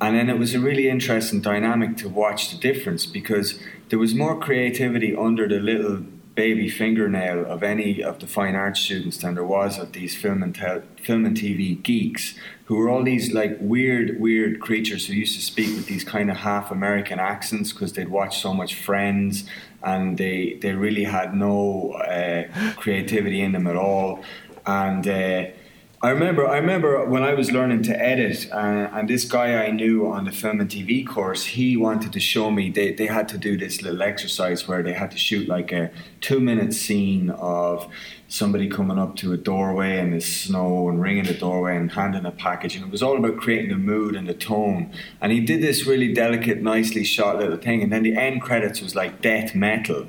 And 0.00 0.16
then 0.16 0.30
it 0.30 0.38
was 0.38 0.54
a 0.54 0.60
really 0.60 0.88
interesting 0.88 1.40
dynamic 1.40 1.96
to 1.98 2.08
watch 2.08 2.52
the 2.52 2.58
difference 2.58 3.04
because 3.04 3.58
there 3.88 3.98
was 3.98 4.14
more 4.14 4.38
creativity 4.38 5.14
under 5.14 5.48
the 5.48 5.58
little 5.58 6.04
baby 6.36 6.68
fingernail 6.68 7.46
of 7.46 7.62
any 7.62 8.02
of 8.02 8.20
the 8.20 8.26
fine 8.26 8.54
art 8.54 8.76
students 8.76 9.16
than 9.16 9.34
there 9.34 9.44
was 9.44 9.78
of 9.78 9.92
these 9.92 10.14
film 10.14 10.42
and 10.42 10.54
tel- 10.54 10.82
film 11.02 11.24
and 11.24 11.36
TV 11.36 11.82
geeks 11.82 12.34
who 12.66 12.76
were 12.76 12.88
all 12.88 13.02
these 13.02 13.32
like 13.32 13.56
weird 13.58 14.20
weird 14.20 14.60
creatures 14.60 15.06
who 15.06 15.14
used 15.14 15.34
to 15.34 15.42
speak 15.42 15.74
with 15.74 15.86
these 15.86 16.04
kind 16.04 16.30
of 16.30 16.36
half 16.36 16.70
American 16.70 17.18
accents 17.18 17.72
because 17.72 17.94
they'd 17.94 18.10
watched 18.10 18.40
so 18.40 18.52
much 18.54 18.74
Friends 18.74 19.44
and 19.82 20.18
they 20.18 20.58
they 20.60 20.72
really 20.72 21.04
had 21.04 21.34
no 21.34 21.92
uh, 21.92 22.44
creativity 22.76 23.40
in 23.40 23.52
them 23.52 23.66
at 23.66 23.76
all 23.76 24.22
and. 24.66 25.08
Uh, 25.08 25.44
I 26.06 26.10
remember, 26.10 26.46
I 26.46 26.58
remember 26.58 27.04
when 27.04 27.24
I 27.24 27.34
was 27.34 27.50
learning 27.50 27.82
to 27.82 28.00
edit, 28.00 28.48
uh, 28.52 28.56
and 28.92 29.08
this 29.08 29.24
guy 29.24 29.66
I 29.66 29.72
knew 29.72 30.06
on 30.06 30.24
the 30.24 30.30
film 30.30 30.60
and 30.60 30.70
TV 30.70 31.04
course, 31.04 31.46
he 31.46 31.76
wanted 31.76 32.12
to 32.12 32.20
show 32.20 32.52
me. 32.52 32.70
They, 32.70 32.92
they 32.92 33.06
had 33.06 33.28
to 33.30 33.38
do 33.38 33.58
this 33.58 33.82
little 33.82 34.00
exercise 34.00 34.68
where 34.68 34.84
they 34.84 34.92
had 34.92 35.10
to 35.10 35.18
shoot 35.18 35.48
like 35.48 35.72
a 35.72 35.90
two 36.20 36.38
minute 36.38 36.74
scene 36.74 37.30
of 37.30 37.92
somebody 38.28 38.68
coming 38.68 39.00
up 39.00 39.16
to 39.16 39.32
a 39.32 39.36
doorway 39.36 39.98
and 39.98 40.12
the 40.12 40.20
snow 40.20 40.88
and 40.88 41.02
ringing 41.02 41.24
the 41.24 41.34
doorway 41.34 41.76
and 41.76 41.90
handing 41.90 42.24
a 42.24 42.30
package, 42.30 42.76
and 42.76 42.84
it 42.84 42.92
was 42.92 43.02
all 43.02 43.16
about 43.16 43.36
creating 43.38 43.70
the 43.70 43.76
mood 43.76 44.14
and 44.14 44.28
the 44.28 44.34
tone. 44.34 44.92
And 45.20 45.32
he 45.32 45.40
did 45.40 45.60
this 45.60 45.88
really 45.88 46.14
delicate, 46.14 46.62
nicely 46.62 47.02
shot 47.02 47.38
little 47.38 47.56
thing, 47.56 47.82
and 47.82 47.92
then 47.92 48.04
the 48.04 48.16
end 48.16 48.42
credits 48.42 48.80
was 48.80 48.94
like 48.94 49.20
death 49.20 49.56
metal 49.56 50.06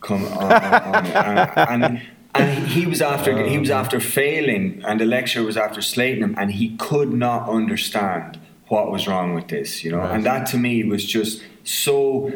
come 0.00 0.24
on, 0.24 0.52
on, 0.52 0.94
on 0.94 1.06
and, 1.06 1.84
and 1.84 2.02
and 2.34 2.68
he 2.68 2.86
was 2.86 3.02
after 3.02 3.46
he 3.46 3.58
was 3.58 3.70
after 3.70 4.00
failing, 4.00 4.82
and 4.86 5.00
the 5.00 5.06
lecturer 5.06 5.44
was 5.44 5.56
after 5.56 5.82
slating 5.82 6.22
him, 6.22 6.34
and 6.38 6.52
he 6.52 6.76
could 6.76 7.12
not 7.12 7.48
understand 7.48 8.38
what 8.68 8.90
was 8.90 9.08
wrong 9.08 9.34
with 9.34 9.48
this, 9.48 9.82
you 9.84 9.90
know. 9.90 9.98
Right. 9.98 10.14
And 10.14 10.24
that 10.24 10.46
to 10.48 10.56
me 10.56 10.84
was 10.84 11.04
just 11.04 11.42
so 11.64 12.32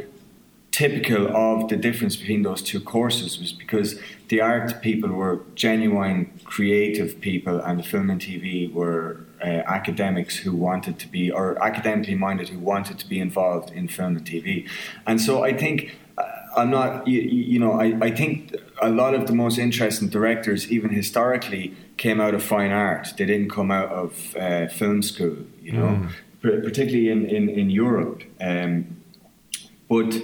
typical 0.74 1.28
of 1.36 1.68
the 1.68 1.76
difference 1.76 2.16
between 2.16 2.42
those 2.42 2.60
two 2.60 2.80
courses 2.80 3.38
was 3.38 3.52
because 3.52 3.94
the 4.28 4.40
art 4.40 4.82
people 4.82 5.08
were 5.08 5.40
genuine 5.54 6.28
creative 6.42 7.20
people 7.20 7.60
and 7.60 7.78
the 7.78 7.82
film 7.84 8.10
and 8.10 8.20
TV 8.20 8.72
were 8.72 9.20
uh, 9.40 9.46
academics 9.78 10.38
who 10.38 10.52
wanted 10.52 10.98
to 10.98 11.06
be 11.06 11.30
or 11.30 11.62
academically 11.62 12.16
minded 12.16 12.48
who 12.48 12.58
wanted 12.58 12.98
to 12.98 13.08
be 13.08 13.20
involved 13.20 13.70
in 13.70 13.86
film 13.86 14.16
and 14.16 14.26
TV 14.26 14.68
and 15.06 15.20
so 15.20 15.44
I 15.44 15.52
think 15.56 15.96
uh, 16.18 16.24
I'm 16.56 16.70
not 16.70 17.06
you, 17.06 17.20
you 17.20 17.60
know 17.60 17.74
I, 17.74 17.96
I 18.00 18.10
think 18.10 18.52
a 18.82 18.90
lot 18.90 19.14
of 19.14 19.26
the 19.26 19.34
most 19.34 19.58
interesting 19.58 20.08
directors 20.08 20.70
even 20.70 20.90
historically 20.90 21.74
came 21.96 22.20
out 22.20 22.34
of 22.34 22.42
fine 22.42 22.72
art 22.72 23.12
they 23.16 23.24
didn't 23.24 23.50
come 23.50 23.70
out 23.70 23.88
of 23.88 24.36
uh, 24.36 24.66
film 24.68 25.02
school 25.02 25.36
you 25.62 25.72
know 25.72 26.08
P- 26.42 26.60
particularly 26.60 27.08
in, 27.08 27.26
in, 27.26 27.48
in 27.48 27.70
Europe 27.70 28.22
um, 28.40 29.02
but 29.88 30.14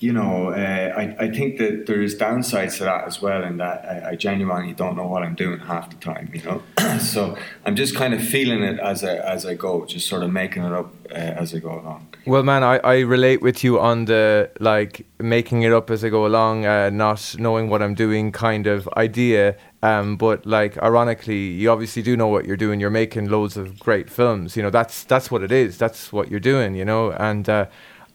you 0.00 0.14
know, 0.14 0.48
uh, 0.48 0.94
I, 0.96 1.24
I 1.26 1.30
think 1.30 1.58
that 1.58 1.84
there 1.86 2.00
is 2.00 2.16
downsides 2.16 2.78
to 2.78 2.84
that 2.84 3.06
as 3.06 3.20
well, 3.20 3.44
in 3.44 3.58
that 3.58 3.84
I, 3.84 4.10
I 4.10 4.16
genuinely 4.16 4.72
don't 4.72 4.96
know 4.96 5.06
what 5.06 5.22
I'm 5.22 5.34
doing 5.34 5.60
half 5.60 5.90
the 5.90 5.96
time. 5.96 6.30
You 6.32 6.42
know, 6.42 6.98
so 6.98 7.36
I'm 7.66 7.76
just 7.76 7.94
kind 7.94 8.14
of 8.14 8.26
feeling 8.26 8.62
it 8.62 8.80
as 8.80 9.04
I 9.04 9.16
as 9.16 9.44
I 9.44 9.54
go, 9.54 9.84
just 9.84 10.08
sort 10.08 10.22
of 10.22 10.30
making 10.30 10.64
it 10.64 10.72
up 10.72 10.92
uh, 11.10 11.14
as 11.14 11.54
I 11.54 11.58
go 11.58 11.78
along. 11.78 12.09
Well, 12.26 12.42
man, 12.42 12.62
I, 12.62 12.76
I 12.78 12.98
relate 13.00 13.40
with 13.40 13.64
you 13.64 13.80
on 13.80 14.04
the 14.04 14.50
like 14.60 15.06
making 15.18 15.62
it 15.62 15.72
up 15.72 15.90
as 15.90 16.04
I 16.04 16.10
go 16.10 16.26
along, 16.26 16.66
uh, 16.66 16.90
not 16.90 17.34
knowing 17.38 17.70
what 17.70 17.82
I'm 17.82 17.94
doing 17.94 18.30
kind 18.30 18.66
of 18.66 18.86
idea. 18.96 19.56
Um, 19.82 20.16
but 20.16 20.44
like, 20.44 20.76
ironically, 20.82 21.38
you 21.38 21.70
obviously 21.70 22.02
do 22.02 22.18
know 22.18 22.28
what 22.28 22.44
you're 22.44 22.58
doing. 22.58 22.78
You're 22.78 22.90
making 22.90 23.30
loads 23.30 23.56
of 23.56 23.78
great 23.78 24.10
films. 24.10 24.54
You 24.54 24.62
know, 24.62 24.68
that's 24.68 25.04
that's 25.04 25.30
what 25.30 25.42
it 25.42 25.50
is. 25.50 25.78
That's 25.78 26.12
what 26.12 26.30
you're 26.30 26.40
doing. 26.40 26.74
You 26.74 26.84
know, 26.84 27.12
and 27.12 27.48
uh, 27.48 27.66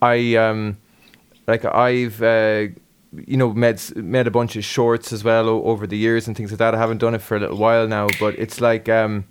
I 0.04 0.36
um, 0.36 0.78
like 1.48 1.66
I've 1.66 2.22
uh, 2.22 2.68
you 3.26 3.38
know 3.38 3.54
made 3.54 3.82
made 3.96 4.28
a 4.28 4.32
bunch 4.32 4.56
of 4.56 4.64
shorts 4.64 5.14
as 5.14 5.24
well 5.24 5.50
over 5.50 5.88
the 5.88 5.98
years 5.98 6.28
and 6.28 6.38
things 6.38 6.52
like 6.52 6.60
that. 6.60 6.76
I 6.76 6.78
haven't 6.78 7.00
done 7.00 7.16
it 7.16 7.24
for 7.24 7.38
a 7.38 7.40
little 7.40 7.58
while 7.58 7.88
now, 7.88 8.10
but 8.20 8.38
it's 8.38 8.62
like 8.62 8.88
um, 8.88 9.26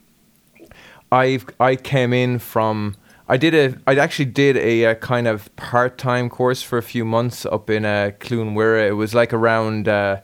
I've 1.13 1.47
I 1.61 1.77
came 1.77 2.13
in 2.13 2.41
from 2.41 2.97
I 3.27 3.37
did 3.39 3.55
a 3.55 3.79
I 3.87 3.97
actually 3.97 4.27
did 4.27 4.57
a, 4.57 4.87
uh 4.87 4.95
kind 4.95 5.27
of 5.27 5.55
part 5.57 5.97
time 5.97 6.29
course 6.29 6.63
for 6.63 6.77
a 6.79 6.83
few 6.83 7.05
months 7.05 7.47
up 7.47 7.71
in 7.71 7.85
uh, 7.85 8.11
Cluain 8.21 8.55
Mhuire. 8.55 8.87
It 8.87 8.93
was 8.93 9.15
like 9.15 9.33
around 9.33 9.89
uh, 9.89 10.21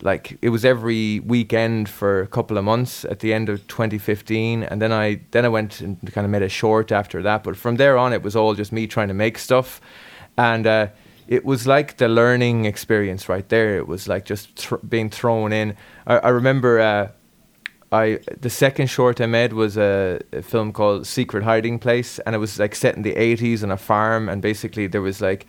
like 0.00 0.38
it 0.40 0.48
was 0.48 0.64
every 0.64 1.20
weekend 1.20 1.88
for 1.88 2.22
a 2.22 2.26
couple 2.26 2.56
of 2.56 2.64
months 2.64 3.04
at 3.04 3.20
the 3.20 3.34
end 3.34 3.48
of 3.48 3.66
2015, 3.68 4.62
and 4.62 4.80
then 4.80 4.90
I 4.92 5.20
then 5.32 5.44
I 5.44 5.48
went 5.48 5.80
and 5.80 6.00
kind 6.12 6.24
of 6.24 6.30
made 6.30 6.42
a 6.42 6.48
short 6.48 6.92
after 6.92 7.22
that. 7.22 7.44
But 7.44 7.56
from 7.56 7.76
there 7.76 7.98
on, 7.98 8.14
it 8.14 8.22
was 8.22 8.34
all 8.34 8.54
just 8.54 8.72
me 8.72 8.86
trying 8.86 9.08
to 9.08 9.14
make 9.14 9.38
stuff, 9.38 9.80
and. 10.36 10.66
Uh, 10.66 10.86
it 11.26 11.42
was 11.42 11.66
like 11.66 11.96
the 11.96 12.06
learning 12.06 12.66
experience 12.66 13.30
right 13.30 13.48
there. 13.48 13.78
It 13.78 13.88
was 13.88 14.06
like 14.06 14.26
just 14.26 14.56
thr 14.56 14.76
being 14.76 15.08
thrown 15.08 15.54
in. 15.54 15.74
I, 16.06 16.18
I 16.18 16.28
remember 16.28 16.78
uh, 16.78 17.08
I 17.92 18.18
the 18.40 18.50
second 18.50 18.88
short 18.88 19.20
I 19.20 19.26
made 19.26 19.52
was 19.52 19.76
a, 19.76 20.20
a 20.32 20.42
film 20.42 20.72
called 20.72 21.06
Secret 21.06 21.44
Hiding 21.44 21.78
Place, 21.78 22.18
and 22.20 22.34
it 22.34 22.38
was 22.38 22.58
like 22.58 22.74
set 22.74 22.96
in 22.96 23.02
the 23.02 23.14
eighties 23.16 23.62
on 23.62 23.70
a 23.70 23.76
farm, 23.76 24.28
and 24.28 24.42
basically 24.42 24.86
there 24.86 25.02
was 25.02 25.20
like 25.20 25.46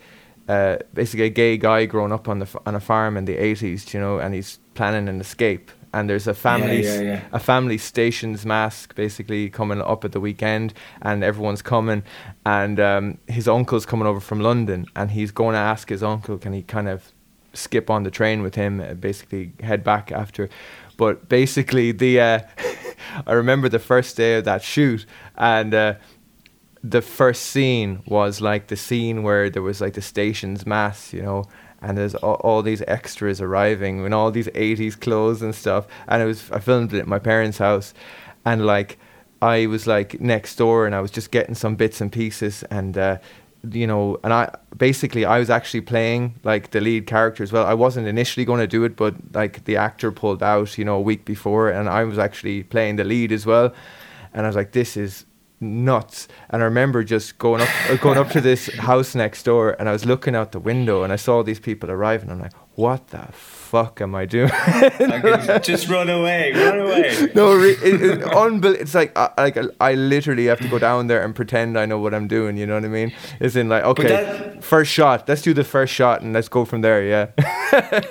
uh, 0.48 0.76
basically 0.94 1.26
a 1.26 1.30
gay 1.30 1.56
guy 1.56 1.86
growing 1.86 2.12
up 2.12 2.28
on 2.28 2.38
the 2.38 2.46
f- 2.46 2.56
on 2.66 2.74
a 2.74 2.80
farm 2.80 3.16
in 3.16 3.24
the 3.24 3.36
eighties, 3.36 3.92
you 3.92 4.00
know, 4.00 4.18
and 4.18 4.34
he's 4.34 4.58
planning 4.74 5.08
an 5.08 5.20
escape. 5.20 5.70
And 5.92 6.10
there's 6.10 6.26
a 6.26 6.34
family, 6.34 6.84
yeah, 6.84 7.00
yeah. 7.00 7.20
a 7.32 7.38
family 7.38 7.78
stations 7.78 8.44
mass 8.44 8.86
basically 8.94 9.48
coming 9.48 9.80
up 9.80 10.04
at 10.04 10.12
the 10.12 10.20
weekend, 10.20 10.74
and 11.00 11.24
everyone's 11.24 11.62
coming, 11.62 12.02
and 12.44 12.78
um, 12.78 13.18
his 13.28 13.48
uncle's 13.48 13.86
coming 13.86 14.06
over 14.06 14.20
from 14.20 14.40
London, 14.40 14.86
and 14.94 15.10
he's 15.10 15.32
going 15.32 15.54
to 15.54 15.58
ask 15.58 15.88
his 15.88 16.02
uncle, 16.02 16.36
can 16.36 16.52
he 16.52 16.62
kind 16.62 16.88
of 16.88 17.12
skip 17.54 17.88
on 17.88 18.02
the 18.02 18.10
train 18.10 18.42
with 18.42 18.54
him, 18.54 18.80
uh, 18.80 18.94
basically 18.94 19.52
head 19.62 19.82
back 19.82 20.12
after. 20.12 20.48
But 20.96 21.28
basically, 21.28 21.92
the 21.92 22.20
uh, 22.20 22.40
I 23.26 23.32
remember 23.32 23.68
the 23.68 23.78
first 23.78 24.16
day 24.16 24.38
of 24.38 24.44
that 24.44 24.62
shoot, 24.62 25.06
and 25.36 25.74
uh, 25.74 25.94
the 26.82 27.02
first 27.02 27.44
scene 27.44 28.02
was 28.06 28.40
like 28.40 28.68
the 28.68 28.76
scene 28.76 29.22
where 29.22 29.50
there 29.50 29.62
was 29.62 29.80
like 29.80 29.94
the 29.94 30.02
station's 30.02 30.66
mass, 30.66 31.12
you 31.12 31.22
know, 31.22 31.44
and 31.82 31.98
there's 31.98 32.14
all, 32.16 32.34
all 32.34 32.62
these 32.62 32.82
extras 32.82 33.40
arriving 33.40 34.04
in 34.04 34.12
all 34.12 34.30
these 34.30 34.48
80s 34.48 34.98
clothes 34.98 35.42
and 35.42 35.54
stuff. 35.54 35.86
And 36.08 36.22
it 36.22 36.26
was, 36.26 36.50
I 36.50 36.60
filmed 36.60 36.92
it 36.92 37.00
at 37.00 37.06
my 37.06 37.18
parents' 37.18 37.58
house, 37.58 37.94
and 38.44 38.64
like, 38.66 38.98
I 39.42 39.66
was 39.66 39.86
like 39.86 40.20
next 40.20 40.56
door 40.56 40.86
and 40.86 40.94
I 40.94 41.00
was 41.00 41.10
just 41.10 41.30
getting 41.30 41.54
some 41.54 41.76
bits 41.76 42.00
and 42.00 42.10
pieces 42.10 42.62
and, 42.70 42.96
uh, 42.96 43.18
you 43.70 43.86
know, 43.86 44.18
and 44.22 44.32
I 44.32 44.54
basically 44.76 45.24
I 45.24 45.38
was 45.38 45.50
actually 45.50 45.80
playing 45.80 46.34
like 46.44 46.70
the 46.70 46.80
lead 46.80 47.06
character 47.06 47.42
as 47.42 47.52
well. 47.52 47.66
I 47.66 47.74
wasn't 47.74 48.06
initially 48.06 48.44
going 48.44 48.60
to 48.60 48.66
do 48.66 48.84
it, 48.84 48.96
but 48.96 49.14
like 49.32 49.64
the 49.64 49.76
actor 49.76 50.12
pulled 50.12 50.42
out, 50.42 50.78
you 50.78 50.84
know, 50.84 50.96
a 50.96 51.00
week 51.00 51.24
before, 51.24 51.68
and 51.70 51.88
I 51.88 52.04
was 52.04 52.18
actually 52.18 52.62
playing 52.62 52.96
the 52.96 53.04
lead 53.04 53.32
as 53.32 53.46
well. 53.46 53.74
And 54.32 54.44
I 54.44 54.48
was 54.48 54.56
like, 54.56 54.72
this 54.72 54.96
is 54.96 55.24
nuts. 55.60 56.28
And 56.50 56.62
I 56.62 56.64
remember 56.66 57.02
just 57.02 57.38
going 57.38 57.62
up, 57.62 57.68
uh, 57.90 57.96
going 57.96 58.18
up 58.18 58.30
to 58.30 58.40
this 58.40 58.72
house 58.78 59.14
next 59.14 59.42
door, 59.44 59.76
and 59.78 59.88
I 59.88 59.92
was 59.92 60.04
looking 60.04 60.34
out 60.34 60.52
the 60.52 60.60
window, 60.60 61.02
and 61.02 61.12
I 61.12 61.16
saw 61.16 61.42
these 61.42 61.60
people 61.60 61.90
arriving. 61.90 62.30
I'm 62.30 62.40
like, 62.40 62.54
what 62.74 63.08
the 63.08 63.28
fuck 63.66 64.00
am 64.00 64.14
I 64.14 64.24
doing? 64.26 64.50
Like, 64.98 65.62
just 65.62 65.88
run 65.88 66.08
away, 66.08 66.52
run 66.52 66.78
away. 66.80 67.28
no, 67.34 67.58
it, 67.60 67.78
it, 67.82 68.20
unbel- 68.20 68.74
It's 68.80 68.94
like 68.94 69.12
I, 69.16 69.30
like 69.38 69.56
I 69.80 69.94
literally 69.94 70.46
have 70.46 70.60
to 70.60 70.68
go 70.68 70.78
down 70.78 71.06
there 71.08 71.22
and 71.24 71.34
pretend 71.34 71.78
I 71.78 71.86
know 71.86 71.98
what 71.98 72.14
I'm 72.14 72.28
doing. 72.28 72.56
You 72.56 72.66
know 72.66 72.74
what 72.74 72.84
I 72.84 72.88
mean? 72.88 73.12
It's 73.40 73.56
in 73.56 73.68
like 73.68 73.84
okay, 73.84 74.08
that- 74.08 74.64
first 74.64 74.90
shot. 74.92 75.28
Let's 75.28 75.42
do 75.42 75.52
the 75.54 75.64
first 75.64 75.92
shot 75.92 76.22
and 76.22 76.32
let's 76.32 76.48
go 76.48 76.64
from 76.64 76.80
there. 76.82 77.02
Yeah. 77.02 77.26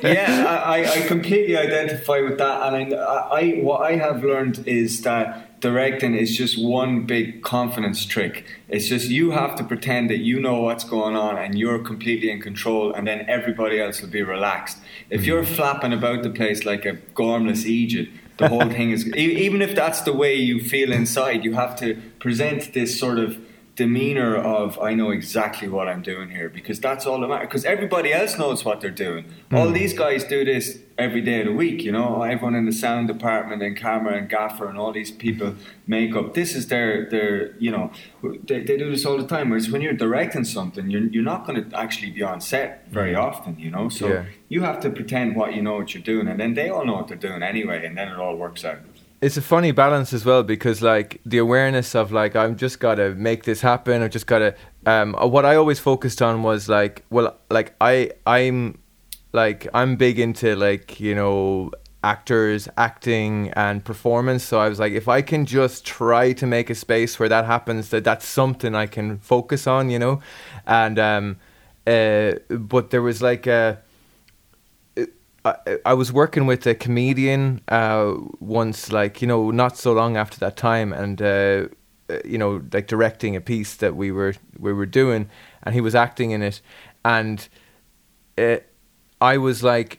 yeah, 0.04 0.46
I, 0.48 0.84
I- 0.84 0.92
I 0.96 1.08
completely 1.08 1.58
identify 1.58 2.20
with 2.22 2.38
that, 2.38 2.74
and 2.74 2.94
I, 2.94 2.98
I, 3.40 3.44
what 3.64 3.82
I 3.82 3.96
have 3.96 4.24
learned 4.24 4.68
is 4.68 5.02
that 5.02 5.45
directing 5.60 6.16
is 6.16 6.36
just 6.36 6.64
one 6.64 7.06
big 7.06 7.42
confidence 7.42 8.06
trick. 8.06 8.46
It's 8.68 8.88
just 8.88 9.10
you 9.10 9.32
have 9.32 9.56
to 9.56 9.64
pretend 9.64 10.10
that 10.10 10.20
you 10.20 10.40
know 10.40 10.62
what's 10.62 10.84
going 10.84 11.16
on 11.16 11.38
and 11.38 11.58
you're 11.58 11.80
completely 11.80 12.30
in 12.30 12.42
control, 12.42 12.94
and 12.94 13.08
then 13.08 13.26
everybody 13.28 13.80
else 13.80 14.02
will 14.02 14.10
be 14.10 14.22
relaxed. 14.22 14.78
If 15.10 15.22
mm-hmm. 15.22 15.28
you're 15.28 15.44
flapping 15.44 15.94
about 15.94 16.24
the 16.24 16.30
place 16.30 16.66
like 16.66 16.86
a 16.86 16.94
gormless 16.94 17.66
eejit, 17.66 18.12
the 18.38 18.50
whole 18.50 18.70
thing 18.70 18.92
is 18.92 19.08
even 19.16 19.62
if 19.62 19.76
that's 19.76 20.02
the 20.02 20.14
way 20.14 20.36
you 20.36 20.60
feel 20.60 20.92
inside, 20.92 21.46
you 21.46 21.54
have 21.54 21.76
to 21.78 21.96
present 22.20 22.74
this 22.74 23.00
sort 23.00 23.18
of 23.18 23.40
demeanor 23.76 24.36
of 24.36 24.80
I 24.80 24.94
know 24.94 25.12
exactly 25.12 25.68
what 25.68 25.88
I'm 25.88 26.02
doing 26.02 26.30
here 26.30 26.50
because 26.50 26.80
that's 26.80 27.06
all 27.06 27.20
that 27.20 27.28
matters 27.28 27.48
because 27.48 27.66
everybody 27.66 28.14
else 28.14 28.38
knows 28.38 28.64
what 28.64 28.82
they're 28.82 28.92
doing. 28.92 29.26
All 29.52 29.66
mm-hmm. 29.66 29.74
these 29.74 29.94
guys 29.94 30.24
do 30.24 30.46
this 30.46 30.80
every 30.98 31.22
day 31.22 31.42
of 31.42 31.48
the 31.48 31.52
week, 31.54 31.84
you 31.84 31.92
know. 31.92 32.22
Everyone 32.24 32.56
in 32.56 32.66
the 32.66 32.72
sound 32.72 33.08
department 33.08 33.62
and 33.62 33.76
camera 33.76 34.14
and 34.18 34.30
gaffer 34.30 34.68
and 34.68 34.78
all 34.78 34.92
these 34.94 35.12
people 35.12 35.56
make 35.88 36.16
up. 36.16 36.34
This 36.34 36.56
is 36.56 36.68
their 36.68 37.10
their 37.10 37.56
you 37.58 37.72
know 37.72 37.92
they, 38.44 38.62
they 38.62 38.78
do 38.78 38.90
this 38.90 39.06
all 39.06 39.18
the 39.18 39.28
time. 39.28 39.50
Whereas 39.50 39.70
when 39.70 39.82
you're 39.82 39.94
directing 39.94 40.46
something, 40.46 40.90
you're 40.90 41.08
you're 41.14 41.24
not 41.24 41.46
going 41.46 41.70
to 41.70 41.78
actually 41.78 42.12
be 42.12 42.24
on 42.24 42.40
set 42.42 42.88
very 42.90 43.16
often, 43.16 43.58
you 43.60 43.70
know. 43.72 43.90
So 43.90 44.08
Yeah. 44.08 44.26
you 44.50 44.62
have 44.62 44.80
to 44.82 44.90
pretend 44.90 45.36
what 45.36 45.54
you 45.56 45.62
know 45.62 45.76
what 45.76 45.94
you're 45.94 46.04
doing, 46.04 46.28
and 46.28 46.40
then 46.40 46.54
they 46.54 46.70
all 46.70 46.86
know 46.86 46.94
what 46.94 47.08
they're 47.10 47.18
doing 47.30 47.44
anyway, 47.44 47.86
and 47.86 47.98
then 47.98 48.08
it 48.08 48.18
all 48.18 48.36
works 48.36 48.64
out. 48.66 48.80
it's 49.22 49.38
a 49.38 49.42
funny 49.42 49.72
balance 49.72 50.14
as 50.14 50.24
well 50.26 50.44
because 50.44 50.82
like 50.82 51.20
the 51.26 51.38
awareness 51.40 51.96
of 51.96 52.12
like 52.12 52.36
I'm 52.36 52.56
just 52.56 52.80
gotta 52.80 53.16
make 53.16 53.44
this 53.44 53.62
happen. 53.62 54.02
I 54.04 54.08
just 54.08 54.28
gotta. 54.28 54.54
Um, 54.86 55.16
uh, 55.16 55.26
what 55.26 55.46
I 55.46 55.56
always 55.56 55.80
focused 55.80 56.22
on 56.22 56.44
was 56.44 56.70
like, 56.70 57.04
well, 57.10 57.36
like 57.50 57.74
I 57.82 58.12
I'm 58.28 58.78
like 59.36 59.68
I'm 59.74 59.96
big 59.96 60.20
into 60.20 60.56
like 60.56 61.00
you 61.00 61.14
know 61.16 61.72
actors 62.04 62.68
acting 62.78 63.50
and 63.56 63.84
performance. 63.84 64.44
So 64.44 64.60
i 64.60 64.70
was 64.70 64.80
like 64.80 64.94
if 64.94 65.08
i 65.08 65.22
can 65.22 65.46
just 65.46 65.86
try 65.86 66.34
to 66.34 66.46
make 66.46 66.70
a 66.70 66.76
space 66.76 67.20
where 67.20 67.30
that 67.30 67.46
happens 67.46 67.90
that 67.90 68.04
that's 68.04 68.28
something 68.28 68.76
i 68.76 68.86
can 68.86 69.18
focus 69.20 69.66
on 69.68 69.90
you 69.90 70.00
know? 70.00 70.22
And 70.68 71.00
um 71.00 71.38
uh 71.88 72.34
but 72.50 72.92
there 72.92 73.02
was 73.02 73.22
like 73.22 73.48
a 73.48 73.82
I, 75.46 75.78
I 75.86 75.94
was 75.94 76.12
working 76.12 76.48
with 76.48 76.66
a 76.66 76.74
comedian 76.74 77.62
uh, 77.68 78.16
once, 78.40 78.92
like 78.92 79.22
you 79.22 79.28
know, 79.28 79.52
not 79.52 79.78
so 79.78 79.94
long 79.94 80.18
after 80.18 80.40
that 80.40 80.58
time, 80.58 80.92
and 80.92 81.22
uh, 81.22 81.68
uh, 82.10 82.18
you 82.26 82.38
know, 82.38 82.64
like 82.74 82.88
directing 82.88 83.36
a 83.36 83.42
piece 83.42 83.76
that 83.76 83.96
we 83.96 84.12
were 84.12 84.34
we 84.58 84.74
were 84.74 84.88
doing, 84.88 85.30
and 85.64 85.76
he 85.76 85.82
was 85.82 85.94
acting 85.94 86.32
in 86.32 86.42
it, 86.42 86.62
and 87.04 87.48
uh, 88.38 88.58
I 89.32 89.38
was 89.38 89.58
like, 89.64 89.92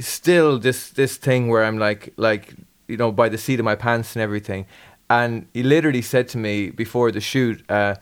still 0.00 0.58
this 0.58 0.90
this 1.00 1.16
thing 1.26 1.42
where 1.50 1.64
I'm 1.68 1.78
like 1.88 2.02
like 2.16 2.54
you 2.88 2.96
know 2.96 3.10
by 3.12 3.28
the 3.28 3.38
seat 3.38 3.58
of 3.60 3.64
my 3.64 3.76
pants 3.76 4.16
and 4.16 4.22
everything, 4.22 4.66
and 5.08 5.46
he 5.54 5.62
literally 5.62 6.02
said 6.02 6.26
to 6.28 6.38
me 6.38 6.70
before 6.70 7.12
the 7.12 7.20
shoot, 7.20 7.56
uh, 7.70 7.94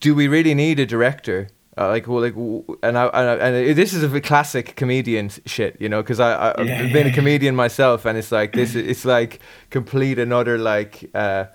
"Do 0.00 0.14
we 0.14 0.28
really 0.28 0.54
need 0.54 0.78
a 0.80 0.86
director?" 0.86 1.48
Uh, 1.78 1.88
like 1.88 2.06
well, 2.06 2.20
like, 2.20 2.34
and 2.82 2.98
I, 2.98 3.06
and, 3.06 3.28
I, 3.30 3.34
and 3.48 3.76
this 3.76 3.94
is 3.94 4.02
a 4.02 4.20
classic 4.20 4.76
comedian 4.76 5.30
shit, 5.46 5.76
you 5.80 5.88
know, 5.88 6.02
because 6.02 6.20
I, 6.20 6.32
I 6.34 6.60
I've 6.62 6.68
Yeah, 6.68 6.82
been 6.92 7.06
a 7.06 7.10
yeah. 7.10 7.14
comedian 7.20 7.56
myself, 7.56 8.04
and 8.04 8.18
it's 8.18 8.30
like 8.30 8.54
this, 8.54 8.74
it's 8.74 9.04
like 9.06 9.40
complete 9.70 10.18
another 10.18 10.58
like, 10.58 11.10
uh, 11.14 11.46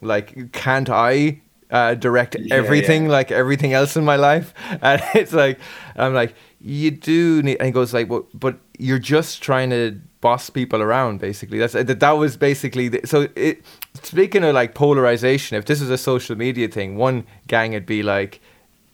like 0.00 0.52
can't 0.52 0.88
I 0.88 1.42
uh, 1.70 1.94
direct 1.94 2.36
Yeah, 2.36 2.46
everything 2.50 3.04
yeah. 3.04 3.08
like 3.08 3.30
everything 3.30 3.72
else 3.74 3.96
in 3.96 4.04
my 4.04 4.16
life, 4.16 4.54
and 4.82 5.02
it's 5.14 5.32
like 5.32 5.58
I'm 5.96 6.14
like 6.14 6.34
you 6.60 6.90
do 6.90 7.42
need, 7.42 7.56
and 7.58 7.66
he 7.66 7.72
goes 7.72 7.94
like, 7.94 8.08
well, 8.08 8.26
but 8.34 8.58
you're 8.78 8.98
just 8.98 9.42
trying 9.42 9.70
to 9.70 10.00
boss 10.20 10.50
people 10.50 10.82
around, 10.82 11.18
basically. 11.18 11.58
That's 11.58 11.74
uh, 11.74 11.82
that. 11.84 12.00
That 12.00 12.12
was 12.12 12.36
basically 12.36 12.88
the, 12.88 13.00
so. 13.06 13.28
It 13.34 13.64
speaking 14.02 14.44
of 14.44 14.54
like 14.54 14.74
polarization, 14.74 15.56
if 15.56 15.64
this 15.64 15.80
was 15.80 15.90
a 15.90 15.98
social 15.98 16.36
media 16.36 16.68
thing, 16.68 16.96
one 16.96 17.26
gang 17.46 17.72
would 17.72 17.86
be 17.86 18.02
like 18.02 18.40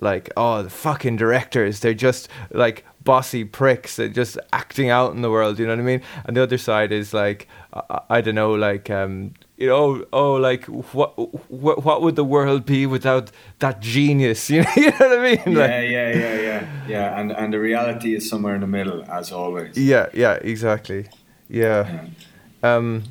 like 0.00 0.31
oh 0.37 0.62
the 0.62 0.70
fucking 0.70 1.16
directors 1.16 1.81
they're 1.81 1.94
just 1.94 2.29
like 2.50 2.85
bossy 3.07 3.45
pricks 3.45 3.97
they're 3.97 4.16
just 4.23 4.37
acting 4.53 4.90
out 4.90 5.11
in 5.14 5.23
the 5.23 5.31
world 5.31 5.59
you 5.59 5.64
know 5.66 5.73
what 5.73 5.87
i 5.88 5.92
mean? 5.92 6.03
And 6.27 6.37
the 6.37 6.42
other 6.42 6.59
side 6.59 6.90
is 6.92 7.14
like 7.14 7.49
i, 7.73 8.01
I 8.16 8.21
don't 8.21 8.35
know 8.35 8.53
like 8.69 8.90
um 8.90 9.33
you 9.57 9.69
know 9.73 10.05
oh 10.12 10.35
like 10.49 10.64
what 10.97 11.11
what 11.51 11.77
what 11.87 12.03
would 12.03 12.16
the 12.16 12.25
world 12.25 12.66
be 12.66 12.85
without 12.97 13.31
that 13.61 13.81
genius? 13.81 14.51
You 14.51 14.62
know, 14.64 14.75
you 14.77 14.90
know 14.90 15.09
what 15.09 15.19
i 15.19 15.23
mean? 15.29 15.57
Yeah, 15.57 15.62
like, 15.62 15.71
yeah, 15.97 16.09
yeah, 16.23 16.35
yeah, 16.49 16.62
yeah. 16.95 17.19
And 17.21 17.33
and 17.33 17.49
the 17.55 17.61
reality 17.71 18.14
is 18.19 18.29
somewhere 18.29 18.55
in 18.59 18.61
the 18.61 18.73
middle, 18.79 19.01
as 19.19 19.33
always. 19.33 19.73
yeah 19.79 20.07
yeah 20.12 20.35
exactly. 20.53 21.03
Yeah. 21.49 22.07
Um 22.62 23.05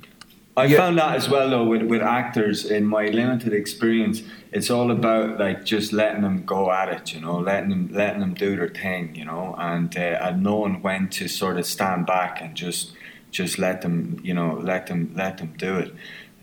I 0.57 0.65
Yeah. 0.65 0.77
found 0.77 0.97
that 0.99 1.15
as 1.15 1.29
well 1.29 1.49
though 1.49 1.65
with, 1.65 1.83
with 1.83 2.01
actors 2.01 2.65
in 2.65 2.85
my 2.85 3.07
limited 3.07 3.53
experience. 3.53 4.23
It's 4.53 4.69
all 4.69 4.89
about 4.89 5.37
like 5.37 5.65
just 5.65 5.91
letting 5.91 6.21
them 6.21 6.45
go 6.45 6.71
at 6.71 6.87
it, 6.89 7.13
you 7.13 7.19
know, 7.19 7.39
letting 7.39 7.69
them 7.69 7.89
letting 7.91 8.21
them 8.21 8.33
do 8.33 8.55
their 8.55 8.69
thing, 8.69 9.15
you 9.15 9.25
know, 9.25 9.55
and 9.57 9.95
uh, 9.97 10.17
and 10.21 10.43
knowing 10.43 10.81
when 10.81 11.09
to 11.09 11.27
sort 11.27 11.57
of 11.57 11.65
stand 11.65 12.05
back 12.05 12.41
and 12.41 12.55
just 12.55 12.93
just 13.31 13.59
let 13.59 13.81
them, 13.81 14.19
you 14.23 14.33
know, 14.33 14.57
let 14.61 14.87
them 14.87 15.11
let 15.15 15.37
them 15.39 15.53
do 15.57 15.77
it. 15.77 15.93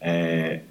Uh, 0.04 0.62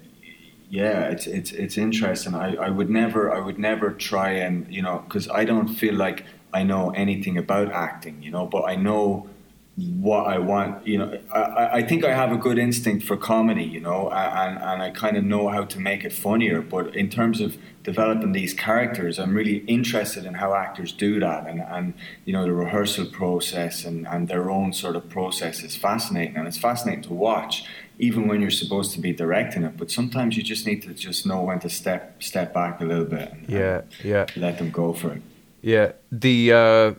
yeah, 0.70 1.10
it's 1.10 1.26
it's 1.28 1.52
it's 1.52 1.78
interesting. 1.78 2.36
I, 2.36 2.56
I 2.56 2.70
would 2.70 2.90
never 2.90 3.34
I 3.34 3.40
would 3.40 3.58
never 3.60 3.92
try 3.92 4.32
and 4.34 4.72
you 4.74 4.82
know 4.84 5.00
because 5.08 5.28
I 5.30 5.46
don't 5.46 5.68
feel 5.68 5.96
like 5.96 6.26
I 6.54 6.64
know 6.64 6.92
anything 6.92 7.38
about 7.38 7.72
acting, 7.72 8.22
you 8.22 8.32
know, 8.32 8.46
but 8.46 8.64
I 8.66 8.76
know 8.76 9.28
what 10.00 10.28
I 10.28 10.38
want. 10.40 10.86
You 10.88 10.98
know, 11.00 11.20
I- 11.34 11.70
I, 11.80 11.82
think 11.84 12.04
I 12.04 12.14
have 12.14 12.32
a 12.32 12.38
good 12.38 12.58
instinct 12.58 13.06
for 13.06 13.18
comedy, 13.18 13.64
you 13.64 13.80
know, 13.80 14.10
and 14.10 14.58
and 14.58 14.82
I 14.82 14.90
kind 14.90 15.18
of 15.18 15.24
know 15.24 15.50
how 15.50 15.64
to 15.66 15.80
make 15.80 16.04
it 16.04 16.14
funnier. 16.14 16.62
But 16.62 16.96
in 16.96 17.10
terms 17.10 17.42
of 17.42 17.58
developing 17.84 18.32
these 18.32 18.54
characters, 18.54 19.18
I'm 19.20 19.34
really 19.34 19.58
interested 19.68 20.26
in 20.26 20.36
how 20.36 20.54
actors 20.54 20.92
do 20.92 21.20
that, 21.20 21.48
and 21.48 21.62
and 21.62 21.94
you 22.26 22.34
know 22.34 22.44
the 22.44 22.54
rehearsal 22.54 23.06
process 23.06 23.86
and 23.86 24.08
and 24.08 24.28
their 24.28 24.50
own 24.50 24.74
sort 24.74 24.96
of 24.96 25.10
process 25.10 25.64
is 25.64 25.76
fascinating, 25.76 26.38
and 26.38 26.48
it's 26.48 26.58
fascinating 26.58 27.04
to 27.04 27.14
watch 27.14 27.64
even 28.00 28.28
when 28.28 28.42
you're 28.42 28.50
supposed 28.50 28.92
to 28.94 29.00
be 29.00 29.14
directing 29.14 29.64
it. 29.64 29.78
But 29.78 29.92
sometimes 29.92 30.36
you 30.36 30.42
just 30.42 30.66
need 30.66 30.82
to 30.84 30.94
just 30.94 31.26
know 31.26 31.44
when 31.44 31.60
to 31.60 31.70
step 31.70 32.22
step 32.24 32.54
back 32.54 32.82
a 32.82 32.86
little 32.86 33.06
bit 33.06 33.32
and, 33.32 33.50
yeah 33.50 33.82
yeah 34.04 34.26
and 34.34 34.42
let 34.42 34.58
them 34.58 34.72
go 34.72 34.94
for 34.94 35.14
it. 35.14 35.22
Yeah, 35.62 35.92
the 36.12 36.54
uh, 36.54 36.94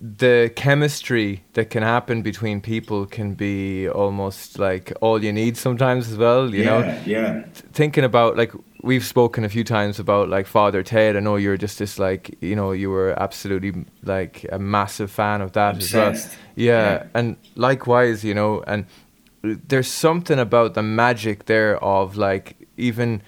the 0.00 0.52
chemistry 0.54 1.42
that 1.54 1.70
can 1.70 1.82
happen 1.82 2.22
between 2.22 2.60
people 2.60 3.04
can 3.06 3.34
be 3.34 3.88
almost 3.88 4.58
like 4.58 4.92
all 5.00 5.22
you 5.24 5.32
need 5.32 5.56
sometimes 5.56 6.08
as 6.10 6.16
well. 6.16 6.54
You 6.54 6.64
know, 6.64 6.78
yeah, 6.80 7.02
yeah. 7.04 7.44
thinking 7.72 8.04
about 8.04 8.36
like 8.36 8.52
we've 8.82 9.04
spoken 9.04 9.44
a 9.44 9.48
few 9.48 9.64
times 9.64 9.98
about 9.98 10.28
like 10.28 10.46
Father 10.46 10.82
Ted. 10.84 11.16
I 11.16 11.20
know 11.20 11.34
you're 11.36 11.56
just 11.56 11.78
this 11.80 11.98
like 11.98 12.36
you 12.40 12.54
know 12.54 12.70
you 12.72 12.90
were 12.90 13.20
absolutely 13.20 13.84
like 14.04 14.46
a 14.52 14.58
massive 14.58 15.10
fan 15.10 15.40
of 15.40 15.52
that 15.52 15.74
Obsessed. 15.76 16.26
as 16.26 16.32
well. 16.32 16.38
Yeah, 16.54 16.92
Yeah. 16.92 17.06
and 17.14 17.36
likewise, 17.56 18.22
you 18.24 18.34
know, 18.34 18.62
and 18.66 18.86
uh, 19.44 19.54
there's 19.66 19.88
something 19.88 20.38
about 20.38 20.74
the 20.74 20.82
magic 20.82 21.46
there 21.46 21.76
of 21.82 22.16
like 22.16 22.56
even 22.76 23.20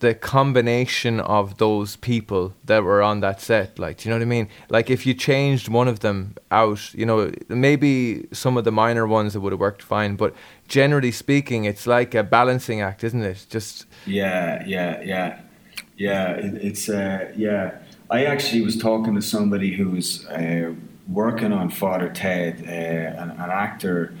the 0.00 0.14
combination 0.14 1.18
of 1.20 1.58
those 1.58 1.96
people 1.96 2.54
that 2.64 2.82
were 2.84 3.02
on 3.02 3.20
that 3.20 3.40
set 3.40 3.78
like 3.78 3.98
do 3.98 4.08
you 4.08 4.10
know 4.10 4.16
what 4.16 4.22
i 4.22 4.28
mean 4.28 4.48
like 4.68 4.90
if 4.90 5.04
you 5.06 5.12
changed 5.14 5.68
one 5.68 5.88
of 5.88 6.00
them 6.00 6.34
out 6.50 6.94
you 6.94 7.04
know 7.04 7.30
maybe 7.48 8.26
some 8.32 8.56
of 8.56 8.64
the 8.64 8.70
minor 8.70 9.06
ones 9.06 9.32
that 9.32 9.40
would 9.40 9.52
have 9.52 9.60
worked 9.60 9.82
fine 9.82 10.14
but 10.16 10.34
generally 10.68 11.10
speaking 11.10 11.64
it's 11.64 11.86
like 11.86 12.14
a 12.14 12.22
balancing 12.22 12.80
act 12.80 13.02
isn't 13.02 13.22
it 13.22 13.46
just 13.50 13.86
Yeah, 14.06 14.64
yeah, 14.66 15.02
yeah, 15.02 15.40
yeah. 15.96 16.30
It, 16.32 16.54
it's 16.54 16.88
uh, 16.88 17.32
yeah. 17.36 17.78
I 18.10 18.24
actually 18.24 18.62
was 18.62 18.76
talking 18.76 19.14
to 19.14 19.22
somebody 19.22 19.74
who 19.76 19.90
was 19.90 20.26
uh, 20.26 20.72
working 21.06 21.52
on 21.52 21.68
Father 21.70 22.08
Ted, 22.08 22.64
uh, 22.66 23.22
an, 23.22 23.30
an 23.30 23.50
actor, 23.50 24.14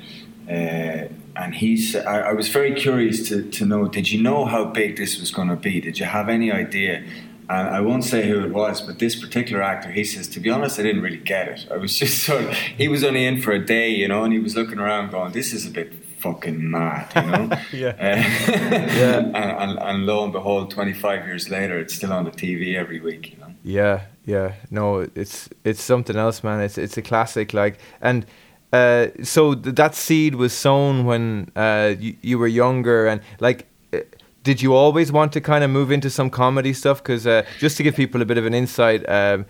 uh, 0.48 1.08
and 1.36 1.54
he's. 1.54 1.94
I, 1.94 2.30
I 2.30 2.32
was 2.32 2.48
very 2.48 2.74
curious 2.74 3.28
to, 3.28 3.48
to 3.50 3.64
know. 3.64 3.86
Did 3.88 4.10
you 4.10 4.20
know 4.22 4.44
how 4.44 4.64
big 4.64 4.96
this 4.96 5.20
was 5.20 5.30
going 5.30 5.48
to 5.48 5.56
be? 5.56 5.80
Did 5.80 5.98
you 5.98 6.06
have 6.06 6.28
any 6.28 6.50
idea? 6.50 7.04
And 7.50 7.68
I 7.68 7.80
won't 7.80 8.04
say 8.04 8.28
who 8.28 8.40
it 8.40 8.52
was, 8.52 8.82
but 8.82 8.98
this 8.98 9.16
particular 9.16 9.62
actor, 9.62 9.90
he 9.90 10.04
says, 10.04 10.28
to 10.28 10.40
be 10.40 10.50
honest, 10.50 10.78
I 10.78 10.82
didn't 10.82 11.00
really 11.00 11.16
get 11.16 11.48
it. 11.48 11.66
I 11.70 11.78
was 11.78 11.96
just 12.02 12.22
sort 12.24 12.44
of, 12.44 12.52
he 12.52 12.88
was 12.88 13.02
only 13.04 13.24
in 13.24 13.40
for 13.40 13.52
a 13.52 13.64
day, 13.64 13.88
you 13.88 14.06
know, 14.06 14.24
and 14.24 14.32
he 14.34 14.38
was 14.38 14.54
looking 14.54 14.78
around 14.78 15.12
going, 15.12 15.32
this 15.32 15.54
is 15.54 15.66
a 15.66 15.70
bit 15.70 15.94
fucking 16.18 16.70
mad, 16.70 17.10
you 17.16 17.22
know? 17.22 17.58
Yeah. 17.72 17.88
Uh, 17.98 18.16
Yeah. 18.98 19.18
and, 19.18 19.36
and, 19.36 19.78
and 19.78 20.06
lo 20.06 20.24
and 20.24 20.32
behold, 20.32 20.70
25 20.72 21.24
years 21.26 21.48
later, 21.48 21.78
it's 21.78 21.94
still 21.94 22.12
on 22.12 22.24
the 22.24 22.30
TV 22.32 22.74
every 22.76 23.00
week, 23.00 23.30
you 23.30 23.38
know? 23.38 23.54
Yeah, 23.64 24.02
yeah. 24.26 24.54
No, 24.70 25.06
it's 25.14 25.48
it's 25.64 25.82
something 25.82 26.16
else, 26.16 26.44
man. 26.44 26.60
It's 26.60 26.78
it's 26.78 26.96
a 26.96 27.02
classic, 27.02 27.52
like, 27.52 27.78
and 28.00 28.24
uh, 28.72 29.08
so 29.22 29.54
th- 29.54 29.74
that 29.76 29.94
seed 29.94 30.34
was 30.34 30.52
sown 30.52 31.04
when 31.04 31.50
uh, 31.56 31.94
you, 31.98 32.16
you 32.22 32.38
were 32.38 32.46
younger, 32.46 33.06
and 33.06 33.20
like, 33.40 33.66
uh, 33.92 33.98
did 34.42 34.60
you 34.62 34.74
always 34.74 35.10
want 35.10 35.32
to 35.32 35.40
kind 35.40 35.64
of 35.64 35.70
move 35.70 35.90
into 35.90 36.10
some 36.10 36.30
comedy 36.30 36.72
stuff? 36.72 37.02
Because 37.02 37.26
uh, 37.26 37.44
just 37.58 37.76
to 37.78 37.82
give 37.82 37.96
people 37.96 38.22
a 38.22 38.24
bit 38.24 38.38
of 38.38 38.46
an 38.46 38.54
insight, 38.54 39.08
um, 39.08 39.46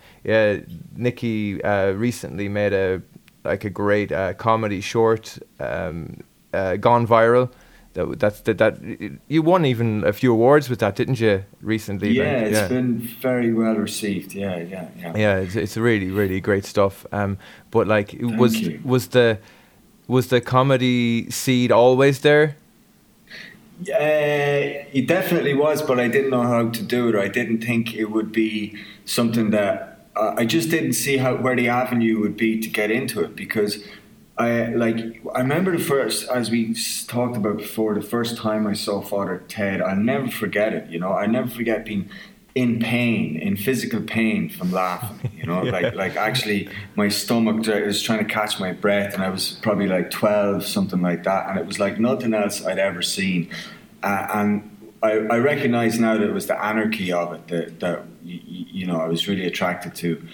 Nicky 0.95 1.61
uh, 1.63 1.91
recently 1.91 2.49
made 2.49 2.73
a 2.73 3.01
like 3.45 3.63
a 3.63 3.69
great 3.69 4.11
comedy 4.37 4.81
short, 4.81 5.37
um, 5.59 6.21
gone 6.51 7.07
viral. 7.07 7.49
That 7.99 8.19
that's 8.19 8.41
that, 8.41 8.57
that 8.57 8.73
you 9.27 9.41
won 9.41 9.65
even 9.65 10.03
a 10.05 10.13
few 10.13 10.31
awards 10.31 10.69
with 10.69 10.79
that, 10.79 10.95
didn't 10.95 11.19
you? 11.19 11.43
Recently, 11.61 12.11
Yeah, 12.11 12.23
like, 12.23 12.51
it's 12.51 12.69
been 12.69 12.99
very 13.21 13.53
well 13.53 13.75
received. 13.75 14.33
Yeah, 14.33 14.57
yeah, 14.57 14.87
yeah. 15.01 15.17
yeah 15.17 15.35
it's, 15.43 15.55
it's 15.55 15.77
really 15.77 16.09
really 16.11 16.39
great 16.41 16.65
stuff 16.65 17.05
um 17.11 17.37
but 17.71 17.87
like 17.87 18.15
was 18.21 18.53
you. 18.61 18.79
was 18.83 19.07
the 19.09 19.37
was 20.07 20.27
the 20.27 20.41
comedy 20.41 21.29
seed 21.29 21.71
always 21.71 22.19
there 22.19 22.55
Uh, 23.79 24.83
it 24.91 25.07
definitely 25.07 25.53
was, 25.53 25.81
but 25.81 25.99
I 25.99 26.07
didn't 26.09 26.31
know 26.31 26.43
how 26.43 26.69
to 26.69 26.83
do 26.83 27.07
it. 27.09 27.15
Or 27.15 27.21
I 27.21 27.29
didn't 27.29 27.61
think 27.63 27.95
it 27.95 28.05
would 28.11 28.31
be 28.31 28.75
something 29.05 29.51
that 29.51 29.99
uh, 30.15 30.33
I 30.37 30.45
just 30.45 30.69
didn't 30.69 30.93
see 30.93 31.17
how 31.17 31.35
where 31.35 31.55
the 31.55 31.69
avenue 31.69 32.19
would 32.19 32.35
be 32.35 32.59
to 32.59 32.69
get 32.69 32.91
into 32.91 33.21
it 33.21 33.35
because 33.35 33.83
I 34.39 34.67
like 34.69 34.95
I 35.35 35.41
remember 35.41 35.77
the 35.77 35.83
first 35.83 36.29
as 36.29 36.49
we 36.49 36.73
talked 37.07 37.35
about 37.35 37.57
before 37.57 37.93
the 37.93 38.01
first 38.01 38.37
time 38.37 38.65
I 38.67 38.73
saw 38.73 39.01
Father 39.01 39.43
Ted. 39.49 39.81
I'll 39.81 39.97
never 39.97 40.29
forget 40.29 40.73
it. 40.73 40.89
You 40.89 40.97
know, 40.99 41.11
I 41.11 41.25
never 41.25 41.49
forget 41.49 41.83
being 41.85 42.09
in 42.55 42.79
pain, 42.79 43.35
in 43.37 43.57
physical 43.57 44.01
pain 44.01 44.49
from 44.49 44.71
laughing. 44.71 45.29
You 45.35 45.45
know, 45.45 45.61
like 45.75 45.93
like 45.93 46.15
actually 46.15 46.69
my 46.95 47.09
stomach 47.09 47.67
was 47.67 48.01
trying 48.01 48.19
to 48.19 48.33
catch 48.33 48.61
my 48.61 48.71
breath, 48.71 49.13
and 49.13 49.21
I 49.21 49.29
was 49.29 49.51
probably 49.61 49.87
like 49.87 50.09
twelve, 50.09 50.65
something 50.65 51.01
like 51.01 51.25
that, 51.25 51.49
and 51.49 51.59
it 51.59 51.65
was 51.65 51.77
like 51.77 51.99
nothing 51.99 52.33
else 52.33 52.65
I'd 52.65 52.79
ever 52.79 53.01
seen. 53.01 53.49
Uh, 54.01 54.27
and 54.33 54.93
I, 55.03 55.11
I 55.17 55.37
recognize 55.39 55.99
now 55.99 56.13
that 56.17 56.23
it 56.23 56.33
was 56.33 56.47
the 56.47 56.61
anarchy 56.63 57.11
of 57.11 57.33
it 57.33 57.47
that 57.49 57.79
that 57.81 57.99
y- 57.99 58.07
y- 58.23 58.41
you 58.47 58.87
know 58.87 59.01
I 59.01 59.07
was 59.07 59.27
really 59.27 59.45
attracted 59.45 59.95
to, 59.95 60.25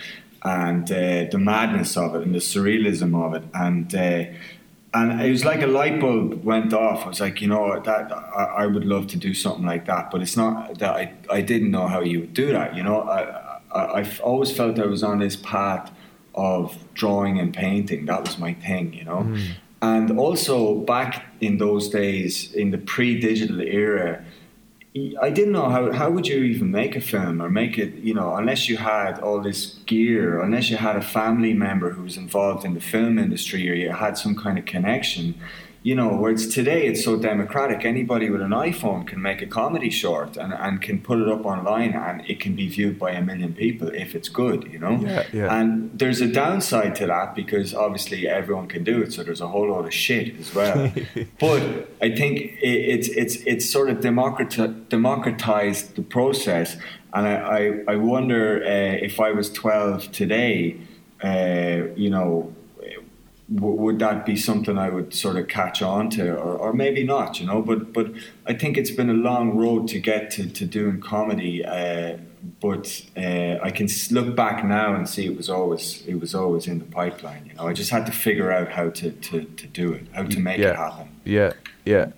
and 0.45 0.89
uh, 0.91 1.25
the 1.29 1.37
madness 1.37 1.97
of 1.97 2.15
it 2.15 2.21
and 2.21 2.33
the 2.33 2.39
surrealism 2.39 3.13
of 3.25 3.33
it, 3.33 3.43
and. 3.53 3.93
Uh, 3.93 4.25
and 4.97 5.21
it 5.21 5.29
was 5.29 5.43
like 5.43 5.61
a 5.61 5.67
light 5.67 5.99
bulb 5.99 6.45
went 6.45 6.71
off. 6.73 7.03
I 7.03 7.09
was 7.09 7.19
like, 7.19 7.41
you 7.41 7.49
know, 7.49 7.77
that 7.81 8.13
I, 8.13 8.43
I 8.59 8.65
would 8.65 8.85
love 8.85 9.07
to 9.07 9.17
do 9.17 9.33
something 9.33 9.65
like 9.65 9.87
that, 9.87 10.09
but 10.09 10.21
it's 10.21 10.37
not 10.37 10.79
that 10.79 10.95
I, 10.95 11.13
I 11.29 11.41
didn't 11.41 11.71
know 11.71 11.87
how 11.87 11.99
you 11.99 12.21
would 12.21 12.33
do 12.33 12.53
that. 12.53 12.77
You 12.77 12.83
know, 12.83 13.01
I, 13.01 13.21
I 13.73 13.99
I've 13.99 14.21
always 14.21 14.55
felt 14.55 14.79
I 14.79 14.85
was 14.85 15.03
on 15.03 15.19
this 15.19 15.35
path 15.35 15.91
of 16.33 16.77
drawing 16.93 17.39
and 17.39 17.53
painting. 17.53 18.05
That 18.05 18.21
was 18.25 18.37
my 18.37 18.53
thing, 18.53 18.93
you 18.93 19.03
know. 19.03 19.35
And 19.81 20.17
also 20.17 20.75
back 20.75 21.25
in 21.41 21.57
those 21.57 21.89
days, 21.89 22.53
in 22.53 22.71
the 22.71 22.77
pre-digital 22.77 23.59
era, 23.59 24.23
I 25.21 25.29
didn't 25.29 25.51
know 25.51 25.67
how 25.67 25.91
how 25.91 26.09
would 26.09 26.25
you 26.25 26.37
even 26.37 26.71
make 26.71 26.95
a 26.95 27.01
film 27.01 27.41
or 27.41 27.49
make 27.49 27.77
it 27.77 27.95
you 27.95 28.13
know 28.13 28.33
unless 28.37 28.69
you 28.69 28.77
had 28.77 29.19
all 29.19 29.41
this 29.41 29.77
gear 29.85 30.39
unless 30.39 30.69
you 30.69 30.77
had 30.77 30.95
a 30.95 31.01
family 31.01 31.53
member 31.53 31.89
who 31.89 32.03
was 32.03 32.15
involved 32.15 32.63
in 32.63 32.75
the 32.75 32.79
film 32.79 33.19
industry 33.19 33.69
or 33.69 33.73
you 33.73 33.89
had 33.89 34.17
some 34.17 34.35
kind 34.37 34.57
of 34.57 34.63
connection 34.63 35.35
you 35.89 35.93
know 35.99 36.09
whereas 36.21 36.43
today 36.59 36.81
it's 36.89 37.03
so 37.07 37.13
democratic 37.31 37.79
anybody 37.93 38.27
with 38.33 38.41
an 38.49 38.55
iphone 38.69 39.01
can 39.11 39.19
make 39.29 39.39
a 39.47 39.49
comedy 39.61 39.91
short 40.03 40.31
and, 40.41 40.51
and 40.65 40.81
can 40.87 40.97
put 41.09 41.17
it 41.23 41.27
up 41.35 41.43
online 41.53 41.93
and 41.93 42.15
it 42.31 42.37
can 42.43 42.53
be 42.61 42.67
viewed 42.77 42.97
by 43.05 43.11
a 43.11 43.21
million 43.29 43.53
people 43.53 43.87
if 44.03 44.09
it's 44.17 44.29
good 44.41 44.59
you 44.73 44.79
know 44.85 44.95
Yeah, 44.99 45.23
yeah. 45.39 45.55
and 45.57 45.67
there's 46.01 46.21
a 46.21 46.29
downside 46.41 46.93
to 47.01 47.05
that 47.13 47.35
because 47.41 47.69
obviously 47.85 48.19
everyone 48.27 48.67
can 48.75 48.83
do 48.83 48.95
it 49.03 49.13
so 49.13 49.19
there's 49.23 49.41
a 49.41 49.51
whole 49.55 49.69
lot 49.75 49.85
of 49.89 49.93
shit 50.05 50.27
as 50.39 50.49
well 50.59 50.91
but 51.45 51.61
I 52.01 52.09
think 52.19 52.33
it, 52.69 52.77
it's 52.93 53.07
it's 53.21 53.35
it's 53.51 53.65
sort 53.75 53.87
of 53.91 53.97
democrati- 54.09 54.75
democratized 54.89 55.85
the 55.95 56.01
process, 56.17 56.69
and 57.15 57.23
I 57.27 57.35
I, 57.57 57.61
I 57.93 57.95
wonder 58.13 58.43
uh, 58.73 59.07
if 59.09 59.15
I 59.19 59.29
was 59.39 59.47
twelve 59.63 60.11
today, 60.21 60.55
uh, 61.23 61.93
you 62.03 62.09
know. 62.15 62.31
W- 63.53 63.75
would 63.75 63.99
that 63.99 64.25
be 64.25 64.35
something 64.35 64.77
I 64.77 64.89
would 64.89 65.13
sort 65.13 65.35
of 65.35 65.47
catch 65.47 65.81
on 65.81 66.09
to, 66.11 66.33
or, 66.33 66.57
or 66.57 66.73
maybe 66.73 67.03
not, 67.03 67.39
you 67.39 67.45
know? 67.45 67.61
But 67.61 67.93
but 67.93 68.11
I 68.45 68.53
think 68.53 68.77
it's 68.77 68.91
been 68.91 69.09
a 69.09 69.13
long 69.13 69.55
road 69.55 69.87
to 69.89 69.99
get 69.99 70.31
to, 70.31 70.49
to 70.49 70.65
doing 70.65 70.99
comedy. 70.99 71.63
Uh, 71.63 72.17
but 72.61 73.01
uh, 73.17 73.57
I 73.61 73.71
can 73.71 73.87
look 74.11 74.35
back 74.35 74.63
now 74.63 74.93
and 74.93 75.07
see 75.07 75.25
it 75.25 75.35
was 75.35 75.49
always 75.49 76.05
it 76.07 76.19
was 76.19 76.35
always 76.35 76.67
in 76.67 76.79
the 76.79 76.85
pipeline. 76.85 77.45
You 77.45 77.55
know, 77.55 77.67
I 77.67 77.73
just 77.73 77.91
had 77.91 78.05
to 78.05 78.11
figure 78.11 78.51
out 78.51 78.69
how 78.69 78.89
to, 78.89 79.11
to, 79.11 79.43
to 79.43 79.67
do 79.67 79.93
it, 79.93 80.07
how 80.13 80.23
to 80.23 80.39
make 80.39 80.59
yeah. 80.59 80.71
it 80.71 80.75
happen. 80.75 81.09
Yeah, 81.23 81.53
yeah, 81.85 82.11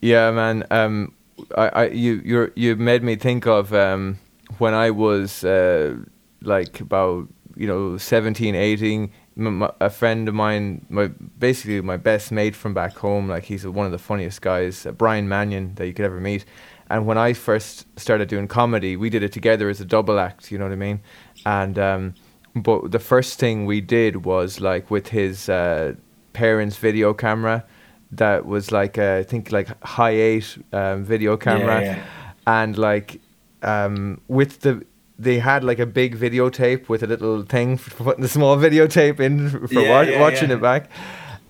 yeah, 0.00 0.30
man. 0.30 0.64
Um, 0.70 1.12
I, 1.56 1.68
I, 1.68 1.86
you, 1.88 2.22
you, 2.24 2.52
you 2.54 2.76
made 2.76 3.02
me 3.02 3.16
think 3.16 3.46
of 3.46 3.72
um 3.72 4.18
when 4.58 4.74
I 4.74 4.90
was 4.90 5.44
uh 5.44 5.96
like 6.42 6.80
about 6.80 7.28
you 7.56 7.66
know 7.66 7.96
17, 7.96 8.54
18. 8.54 9.10
M- 9.38 9.62
m- 9.62 9.70
a 9.80 9.90
friend 9.90 10.28
of 10.28 10.34
mine, 10.34 10.86
my 10.88 11.08
basically 11.38 11.80
my 11.80 11.96
best 11.96 12.32
mate 12.32 12.56
from 12.56 12.74
back 12.74 12.96
home, 12.96 13.28
like 13.28 13.44
he's 13.44 13.66
one 13.66 13.86
of 13.86 13.92
the 13.92 13.98
funniest 13.98 14.40
guys, 14.40 14.86
uh, 14.86 14.92
Brian 14.92 15.28
Mannion, 15.28 15.74
that 15.74 15.86
you 15.86 15.92
could 15.92 16.06
ever 16.06 16.20
meet. 16.20 16.44
And 16.88 17.06
when 17.06 17.18
I 17.18 17.32
first 17.32 17.86
started 17.98 18.28
doing 18.28 18.48
comedy, 18.48 18.96
we 18.96 19.10
did 19.10 19.22
it 19.22 19.32
together 19.32 19.68
as 19.68 19.80
a 19.80 19.84
double 19.84 20.18
act. 20.18 20.50
You 20.50 20.58
know 20.58 20.64
what 20.64 20.72
I 20.72 20.76
mean? 20.76 21.00
And 21.44 21.78
um, 21.78 22.14
but 22.54 22.92
the 22.92 22.98
first 22.98 23.38
thing 23.38 23.66
we 23.66 23.80
did 23.80 24.24
was 24.24 24.60
like 24.60 24.90
with 24.90 25.08
his 25.08 25.48
uh, 25.48 25.94
parents' 26.32 26.76
video 26.76 27.12
camera, 27.12 27.64
that 28.12 28.46
was 28.46 28.72
like 28.72 28.98
a, 28.98 29.18
I 29.18 29.22
think 29.24 29.52
like 29.52 29.68
high 29.84 30.10
eight 30.10 30.56
um, 30.72 31.04
video 31.04 31.36
camera, 31.36 31.82
yeah. 31.82 32.04
and 32.46 32.78
like 32.78 33.20
um, 33.62 34.20
with 34.28 34.60
the 34.60 34.84
they 35.18 35.38
had 35.38 35.64
like 35.64 35.78
a 35.78 35.86
big 35.86 36.16
videotape 36.18 36.88
with 36.88 37.02
a 37.02 37.06
little 37.06 37.42
thing 37.42 37.76
for 37.78 37.90
putting 38.04 38.22
the 38.22 38.28
small 38.28 38.56
videotape 38.66 39.18
in 39.20 39.50
for 39.50 39.66
Yeah, 39.72 39.90
wa- 39.90 40.00
yeah, 40.02 40.20
watching 40.20 40.50
yeah. 40.50 40.56
it 40.56 40.62
back, 40.62 40.90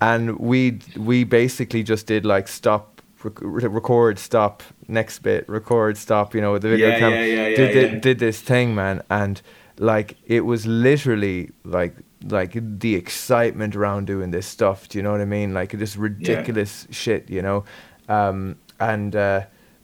and 0.00 0.38
we 0.38 0.79
we 0.96 1.24
basically 1.24 1.83
just 1.83 2.07
did 2.07 2.24
like 2.24 2.48
stop. 2.48 3.00
rec- 3.24 3.40
Record, 3.42 4.18
stop, 4.18 4.62
next 4.88 5.18
bit, 5.20 5.48
record, 5.48 5.96
stop. 5.96 6.35
You 6.35 6.40
know, 6.40 6.52
with 6.52 6.62
the 6.62 6.68
video 6.68 6.88
Yeah, 6.90 6.98
camera. 6.98 7.18
yeah, 7.18 7.24
yeah, 7.24 7.48
yeah, 7.48 7.57
did, 7.57 7.92
yeah. 7.92 7.98
did 8.00 8.18
this 8.18 8.40
thing, 8.40 8.74
man, 8.74 9.02
and 9.11 9.40
like 9.79 10.16
it 10.26 10.42
was 10.44 10.64
literally 10.66 11.50
like 11.64 11.94
like 12.23 12.52
the 12.81 12.94
excitement 12.94 13.75
around 13.77 14.06
doing 14.06 14.31
this 14.31 14.46
stuff. 14.46 14.88
Do 14.88 14.98
you 14.98 15.02
know 15.02 15.12
what 15.12 15.21
I 15.21 15.25
mean? 15.27 15.52
Like 15.54 15.73
this 15.73 15.96
ridiculous 15.96 16.87
shit, 16.90 17.29
you 17.31 17.42
know. 17.42 17.64
Um, 18.08 18.56
and 18.79 19.14
uh, 19.17 19.40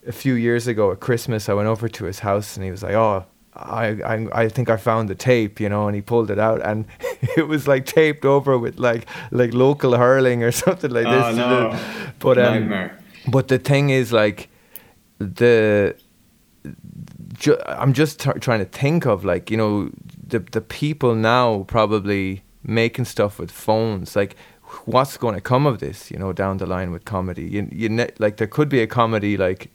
a 0.06 0.12
few 0.12 0.34
years 0.34 0.66
ago 0.68 0.92
at 0.92 1.00
Christmas, 1.00 1.48
I 1.48 1.54
went 1.54 1.68
over 1.68 1.88
to 1.88 2.04
his 2.04 2.20
house, 2.20 2.56
and 2.56 2.64
he 2.64 2.70
was 2.70 2.82
like, 2.84 2.94
"Oh." 2.94 3.26
I, 3.54 3.86
I 4.02 4.42
I 4.44 4.48
think 4.48 4.70
I 4.70 4.76
found 4.76 5.08
the 5.08 5.14
tape, 5.14 5.60
you 5.60 5.68
know, 5.68 5.86
and 5.86 5.94
he 5.94 6.00
pulled 6.02 6.30
it 6.30 6.38
out, 6.38 6.62
and 6.64 6.86
it 7.36 7.48
was 7.48 7.68
like 7.68 7.84
taped 7.86 8.24
over 8.24 8.56
with 8.58 8.78
like 8.78 9.06
like 9.30 9.52
local 9.52 9.96
hurling 9.96 10.42
or 10.42 10.50
something 10.64 10.90
like 10.90 11.04
this. 11.04 11.24
Oh, 11.24 11.32
no. 11.34 11.78
But 12.18 12.38
um, 12.38 12.54
Nightmare. 12.54 12.98
but 13.28 13.48
the 13.48 13.58
thing 13.58 13.90
is, 13.90 14.12
like, 14.12 14.48
the 15.18 15.94
ju- 17.38 17.58
I'm 17.66 17.92
just 17.92 18.20
t- 18.20 18.38
trying 18.40 18.60
to 18.60 18.64
think 18.64 19.06
of 19.06 19.24
like 19.24 19.50
you 19.50 19.56
know 19.56 19.90
the 20.26 20.38
the 20.38 20.60
people 20.60 21.14
now 21.14 21.64
probably 21.68 22.42
making 22.62 23.04
stuff 23.04 23.38
with 23.38 23.50
phones 23.50 24.14
like 24.14 24.36
what's 24.86 25.16
going 25.16 25.34
to 25.34 25.40
come 25.40 25.66
of 25.66 25.80
this 25.80 26.10
you 26.10 26.18
know 26.18 26.32
down 26.32 26.58
the 26.58 26.66
line 26.66 26.92
with 26.92 27.04
comedy 27.04 27.42
you, 27.44 27.68
you 27.72 27.88
ne- 27.88 28.10
like 28.18 28.36
there 28.36 28.46
could 28.46 28.68
be 28.68 28.80
a 28.80 28.86
comedy 28.86 29.36
like 29.36 29.70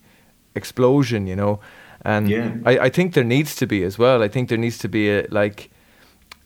explosion 0.56 1.28
you 1.28 1.36
know 1.36 1.60
and 2.02 2.30
Yeah. 2.30 2.54
I, 2.66 2.80
I 2.88 2.90
think 2.90 3.14
there 3.14 3.24
needs 3.24 3.56
to 3.56 3.66
be 3.68 3.84
as 3.84 3.98
well 3.98 4.24
i 4.24 4.28
think 4.28 4.50
there 4.50 4.58
needs 4.58 4.78
to 4.80 4.88
be 4.90 5.10
a 5.10 5.26
like 5.32 5.70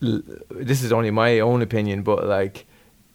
l- 0.02 0.22
this 0.50 0.84
is 0.84 0.92
only 0.92 1.12
my 1.12 1.40
own 1.40 1.62
opinion 1.62 2.02
but 2.04 2.26
like 2.26 2.66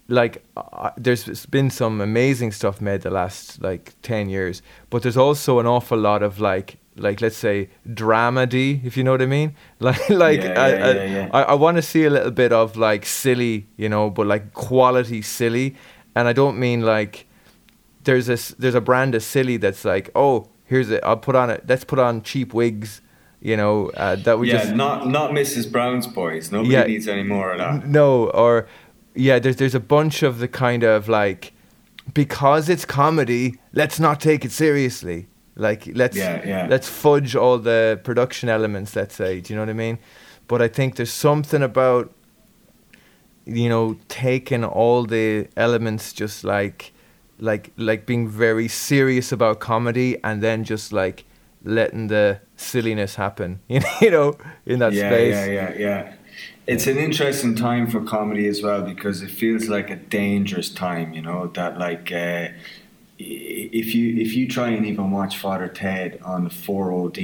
like 0.08 0.44
uh, 0.56 0.90
there's 0.96 1.46
been 1.46 1.70
some 1.70 2.00
amazing 2.00 2.52
stuff 2.52 2.80
made 2.80 3.00
the 3.00 3.10
last 3.10 3.60
like 3.62 3.94
10 4.02 4.28
years 4.28 4.62
but 4.90 5.02
there's 5.02 5.16
also 5.16 5.58
an 5.58 5.66
awful 5.66 5.98
lot 5.98 6.22
of 6.22 6.38
like 6.38 6.78
like 6.98 7.20
let's 7.20 7.36
say 7.36 7.68
dramedy 7.88 8.84
if 8.84 8.96
you 8.96 9.02
know 9.04 9.10
what 9.12 9.22
i 9.22 9.26
mean 9.26 9.54
like 9.80 10.08
like 10.10 10.42
Yeah, 10.42 10.62
I, 10.64 10.68
yeah, 10.68 10.86
I, 10.86 10.92
yeah. 11.06 11.30
I, 11.32 11.42
I 11.42 11.54
want 11.54 11.76
to 11.76 11.82
see 11.82 12.04
a 12.04 12.10
little 12.10 12.30
bit 12.30 12.52
of 12.52 12.76
like 12.76 13.04
silly 13.04 13.66
you 13.76 13.88
know 13.88 14.08
but 14.10 14.26
like 14.26 14.54
quality 14.54 15.22
silly 15.22 15.74
and 16.14 16.28
i 16.28 16.32
don't 16.32 16.56
mean 16.58 16.82
like 16.82 17.26
there's 18.04 18.28
a 18.28 18.38
there's 18.60 18.74
a 18.76 18.80
brand 18.80 19.14
of 19.14 19.22
silly 19.22 19.56
that's 19.58 19.84
like 19.84 20.10
oh 20.14 20.48
here's 20.66 20.90
it 20.90 21.00
i'll 21.04 21.16
put 21.16 21.34
on 21.34 21.48
it 21.50 21.64
let's 21.68 21.84
put 21.84 21.98
on 21.98 22.22
cheap 22.22 22.52
wigs 22.54 23.00
you 23.40 23.56
know 23.56 23.90
uh, 23.96 24.16
that 24.16 24.38
we 24.38 24.48
yeah, 24.50 24.58
just 24.58 24.74
not 24.74 25.06
not 25.06 25.30
Mrs. 25.30 25.70
Brown's 25.70 26.06
boys. 26.06 26.50
Nobody 26.50 26.72
Yeah. 26.74 26.84
needs 26.84 27.06
any 27.06 27.22
more 27.22 27.52
of 27.52 27.58
that. 27.58 27.86
no, 27.86 28.30
or 28.30 28.66
yeah, 29.14 29.38
there's 29.38 29.56
there's 29.56 29.74
a 29.74 29.80
bunch 29.80 30.22
of 30.22 30.38
the 30.38 30.48
kind 30.48 30.82
of 30.82 31.06
like 31.08 31.52
because 32.14 32.68
it's 32.68 32.84
comedy, 32.86 33.54
let's 33.72 34.00
not 34.00 34.20
take 34.20 34.44
it 34.44 34.52
seriously. 34.52 35.26
Like 35.54 35.86
let's 35.94 36.16
Yeah, 36.16 36.42
yeah. 36.46 36.66
let's 36.68 36.88
fudge 36.88 37.36
all 37.36 37.58
the 37.58 38.00
production 38.04 38.48
elements. 38.48 38.96
Let's 38.96 39.14
say, 39.14 39.40
do 39.40 39.52
you 39.52 39.56
know 39.56 39.62
what 39.62 39.70
I 39.70 39.74
mean? 39.74 39.98
But 40.48 40.62
I 40.62 40.68
think 40.68 40.96
there's 40.96 41.12
something 41.12 41.62
about 41.62 42.12
you 43.44 43.68
know 43.68 43.96
taking 44.08 44.64
all 44.64 45.04
the 45.04 45.46
elements, 45.56 46.12
just 46.12 46.42
like 46.42 46.92
like 47.38 47.72
like 47.76 48.06
being 48.06 48.28
very 48.28 48.68
serious 48.68 49.32
about 49.32 49.60
comedy, 49.60 50.16
and 50.24 50.42
then 50.42 50.64
just 50.64 50.92
like 50.92 51.24
letting 51.64 52.08
the 52.08 52.40
silliness 52.56 53.16
happen. 53.16 53.60
You 54.00 54.10
know, 54.10 54.36
in 54.64 54.78
that 54.78 54.92
yeah, 54.92 55.10
space. 55.10 55.34
Yeah, 55.34 55.52
yeah, 55.52 55.74
yeah. 55.78 56.12
It's 56.66 56.86
an 56.88 56.98
interesting 56.98 57.54
time 57.54 57.86
for 57.86 58.00
comedy 58.00 58.48
as 58.48 58.60
well 58.62 58.82
because 58.82 59.22
it 59.22 59.30
feels 59.30 59.68
like 59.68 59.88
a 59.90 59.96
dangerous 59.96 60.68
time. 60.68 61.12
You 61.14 61.22
know 61.22 61.46
that 61.54 61.78
like 61.78 62.10
uh, 62.12 62.48
if 63.18 63.94
you 63.94 64.16
if 64.20 64.34
you 64.34 64.46
try 64.48 64.68
and 64.70 64.84
even 64.84 65.10
watch 65.10 65.38
Father 65.38 65.68
Ted 65.68 66.18
on 66.22 66.44
the 66.44 66.50
four 66.50 66.92
OD 66.92 67.18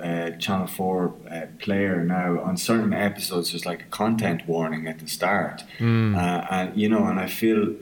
uh, 0.00 0.30
Channel 0.38 0.66
Four 0.66 1.14
uh, 1.30 1.46
player 1.58 2.04
now 2.04 2.40
on 2.40 2.56
certain 2.56 2.92
episodes, 2.92 3.50
there's 3.52 3.66
like 3.66 3.80
a 3.82 3.90
content 3.90 4.46
warning 4.46 4.86
at 4.86 4.98
the 4.98 5.08
start, 5.08 5.64
Mm. 5.78 6.16
uh, 6.16 6.46
and 6.50 6.76
you 6.80 6.88
know, 6.88 7.06
and 7.06 7.18
I 7.18 7.26
feel, 7.26 7.74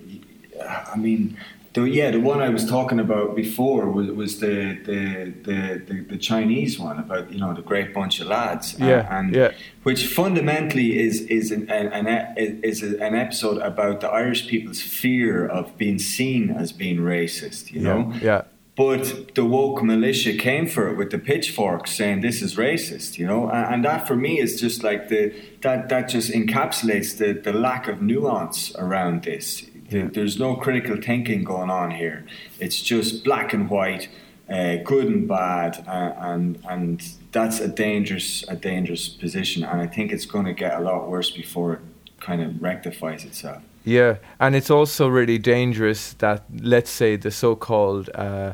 I 0.63 0.97
mean. 0.97 1.37
The, 1.73 1.83
yeah, 1.85 2.11
the 2.11 2.19
one 2.19 2.41
I 2.41 2.49
was 2.49 2.69
talking 2.69 2.99
about 2.99 3.37
before 3.37 3.89
was, 3.91 4.11
was 4.11 4.41
the, 4.41 4.77
the, 4.85 5.33
the, 5.45 5.83
the, 5.87 6.01
the 6.03 6.19
Chinese 6.19 6.81
one 6.81 6.99
about 6.99 7.31
you 7.33 7.39
know 7.39 7.55
the 7.55 7.63
great 7.63 7.95
bunch 7.95 8.21
of 8.21 8.27
lads, 8.27 8.75
Uh, 8.81 8.87
Yeah, 8.87 9.19
and 9.19 9.35
yeah. 9.35 9.53
which 9.85 10.07
fundamentally 10.07 10.99
is 10.99 11.21
is 11.23 11.53
an, 11.53 11.71
an, 11.71 11.87
an 11.93 12.37
is 12.65 12.83
an 12.83 13.15
episode 13.15 13.59
about 13.63 14.01
the 14.01 14.09
Irish 14.09 14.49
people's 14.49 14.81
fear 14.83 15.47
of 15.47 15.77
being 15.79 16.01
seen 16.01 16.51
as 16.51 16.73
being 16.73 16.99
racist, 16.99 17.71
you 17.71 17.81
know. 17.81 18.13
yeah. 18.21 18.43
But 18.77 19.35
the 19.35 19.45
woke 19.45 19.83
militia 19.83 20.33
came 20.33 20.67
for 20.67 20.89
it 20.89 20.97
with 20.97 21.11
the 21.11 21.19
pitchforks, 21.19 21.91
saying 21.95 22.23
this 22.23 22.41
is 22.41 22.57
racist, 22.57 23.19
you 23.19 23.27
know, 23.27 23.51
and, 23.51 23.75
and 23.75 23.85
that 23.85 24.09
for 24.09 24.17
me 24.17 24.41
is 24.41 24.59
just 24.61 24.83
like 24.83 25.09
the 25.09 25.35
that 25.61 25.89
that 25.91 26.09
just 26.09 26.33
encapsulates 26.33 27.19
the 27.19 27.33
the 27.35 27.53
lack 27.53 27.89
of 27.89 28.01
nuance 28.01 28.75
around 28.77 29.23
this. 29.25 29.67
Yeah. 29.91 30.09
There's 30.13 30.39
no 30.39 30.55
critical 30.55 30.97
thinking 30.97 31.45
going 31.45 31.71
on 31.71 31.91
here. 31.91 32.25
It's 32.59 32.81
just 32.81 33.25
black 33.25 33.53
and 33.53 33.69
white, 33.69 34.09
uh, 34.49 34.77
good 34.85 35.07
and 35.07 35.27
bad, 35.29 35.85
uh, 35.87 36.13
and 36.19 36.59
and 36.69 37.03
that's 37.33 37.61
a 37.61 37.69
dangerous 37.69 38.45
a 38.49 38.57
dangerous 38.57 39.09
position. 39.09 39.65
And 39.65 39.81
I 39.81 39.87
think 39.87 40.13
it's 40.13 40.27
going 40.27 40.47
to 40.47 40.53
get 40.53 40.79
a 40.79 40.81
lot 40.81 41.09
worse 41.09 41.31
before 41.31 41.75
it 41.75 41.81
kind 42.21 42.41
of 42.41 42.63
rectifies 42.63 43.25
itself. 43.25 43.63
Yeah, 43.85 44.17
and 44.39 44.55
it's 44.55 44.71
also 44.71 45.09
really 45.09 45.39
dangerous 45.39 46.13
that 46.15 46.45
let's 46.63 46.91
say 46.91 47.17
the 47.17 47.31
so-called 47.31 48.11
uh, 48.15 48.53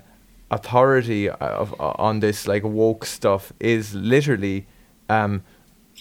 authority 0.51 1.29
of 1.29 1.75
on 1.81 2.21
this 2.21 2.47
like 2.47 2.63
woke 2.63 3.05
stuff 3.05 3.53
is 3.59 3.95
literally 3.95 4.67
um, 5.09 5.43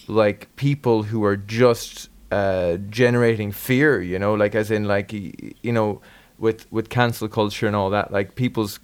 like 0.06 0.54
people 0.56 1.04
who 1.04 1.24
are 1.24 1.36
just 1.36 2.08
uh, 2.30 2.76
generating 2.90 3.52
fear. 3.52 4.00
You 4.00 4.18
know, 4.18 4.34
like 4.34 4.54
as 4.54 4.70
in 4.70 4.84
like 4.84 5.12
you 5.12 5.72
know 5.72 6.00
with 6.38 6.70
with 6.72 6.88
cancel 6.88 7.28
culture 7.28 7.66
and 7.66 7.76
all 7.76 7.90
that, 7.90 8.12
like 8.12 8.34
people's 8.34 8.80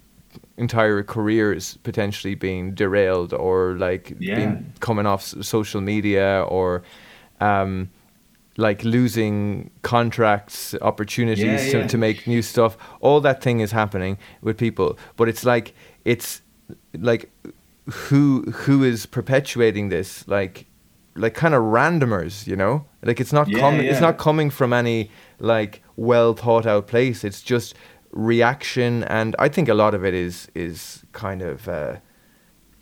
entire 0.57 1.03
careers 1.03 1.77
potentially 1.83 2.35
being 2.35 2.73
derailed 2.73 3.33
or 3.33 3.73
like 3.77 4.15
Yeah. 4.19 4.35
being 4.35 4.73
coming 4.79 5.05
off 5.05 5.21
social 5.23 5.81
media 5.81 6.43
or 6.47 6.81
um, 7.39 7.89
like 8.57 8.83
losing 8.83 9.69
contracts, 9.81 10.75
opportunities 10.81 11.43
Yeah, 11.65 11.71
to, 11.71 11.77
yeah. 11.79 11.87
to 11.87 11.97
make 11.97 12.25
new 12.27 12.41
stuff. 12.41 12.77
All 13.01 13.19
that 13.21 13.41
thing 13.41 13.59
is 13.61 13.71
happening 13.71 14.17
with 14.41 14.57
people, 14.57 14.97
but 15.17 15.27
it's 15.27 15.43
like 15.43 15.73
it's 16.05 16.41
like 16.99 17.29
who 17.89 18.41
who 18.65 18.83
is 18.83 19.05
perpetuating 19.05 19.89
this? 19.89 20.27
Like 20.27 20.65
like 21.15 21.33
kind 21.33 21.53
of 21.53 21.61
randomers, 21.63 22.47
you 22.47 22.55
know? 22.55 22.85
Like 23.03 23.19
it's 23.19 23.33
not 23.33 23.47
Yeah, 23.47 23.59
coming. 23.59 23.85
It's 23.85 24.01
not 24.01 24.17
coming 24.17 24.49
from 24.49 24.73
any 24.73 25.11
like 25.39 25.81
well 25.95 26.33
thought 26.33 26.65
out 26.65 26.87
place. 26.87 27.23
It's 27.23 27.41
just 27.41 27.75
reaction, 28.11 29.03
and 29.05 29.35
I 29.39 29.49
think 29.49 29.69
a 29.69 29.73
lot 29.73 29.93
of 29.93 30.05
it 30.05 30.13
is 30.13 30.47
is 30.55 31.03
kind 31.11 31.41
of 31.41 31.67
uh, 31.67 31.97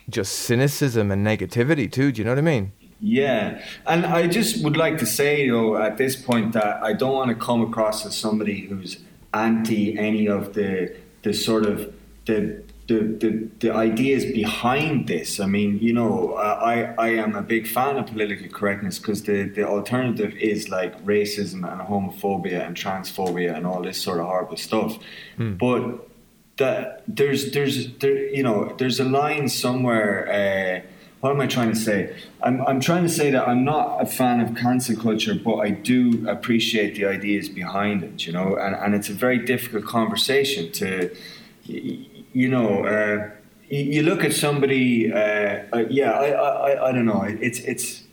just 0.10 0.34
cynicism 0.34 1.12
and 1.12 1.26
negativity 1.26 1.92
too. 1.92 2.12
Do 2.12 2.20
you 2.20 2.26
know 2.26 2.32
what 2.32 2.40
I 2.40 2.42
mean? 2.42 2.74
Yeah, 3.00 3.64
and 3.88 4.06
I 4.06 4.28
just 4.28 4.64
would 4.64 4.78
like 4.78 5.00
to 5.00 5.08
say, 5.08 5.44
you 5.46 5.52
know, 5.52 5.76
at 5.78 5.98
this 5.98 6.16
point 6.16 6.54
that 6.54 6.84
I 6.84 6.94
don't 6.94 7.14
want 7.14 7.30
to 7.30 7.36
come 7.36 7.62
across 7.64 8.06
as 8.06 8.16
somebody 8.16 8.62
who's 8.68 8.98
anti 9.34 9.98
any 9.98 10.28
of 10.28 10.54
the 10.54 10.96
the 11.24 11.34
sort 11.34 11.66
of 11.66 11.94
the 12.26 12.64
the, 12.92 13.28
the, 13.30 13.50
the 13.60 13.74
ideas 13.74 14.26
behind 14.26 15.08
this. 15.08 15.40
I 15.40 15.46
mean, 15.46 15.80
you 15.80 15.94
know, 15.94 16.34
I, 16.36 16.94
I 16.98 17.10
am 17.10 17.36
a 17.36 17.42
big 17.42 17.68
fan 17.68 17.98
of 17.98 18.08
political 18.08 18.50
correctness 18.50 19.00
because 19.00 19.24
the, 19.24 19.44
the 19.44 19.66
alternative 19.68 20.34
is 20.36 20.70
like 20.70 21.04
racism 21.06 21.70
and 21.72 21.82
homophobia 21.82 22.66
and 22.66 22.76
transphobia 22.76 23.56
and 23.56 23.66
all 23.66 23.82
this 23.82 24.02
sort 24.02 24.20
of 24.20 24.26
horrible 24.26 24.58
stuff. 24.58 24.98
But 25.58 26.10
that 26.58 27.04
there's 27.08 27.52
there's 27.54 27.92
there 27.98 28.28
you 28.30 28.44
know 28.44 28.76
there's 28.78 29.00
a 29.00 29.06
line 29.06 29.48
somewhere. 29.50 30.14
Uh, 30.30 30.88
what 31.22 31.32
am 31.32 31.40
I 31.40 31.48
trying 31.48 31.70
to 31.70 31.80
say? 31.80 32.16
I'm 32.44 32.62
I'm 32.68 32.82
trying 32.82 33.04
to 33.04 33.10
say 33.10 33.32
that 33.32 33.48
I'm 33.48 33.64
not 33.64 34.02
a 34.02 34.06
fan 34.06 34.42
of 34.42 34.56
cancel 34.56 34.96
culture, 34.96 35.36
but 35.36 35.58
I 35.58 35.70
do 35.70 36.28
appreciate 36.28 36.96
the 36.96 37.06
ideas 37.06 37.48
behind 37.48 38.04
it. 38.04 38.28
You 38.28 38.34
know, 38.34 38.58
and 38.58 38.76
and 38.76 38.94
it's 38.94 39.10
a 39.10 39.14
very 39.14 39.40
difficult 39.40 39.86
conversation 39.86 40.72
to, 40.74 41.16
you 42.34 42.50
know. 42.50 42.86
Uh, 42.86 43.30
you 43.70 43.80
you 43.84 44.04
look 44.04 44.24
at 44.26 44.34
somebody, 44.34 45.12
uh, 45.14 45.64
uh, 45.74 45.86
yeah, 45.90 46.12
I, 46.12 46.28
I, 46.32 46.90
I- 46.90 46.92
don't 46.92 47.06
know. 47.06 47.24
It's, 47.24 47.60
it's, 47.60 48.04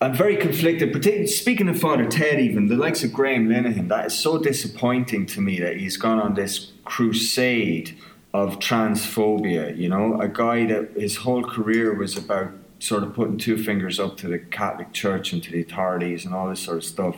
I'm 0.00 0.12
very 0.12 0.36
conflicted. 0.36 1.28
Speaking 1.30 1.68
of 1.68 1.78
Father 1.78 2.04
Ted, 2.06 2.40
even 2.40 2.66
the 2.66 2.74
likes 2.76 3.04
of 3.04 3.12
Graham 3.12 3.48
Linehan, 3.48 3.88
that 3.88 4.06
is 4.06 4.18
so 4.18 4.38
disappointing 4.38 5.26
to 5.26 5.40
me 5.40 5.60
that 5.60 5.76
he's 5.76 5.96
gone 5.96 6.18
on 6.18 6.34
this 6.34 6.72
crusade 6.84 7.96
of 8.34 8.58
transphobia. 8.58 9.76
You 9.76 9.88
know, 9.88 10.20
a 10.20 10.26
guy 10.28 10.66
that 10.66 10.90
his 10.96 11.16
whole 11.18 11.44
career 11.44 11.94
was 11.94 12.16
about 12.16 12.50
sort 12.80 13.02
of 13.04 13.14
putting 13.14 13.38
two 13.38 13.56
fingers 13.56 14.00
up 14.00 14.16
to 14.18 14.26
the 14.28 14.38
Catholic 14.40 14.92
Church 14.92 15.32
and 15.32 15.42
to 15.44 15.50
the 15.52 15.62
authorities 15.62 16.24
and 16.26 16.34
all 16.34 16.48
this 16.50 16.60
sort 16.60 16.78
of 16.78 16.84
stuff, 16.84 17.16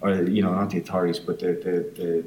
or 0.00 0.14
you 0.24 0.42
know, 0.42 0.52
not 0.52 0.70
the 0.70 0.78
authorities, 0.78 1.20
but 1.20 1.38
the 1.38 1.52
the, 1.52 2.02
the, 2.02 2.24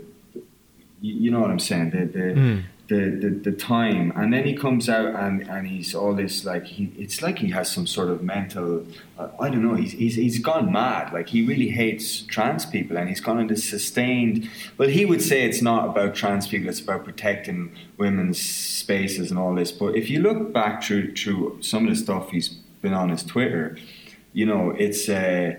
you 1.02 1.30
know 1.30 1.42
what 1.42 1.52
I'm 1.52 1.60
saying, 1.60 1.90
the 1.92 2.06
the, 2.06 2.20
Mm. 2.40 2.64
The, 2.90 3.12
the 3.22 3.30
the 3.30 3.52
time, 3.52 4.12
and 4.16 4.34
then 4.34 4.46
he 4.46 4.56
comes 4.56 4.90
out 4.90 5.16
and, 5.16 5.48
and 5.48 5.68
he's 5.68 5.94
all 5.94 6.14
this 6.16 6.44
like 6.44 6.66
he 6.66 6.92
it's 6.98 7.22
like 7.22 7.38
he 7.38 7.52
has 7.52 7.72
some 7.72 7.86
sort 7.86 8.10
of 8.10 8.24
mental 8.24 8.86
uh, 9.18 9.30
I 9.40 9.50
don't 9.50 9.64
know 9.64 9.76
he's, 9.76 9.94
he's 9.94 10.16
he's 10.16 10.40
gone 10.40 10.72
mad. 10.72 11.14
Like 11.14 11.30
he 11.30 11.46
really 11.46 11.70
hates 11.70 12.22
trans 12.22 12.66
people 12.66 12.98
and 12.98 13.08
he's 13.08 13.22
gone 13.22 13.40
into 13.40 13.56
sustained 13.56 14.50
well 14.78 14.90
he 14.90 15.06
would 15.06 15.22
say 15.22 15.44
it's 15.44 15.62
not 15.62 15.88
about 15.90 16.16
trans 16.16 16.48
people 16.48 16.68
it's 16.68 16.82
about 16.82 17.06
protecting 17.06 17.72
women's 17.98 18.42
spaces 18.42 19.30
and 19.30 19.40
all 19.40 19.54
this. 19.54 19.72
But 19.72 19.96
if 19.96 20.10
you 20.10 20.20
look 20.20 20.52
back 20.52 20.84
through 20.84 21.16
through 21.16 21.62
some 21.62 21.88
of 21.88 21.92
the 21.92 21.96
stuff 21.96 22.32
he's 22.32 22.50
been 22.82 22.94
on 22.94 23.10
his 23.10 23.24
Twitter 23.24 23.78
you 24.34 24.48
know 24.48 24.72
it's 24.72 25.08
uh, 25.08 25.56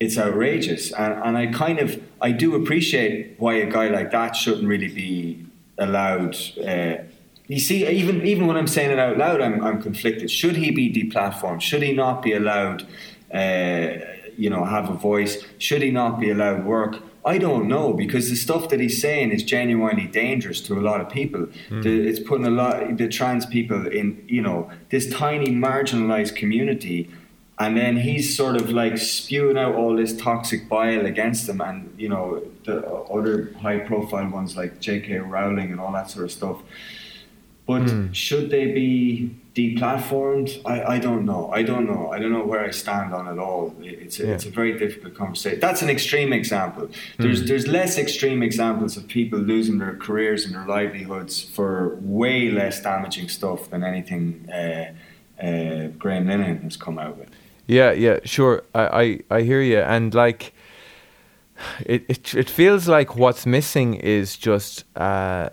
it's 0.00 0.18
outrageous. 0.18 0.92
And, 0.92 1.14
and 1.24 1.38
I 1.38 1.46
kind 1.46 1.78
of 1.78 2.02
I 2.20 2.32
do 2.32 2.54
appreciate 2.54 3.36
why 3.38 3.54
a 3.54 3.70
guy 3.70 3.88
like 3.88 4.10
that 4.10 4.36
shouldn't 4.36 4.68
really 4.68 4.88
be 4.88 5.43
allowed 5.78 6.36
uh, 6.66 7.04
you 7.46 7.58
see, 7.58 7.86
even 7.86 8.24
even 8.26 8.46
when 8.46 8.56
I'm 8.56 8.66
saying 8.66 8.90
it 8.90 8.98
out 8.98 9.18
loud, 9.18 9.40
I'm 9.40 9.62
I'm 9.62 9.82
conflicted. 9.82 10.30
Should 10.30 10.56
he 10.56 10.70
be 10.70 10.90
deplatformed? 10.90 11.60
Should 11.60 11.82
he 11.82 11.92
not 11.92 12.22
be 12.22 12.32
allowed? 12.32 12.86
Uh, 13.32 13.98
you 14.36 14.50
know, 14.50 14.64
have 14.64 14.88
a 14.90 14.94
voice? 14.94 15.44
Should 15.58 15.82
he 15.82 15.90
not 15.90 16.18
be 16.18 16.30
allowed 16.30 16.64
work? 16.64 16.96
I 17.26 17.38
don't 17.38 17.68
know 17.68 17.92
because 17.92 18.28
the 18.28 18.36
stuff 18.36 18.68
that 18.70 18.80
he's 18.80 19.00
saying 19.00 19.30
is 19.30 19.42
genuinely 19.42 20.06
dangerous 20.06 20.60
to 20.62 20.78
a 20.78 20.82
lot 20.82 21.00
of 21.00 21.08
people. 21.08 21.46
Mm. 21.68 21.82
The, 21.82 22.08
it's 22.08 22.20
putting 22.20 22.46
a 22.46 22.50
lot 22.50 22.96
the 22.96 23.08
trans 23.08 23.46
people 23.46 23.86
in 23.86 24.24
you 24.26 24.40
know 24.40 24.70
this 24.88 25.10
tiny 25.12 25.48
marginalized 25.48 26.36
community, 26.36 27.10
and 27.58 27.76
then 27.76 27.96
he's 27.96 28.36
sort 28.36 28.56
of 28.56 28.70
like 28.70 28.98
spewing 28.98 29.56
out 29.56 29.74
all 29.74 29.94
this 29.94 30.16
toxic 30.16 30.68
bile 30.68 31.06
against 31.06 31.46
them, 31.46 31.60
and 31.60 31.94
you 31.96 32.08
know 32.08 32.42
the 32.64 32.84
other 32.86 33.52
high 33.60 33.78
profile 33.78 34.28
ones 34.28 34.56
like 34.56 34.80
J.K. 34.80 35.18
Rowling 35.18 35.70
and 35.70 35.80
all 35.80 35.92
that 35.92 36.10
sort 36.10 36.24
of 36.24 36.32
stuff. 36.32 36.62
But 37.66 37.82
mm. 37.82 38.14
should 38.14 38.50
they 38.50 38.72
be 38.72 39.34
deplatformed? 39.54 40.60
I, 40.66 40.96
I 40.96 40.98
don't 40.98 41.24
know. 41.24 41.50
I 41.50 41.62
don't 41.62 41.86
know. 41.86 42.10
I 42.10 42.18
don't 42.18 42.30
know 42.30 42.44
where 42.44 42.62
I 42.62 42.70
stand 42.70 43.14
on 43.14 43.26
it 43.26 43.38
all. 43.40 43.74
It's 43.80 44.20
a, 44.20 44.26
yeah. 44.26 44.34
it's 44.34 44.44
a 44.44 44.50
very 44.50 44.76
difficult 44.78 45.14
conversation. 45.14 45.60
That's 45.60 45.80
an 45.80 45.88
extreme 45.88 46.32
example. 46.32 46.90
There's 47.18 47.44
mm. 47.44 47.46
there's 47.46 47.66
less 47.66 47.96
extreme 47.96 48.42
examples 48.42 48.96
of 48.96 49.06
people 49.06 49.38
losing 49.38 49.78
their 49.78 49.96
careers 49.96 50.44
and 50.44 50.54
their 50.54 50.66
livelihoods 50.66 51.40
for 51.40 51.96
way 52.00 52.50
less 52.50 52.82
damaging 52.82 53.28
stuff 53.28 53.70
than 53.70 53.84
anything 53.84 54.50
uh, 54.50 54.92
uh, 55.40 55.88
Graham 55.98 56.26
Linehan 56.26 56.62
has 56.62 56.76
come 56.76 56.98
out 56.98 57.16
with. 57.16 57.30
Yeah, 57.66 57.92
yeah, 57.92 58.18
sure. 58.24 58.62
I, 58.74 59.20
I, 59.30 59.38
I 59.38 59.40
hear 59.42 59.62
you. 59.62 59.78
And 59.78 60.14
like, 60.14 60.52
it, 61.86 62.04
it, 62.08 62.34
it 62.34 62.50
feels 62.50 62.88
like 62.88 63.16
what's 63.16 63.46
missing 63.46 63.94
is 63.94 64.36
just. 64.36 64.84
Uh, 64.96 65.50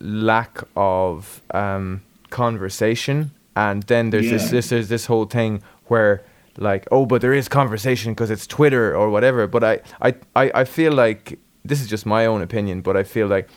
lack 0.00 0.62
of 0.76 1.42
um, 1.52 2.02
conversation, 2.30 3.30
and 3.54 3.82
then 3.84 4.10
there's 4.10 4.26
yeah. 4.26 4.32
this, 4.32 4.50
this 4.50 4.68
there's 4.68 4.88
this 4.88 5.06
whole 5.06 5.24
thing 5.26 5.62
where 5.86 6.22
like 6.58 6.86
oh, 6.90 7.06
but 7.06 7.20
there 7.20 7.34
is 7.34 7.48
conversation 7.48 8.12
because 8.12 8.30
it's 8.30 8.46
Twitter 8.46 8.94
or 8.94 9.10
whatever. 9.10 9.46
But 9.46 9.64
I, 9.64 9.80
I 10.00 10.14
I 10.34 10.50
I 10.54 10.64
feel 10.64 10.92
like 10.92 11.38
this 11.64 11.80
is 11.80 11.88
just 11.88 12.06
my 12.06 12.26
own 12.26 12.42
opinion, 12.42 12.80
but 12.80 12.96
I 12.96 13.02
feel 13.02 13.26
like 13.26 13.48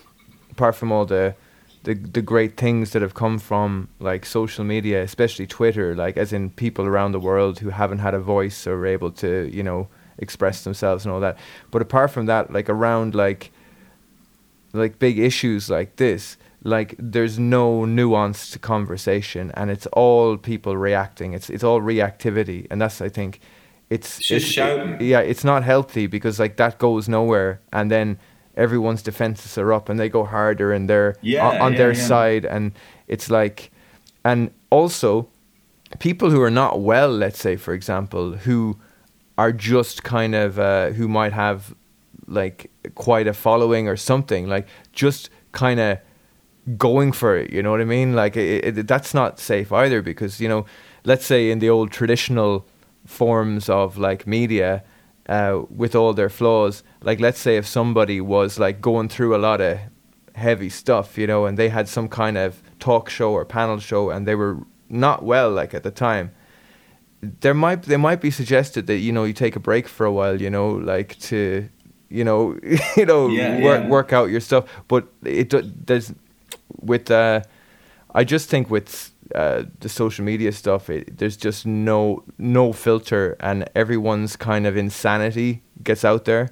apart 0.52 0.76
from 0.76 0.92
all 0.92 1.06
the 1.06 1.36
the 1.84 1.94
the 1.94 2.22
great 2.22 2.58
things 2.58 2.92
that 2.92 3.02
have 3.02 3.14
come 3.14 3.40
from 3.40 3.90
like 4.00 4.26
social 4.26 4.64
media, 4.66 5.02
especially 5.02 5.48
Twitter, 5.48 5.96
like 5.96 6.18
as 6.18 6.34
in 6.34 6.50
people 6.50 6.86
around 6.86 7.14
the 7.14 7.20
world 7.20 7.60
who 7.60 7.70
haven't 7.70 8.00
had 8.00 8.14
a 8.14 8.20
voice 8.20 8.68
or 8.68 8.86
able 8.86 9.12
to, 9.12 9.50
you 9.54 9.64
know, 9.64 9.88
express 10.18 10.64
themselves 10.64 11.06
and 11.06 11.14
all 11.14 11.20
that. 11.22 11.38
But 11.72 11.82
apart 11.82 12.12
from 12.12 12.26
that, 12.26 12.52
like 12.52 12.70
around 12.70 13.16
like 13.16 13.52
like 14.74 15.00
big 15.00 15.18
issues 15.18 15.70
like 15.70 15.96
this, 15.96 16.38
like 16.64 16.96
there's 17.00 17.40
no 17.40 17.82
nuanced 17.82 18.60
conversation, 18.62 19.52
and 19.56 19.72
it's 19.72 19.88
all 19.88 20.38
people 20.38 20.76
reacting. 20.78 21.34
It's 21.34 21.50
it's 21.50 21.64
all 21.64 21.82
reactivity, 21.82 22.68
and 22.70 22.82
that's 22.82 23.02
I 23.02 23.10
think 23.10 23.40
it's, 23.90 24.18
it's 24.18 24.28
just 24.28 24.52
shouting. 24.52 24.96
It, 24.96 25.02
yeah, 25.02 25.22
it's 25.22 25.44
not 25.44 25.64
healthy 25.64 26.08
because 26.08 26.40
like 26.40 26.58
that 26.58 26.78
goes 26.78 27.08
nowhere, 27.08 27.62
and 27.72 27.90
then 27.90 28.20
everyone's 28.60 29.01
defenses 29.01 29.57
are 29.57 29.74
up 29.74 29.89
and 29.89 29.99
they 29.99 30.10
go 30.10 30.24
harder 30.24 30.72
and 30.72 30.89
they're 30.89 31.16
yeah, 31.22 31.47
on, 31.47 31.57
on 31.62 31.72
yeah, 31.72 31.78
their 31.78 31.93
yeah. 31.93 32.03
side, 32.03 32.45
and 32.45 32.74
it's 33.07 33.30
like, 33.30 33.72
and 34.24 34.51
also 34.70 35.28
people 35.99 36.30
who 36.30 36.41
are 36.41 36.51
not 36.51 36.82
well, 36.82 37.10
let's 37.10 37.39
say 37.39 37.55
for 37.55 37.74
example, 37.74 38.34
who 38.34 38.78
are 39.38 39.51
just 39.53 40.03
kind 40.03 40.36
of 40.36 40.60
uh, 40.60 40.89
who 40.89 41.07
might 41.07 41.34
have 41.34 41.74
like 42.28 42.70
quite 42.95 43.28
a 43.28 43.34
following 43.34 43.88
or 43.88 43.97
something 43.97 44.47
like 44.47 44.68
just 44.93 45.30
kind 45.51 45.80
of 45.80 45.97
going 46.78 47.12
for 47.12 47.36
it 47.36 47.51
you 47.51 47.64
know 47.64 47.72
what 47.72 47.82
i 47.82 47.86
mean 47.86 48.14
like 48.14 48.38
it, 48.38 48.78
it, 48.78 48.88
that's 48.88 49.14
not 49.14 49.39
safe 49.39 49.72
either 49.72 50.01
because 50.01 50.39
you 50.39 50.47
know 50.47 50.66
let's 51.03 51.26
say 51.26 51.49
in 51.49 51.60
the 51.60 51.70
old 51.70 51.91
traditional 51.91 52.68
forms 53.05 53.68
of 53.70 53.97
like 53.97 54.28
media 54.28 54.84
uh, 55.30 55.62
with 55.70 55.96
all 55.96 56.14
their 56.14 56.30
flaws 56.30 56.84
like 57.02 57.22
let's 57.22 57.40
say 57.40 57.56
if 57.56 57.66
somebody 57.66 58.20
was 58.20 58.60
like 58.60 58.82
going 58.82 59.08
through 59.08 59.34
a 59.34 59.38
lot 59.38 59.62
of 59.62 59.80
heavy 60.36 60.70
stuff 60.70 61.18
you 61.18 61.28
know 61.28 61.46
and 61.46 61.58
they 61.58 61.70
had 61.70 61.88
some 61.88 62.10
kind 62.10 62.38
of 62.38 62.62
talk 62.80 63.10
show 63.10 63.32
or 63.32 63.46
panel 63.46 63.80
show 63.80 64.10
and 64.10 64.28
they 64.28 64.36
were 64.36 64.58
not 64.90 65.24
well 65.24 65.50
like 65.50 65.74
at 65.74 65.84
the 65.84 65.92
time 65.92 66.32
there 67.22 67.54
might 67.54 67.84
they 67.84 67.98
might 67.98 68.20
be 68.20 68.32
suggested 68.32 68.88
that 68.88 68.98
you 68.98 69.12
know 69.12 69.24
you 69.24 69.34
take 69.34 69.56
a 69.56 69.60
break 69.60 69.88
for 69.88 70.06
a 70.06 70.12
while 70.12 70.42
you 70.42 70.50
know 70.50 70.70
like 70.70 71.18
to 71.20 71.70
you 72.10 72.24
know, 72.24 72.58
you 72.98 73.06
know, 73.06 73.28
yeah, 73.30 73.62
work 73.62 73.84
yeah. 73.84 73.90
work 73.90 74.14
out 74.14 74.30
your 74.30 74.42
stuff. 74.42 74.66
But 74.88 75.08
it 75.24 75.54
there's 75.86 76.14
with 76.82 77.10
uh, 77.10 77.42
I 78.14 78.24
just 78.24 78.50
think 78.50 78.70
with 78.70 79.12
uh, 79.36 79.64
the 79.80 79.90
social 79.90 80.26
media 80.26 80.52
stuff, 80.52 80.90
it, 80.90 81.18
there's 81.18 81.38
just 81.38 81.66
no 81.66 82.24
no 82.38 82.74
filter, 82.74 83.36
and 83.40 83.70
everyone's 83.76 84.36
kind 84.36 84.66
of 84.66 84.76
insanity 84.76 85.62
gets 85.84 86.04
out 86.04 86.26
there. 86.26 86.50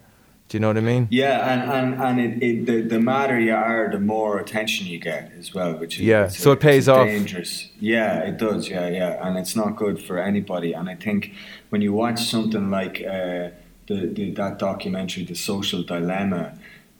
Do 0.49 0.55
you 0.55 0.61
know 0.61 0.67
what 0.67 0.77
I 0.77 0.81
mean? 0.81 1.07
Yeah, 1.11 1.51
and 1.51 1.69
and, 1.69 2.01
and 2.01 2.19
it, 2.19 2.43
it, 2.43 2.65
the 2.65 2.81
the 2.81 2.99
madder 2.99 3.39
you 3.39 3.53
are, 3.53 3.89
the 3.91 3.99
more 3.99 4.39
attention 4.39 4.87
you 4.87 4.99
get 4.99 5.31
as 5.37 5.53
well, 5.53 5.73
which 5.73 5.95
is 5.95 6.01
yeah. 6.01 6.27
So 6.29 6.51
a, 6.51 6.53
it 6.53 6.61
pays 6.61 6.87
off. 6.87 7.07
Dangerous. 7.07 7.69
Yeah, 7.79 8.19
it 8.19 8.37
does. 8.37 8.69
Yeah, 8.69 8.87
yeah, 8.87 9.27
and 9.27 9.37
it's 9.37 9.55
not 9.55 9.75
good 9.75 10.01
for 10.01 10.19
anybody. 10.19 10.73
And 10.73 10.89
I 10.89 10.95
think 10.95 11.33
when 11.69 11.81
you 11.81 11.93
watch 11.93 12.23
something 12.23 12.69
like. 12.69 13.03
Uh, 13.03 13.49
the, 13.87 14.07
the 14.07 14.31
that 14.31 14.59
documentary, 14.59 15.23
The 15.23 15.33
Social 15.33 15.81
Dilemma, 15.81 16.57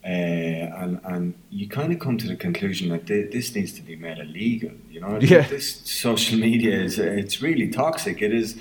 uh, 0.08 0.10
and 0.10 1.02
and 1.04 1.34
you 1.50 1.68
kind 1.68 1.92
of 1.92 2.00
come 2.00 2.18
to 2.18 2.28
the 2.28 2.36
conclusion 2.38 2.88
that 2.90 3.08
th- 3.08 3.30
this 3.32 3.54
needs 3.54 3.74
to 3.74 3.82
be 3.82 3.98
made 3.98 4.18
illegal. 4.20 4.72
You 4.90 5.02
know, 5.02 5.20
yeah. 5.20 5.42
this 5.42 5.82
social 5.82 6.40
media 6.40 6.80
is 6.80 6.98
it's 6.98 7.42
really 7.42 7.68
toxic. 7.68 8.22
It 8.22 8.34
is, 8.34 8.58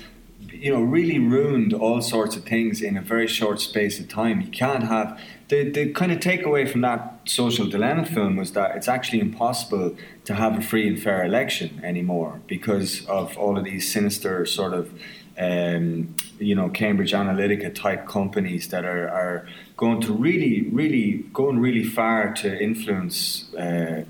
you 0.51 0.73
know, 0.73 0.81
really 0.81 1.19
ruined 1.19 1.73
all 1.73 2.01
sorts 2.01 2.35
of 2.35 2.43
things 2.43 2.81
in 2.81 2.97
a 2.97 3.01
very 3.01 3.27
short 3.27 3.61
space 3.61 3.97
of 3.97 4.09
time. 4.09 4.41
You 4.41 4.49
can't 4.49 4.83
have 4.83 5.17
the 5.47 5.69
the 5.69 5.93
kind 5.93 6.11
of 6.11 6.19
takeaway 6.19 6.69
from 6.69 6.81
that 6.81 7.21
social 7.23 7.65
dilemma 7.65 8.05
film 8.05 8.35
was 8.35 8.51
that 8.51 8.75
it's 8.75 8.89
actually 8.89 9.21
impossible 9.21 9.95
to 10.25 10.35
have 10.35 10.57
a 10.57 10.61
free 10.61 10.85
and 10.85 11.01
fair 11.01 11.23
election 11.23 11.79
anymore 11.81 12.41
because 12.47 13.05
of 13.05 13.37
all 13.37 13.57
of 13.57 13.63
these 13.63 13.89
sinister 13.89 14.45
sort 14.45 14.73
of 14.73 14.91
um, 15.37 16.15
you 16.39 16.55
know 16.55 16.69
Cambridge 16.69 17.13
Analytica 17.13 17.73
type 17.73 18.07
companies 18.07 18.69
that 18.69 18.85
are, 18.85 19.07
are 19.09 19.47
going 19.75 20.01
to 20.01 20.13
really 20.13 20.67
really 20.71 21.25
going 21.33 21.59
really 21.59 21.83
far 21.83 22.33
to 22.35 22.61
influence 22.61 23.53
uh, 23.55 24.03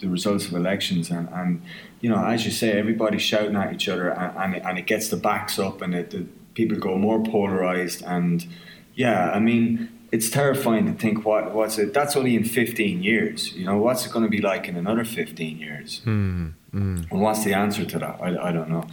the 0.00 0.08
results 0.08 0.46
of 0.46 0.54
elections. 0.54 1.10
And, 1.10 1.28
and 1.32 1.62
you 2.00 2.10
know 2.10 2.24
as 2.24 2.44
you 2.44 2.50
say 2.50 2.72
everybody's 2.72 3.22
shouting 3.22 3.56
at 3.56 3.72
each 3.72 3.88
other 3.88 4.08
and, 4.08 4.36
and, 4.36 4.54
it, 4.56 4.62
and 4.64 4.78
it 4.78 4.86
gets 4.86 5.08
the 5.08 5.16
backs 5.16 5.58
up 5.58 5.80
and 5.80 5.94
it, 5.94 6.10
the 6.10 6.26
people 6.54 6.76
go 6.78 6.98
more 6.98 7.22
polarized. 7.22 8.02
And 8.02 8.46
yeah 8.94 9.30
I 9.30 9.38
mean 9.38 9.88
it's 10.10 10.28
terrifying 10.28 10.84
to 10.86 10.92
think 10.92 11.24
what 11.24 11.54
what's 11.54 11.78
it 11.78 11.94
that's 11.94 12.16
only 12.16 12.34
in 12.34 12.44
15 12.44 13.02
years. 13.02 13.52
You 13.52 13.64
know 13.64 13.78
what's 13.78 14.04
it 14.06 14.12
going 14.12 14.24
to 14.24 14.30
be 14.30 14.40
like 14.40 14.66
in 14.66 14.76
another 14.76 15.04
15 15.04 15.58
years? 15.58 16.00
Mm, 16.04 16.54
mm. 16.74 17.10
and 17.10 17.20
what's 17.20 17.44
the 17.44 17.54
answer 17.54 17.84
to 17.84 17.98
that? 18.00 18.20
I, 18.20 18.48
I 18.48 18.52
don't 18.52 18.68
know. 18.68 18.88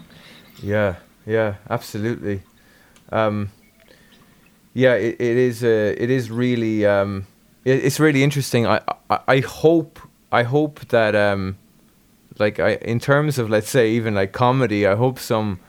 Yeah 0.61 0.97
yeah, 1.29 1.55
absolutely. 1.69 2.41
Um, 3.11 3.51
yeah, 4.73 4.95
it, 4.95 5.15
it 5.19 5.37
is. 5.37 5.63
Uh, 5.63 5.93
it 5.95 6.09
is 6.09 6.31
really. 6.31 6.85
Um, 6.85 7.27
it, 7.65 7.85
it's 7.85 7.99
really 7.99 8.23
interesting. 8.23 8.65
I, 8.65 8.81
I, 9.09 9.19
I 9.27 9.39
hope. 9.41 9.99
I 10.31 10.43
hope 10.43 10.79
that. 10.89 11.15
Um, 11.15 11.57
like 12.39 12.59
I, 12.59 12.75
in 12.75 12.99
terms 12.99 13.37
of 13.37 13.49
let's 13.49 13.69
say 13.69 13.91
even 13.91 14.15
like 14.15 14.31
comedy, 14.31 14.87
I 14.87 14.95
hope 14.95 15.19
some. 15.19 15.59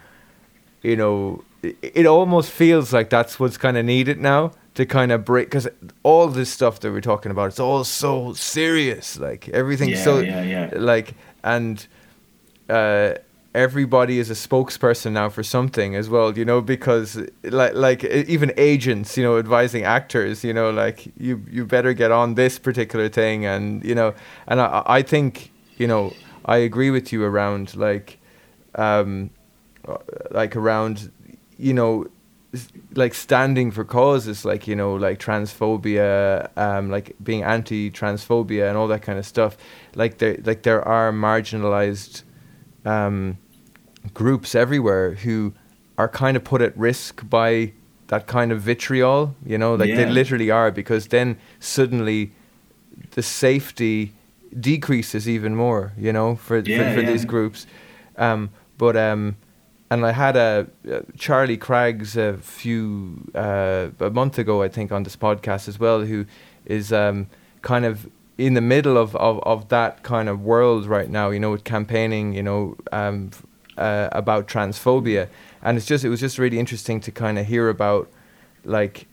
You 0.83 0.97
know, 0.97 1.45
it, 1.63 1.77
it 1.83 2.07
almost 2.07 2.51
feels 2.51 2.93
like 2.95 3.11
that's 3.11 3.39
what's 3.39 3.59
kind 3.59 3.77
of 3.77 3.85
needed 3.85 4.19
now 4.19 4.53
to 4.77 4.87
kind 4.87 5.13
of 5.13 5.27
break 5.27 5.49
because 5.49 5.69
all 6.03 6.29
this 6.29 6.51
stuff 6.51 6.81
that 6.81 6.91
we're 6.91 7.03
talking 7.03 7.31
about, 7.31 7.49
it's 7.49 7.61
all 7.61 7.85
so 7.85 8.33
serious. 8.33 9.19
Like 9.19 9.51
everything's 9.51 9.99
yeah, 9.99 10.05
so 10.05 10.19
yeah, 10.21 10.43
yeah. 10.43 10.71
like 10.73 11.15
and. 11.45 11.87
Uh, 12.67 13.15
everybody 13.55 14.19
is 14.19 14.31
a 14.31 14.35
spokesperson 14.35 15.13
now 15.13 15.29
for 15.29 15.43
something 15.43 15.97
as 15.97 16.09
well 16.09 16.39
you 16.39 16.45
know 16.45 16.61
because 16.61 17.21
like 17.43 17.75
like 17.75 18.05
even 18.05 18.53
agents 18.57 19.17
you 19.17 19.25
know 19.25 19.39
advising 19.39 19.83
actors 19.83 20.45
you 20.45 20.53
know 20.53 20.71
like 20.71 21.13
you 21.17 21.45
you 21.51 21.67
better 21.67 21.93
get 21.93 22.13
on 22.13 22.35
this 22.35 22.59
particular 22.61 23.09
thing 23.09 23.45
and 23.45 23.85
you 23.85 23.95
know 23.95 24.15
and 24.47 24.61
i 24.61 24.83
i 24.87 25.03
think 25.03 25.51
you 25.79 25.87
know 25.87 26.13
i 26.45 26.59
agree 26.59 26.91
with 26.91 27.13
you 27.13 27.25
around 27.25 27.75
like 27.75 28.21
um 28.77 29.31
like 30.31 30.55
around 30.55 31.11
you 31.59 31.75
know 31.75 32.07
like 32.95 33.15
standing 33.15 33.71
for 33.71 33.85
causes 33.85 34.45
like 34.45 34.67
you 34.67 34.75
know 34.75 34.95
like 34.95 35.19
transphobia 35.19 36.51
um 36.59 36.91
like 36.91 37.15
being 37.23 37.43
anti 37.43 37.91
transphobia 37.91 38.69
and 38.69 38.77
all 38.77 38.89
that 38.89 39.03
kind 39.03 39.19
of 39.19 39.27
stuff. 39.27 39.57
Like 39.95 40.19
there 40.19 40.37
like 40.45 40.63
there 40.63 40.83
are 40.87 41.13
marginalized 41.13 42.23
um, 42.85 43.39
groups 44.15 44.55
everywhere 44.55 45.15
who 45.15 45.53
are 45.99 46.09
kind 46.09 46.37
of 46.37 46.45
put 46.45 46.63
at 46.63 46.77
risk 46.77 47.29
by 47.29 47.73
that 48.09 48.27
kind 48.27 48.51
of 48.53 48.61
vitriol, 48.61 49.35
you 49.45 49.57
know, 49.57 49.75
like 49.75 49.91
yeah. 49.91 49.97
they 49.97 50.07
literally 50.07 50.51
are, 50.51 50.71
because 50.71 51.09
then 51.09 51.37
suddenly 51.61 52.33
the 53.13 53.23
safety 53.23 54.13
decreases 54.59 55.29
even 55.29 55.55
more. 55.55 55.93
You 55.97 56.13
know, 56.13 56.37
for 56.37 56.59
Yeah, 56.59 56.89
for, 56.89 56.95
for 56.95 57.01
yeah. 57.03 57.13
these 57.13 57.25
groups. 57.25 57.67
Um, 58.17 58.51
but 58.79 58.97
um, 58.97 59.37
and 59.91 60.07
I 60.07 60.13
had 60.13 60.37
a 60.37 60.67
uh, 60.91 61.01
Charlie 61.19 61.57
Craggs 61.57 62.17
a 62.17 62.39
few 62.39 63.31
uh, 63.35 63.89
a 64.01 64.11
month 64.11 64.39
ago, 64.39 64.63
I 64.63 64.69
think, 64.69 64.93
on 64.93 65.03
this 65.03 65.17
podcast 65.17 65.69
as 65.69 65.79
well, 65.79 66.01
who 66.03 66.27
is 66.65 66.93
um, 66.93 67.27
kind 67.63 67.85
of 67.85 68.09
in 68.47 68.55
the 68.55 68.61
middle 68.61 68.97
of, 68.97 69.15
of, 69.17 69.39
of 69.45 69.69
that 69.69 70.03
kind 70.03 70.29
of 70.29 70.37
world 70.43 70.87
right 70.87 71.11
now. 71.11 71.31
You 71.31 71.41
know, 71.41 71.51
with 71.51 71.65
campaigning, 71.65 72.33
you 72.33 72.43
know, 72.43 72.77
um, 72.93 73.31
uh, 73.77 74.09
about 74.13 74.49
transphobia, 74.49 75.29
and 75.63 75.77
it's 75.77 75.87
just 75.87 76.05
it 76.05 76.09
was 76.09 76.21
just 76.21 76.39
really 76.39 76.59
interesting 76.59 77.01
to 77.01 77.11
kind 77.13 77.39
of 77.39 77.47
hear 77.47 77.69
about, 77.69 78.09
like, 78.65 79.07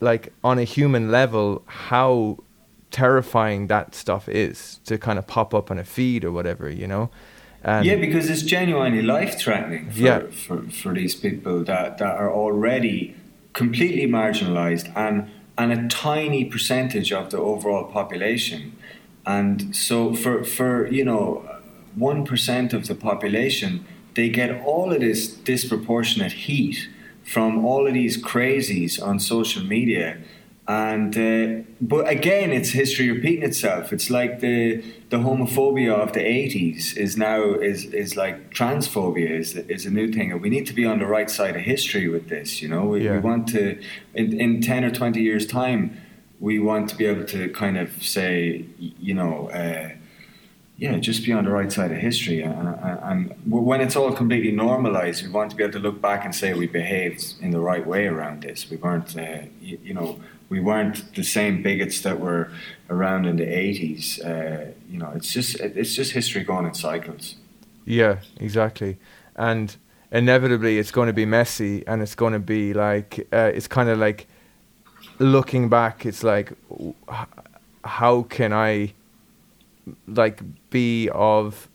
like 0.00 0.32
on 0.42 0.58
a 0.58 0.64
human 0.64 1.10
level, 1.10 1.62
how 1.66 2.38
terrifying 2.90 3.66
that 3.66 3.94
stuff 3.94 4.28
is 4.28 4.78
to 4.84 4.96
kind 4.98 5.18
of 5.18 5.26
pop 5.26 5.52
up 5.52 5.70
on 5.70 5.78
a 5.78 5.84
feed 5.84 6.24
or 6.24 6.30
whatever, 6.30 6.70
you 6.70 6.86
know. 6.86 7.10
And 7.64 7.84
yeah, 7.86 7.96
because 7.96 8.30
it's 8.30 8.42
genuinely 8.42 9.02
life 9.02 9.38
threatening 9.38 9.90
for, 9.90 9.98
Yeah. 9.98 10.20
for, 10.30 10.62
for 10.70 10.94
these 10.94 11.14
people 11.14 11.64
that, 11.64 11.98
that 11.98 12.14
are 12.16 12.30
already 12.30 13.16
completely 13.52 14.06
marginalized 14.06 14.94
and 14.94 15.28
and 15.56 15.72
a 15.72 15.88
tiny 15.88 16.44
percentage 16.44 17.12
of 17.12 17.30
the 17.30 17.38
overall 17.38 17.84
population. 17.84 18.76
And 19.26 19.74
so 19.74 20.14
for 20.14 20.44
for 20.44 20.88
you 20.88 21.04
know 21.04 21.48
one 21.94 22.24
percent 22.24 22.72
of 22.72 22.86
the 22.86 22.94
population, 22.94 23.84
they 24.14 24.28
get 24.28 24.62
all 24.64 24.92
of 24.92 25.00
this 25.00 25.28
disproportionate 25.28 26.32
heat 26.32 26.88
from 27.24 27.64
all 27.64 27.86
of 27.86 27.94
these 27.94 28.22
crazies 28.22 29.02
on 29.02 29.18
social 29.18 29.64
media. 29.64 30.18
And 30.66 31.14
uh, 31.18 31.62
but 31.78 32.08
again, 32.08 32.50
it's 32.50 32.70
history 32.70 33.10
repeating 33.10 33.42
itself. 33.42 33.92
It's 33.92 34.08
like 34.08 34.40
the 34.40 34.82
the 35.10 35.18
homophobia 35.18 35.92
of 35.92 36.14
the 36.14 36.20
'80s 36.20 36.96
is 36.96 37.18
now 37.18 37.52
is 37.52 37.84
is 37.84 38.16
like 38.16 38.50
transphobia 38.54 39.28
is 39.28 39.56
is 39.56 39.84
a 39.84 39.90
new 39.90 40.10
thing, 40.10 40.32
and 40.32 40.40
we 40.40 40.48
need 40.48 40.66
to 40.66 40.72
be 40.72 40.86
on 40.86 41.00
the 41.00 41.06
right 41.06 41.28
side 41.28 41.54
of 41.54 41.62
history 41.62 42.08
with 42.08 42.30
this. 42.30 42.62
You 42.62 42.68
know, 42.68 42.86
we, 42.86 43.06
we 43.06 43.18
want 43.18 43.46
to 43.48 43.78
in 44.14 44.40
in 44.40 44.62
ten 44.62 44.84
or 44.84 44.90
twenty 44.90 45.20
years' 45.20 45.46
time, 45.46 46.00
we 46.40 46.58
want 46.58 46.88
to 46.88 46.96
be 46.96 47.04
able 47.04 47.26
to 47.26 47.50
kind 47.50 47.76
of 47.76 48.02
say, 48.02 48.64
you 48.78 49.14
know. 49.14 49.50
Uh, 49.50 49.90
yeah, 50.76 50.96
just 50.98 51.24
be 51.24 51.32
on 51.32 51.44
the 51.44 51.52
right 51.52 51.70
side 51.70 51.92
of 51.92 51.98
history, 51.98 52.40
and, 52.40 52.52
and, 52.52 52.98
and 53.04 53.36
when 53.46 53.80
it's 53.80 53.94
all 53.94 54.10
completely 54.10 54.50
normalized, 54.50 55.22
we 55.24 55.30
want 55.30 55.50
to 55.52 55.56
be 55.56 55.62
able 55.62 55.72
to 55.74 55.78
look 55.78 56.00
back 56.00 56.24
and 56.24 56.34
say 56.34 56.52
we 56.52 56.66
behaved 56.66 57.34
in 57.40 57.52
the 57.52 57.60
right 57.60 57.86
way 57.86 58.08
around 58.08 58.42
this. 58.42 58.68
We 58.68 58.76
weren't, 58.78 59.16
uh, 59.16 59.42
you, 59.60 59.78
you 59.84 59.94
know, 59.94 60.18
we 60.48 60.60
weren't 60.60 61.14
the 61.14 61.24
same 61.24 61.62
bigots 61.62 62.02
that 62.02 62.20
were 62.20 62.50
around 62.90 63.26
in 63.26 63.36
the 63.36 63.46
'80s. 63.46 64.24
Uh, 64.24 64.72
you 64.90 64.98
know, 64.98 65.12
it's 65.14 65.32
just 65.32 65.58
it's 65.60 65.94
just 65.94 66.12
history 66.12 66.44
going 66.44 66.66
in 66.66 66.74
cycles. 66.74 67.36
Yeah, 67.84 68.18
exactly. 68.38 68.98
And 69.36 69.76
inevitably, 70.10 70.78
it's 70.78 70.90
going 70.90 71.08
to 71.08 71.12
be 71.12 71.26
messy, 71.26 71.86
and 71.86 72.02
it's 72.02 72.14
going 72.14 72.32
to 72.32 72.38
be 72.38 72.72
like 72.74 73.26
uh, 73.32 73.50
it's 73.54 73.68
kind 73.68 73.88
of 73.88 73.98
like 73.98 74.26
looking 75.18 75.68
back. 75.68 76.06
It's 76.06 76.22
like, 76.22 76.52
how 77.84 78.22
can 78.22 78.52
I 78.52 78.94
like 80.06 80.42
be 80.70 81.08
of 81.10 81.68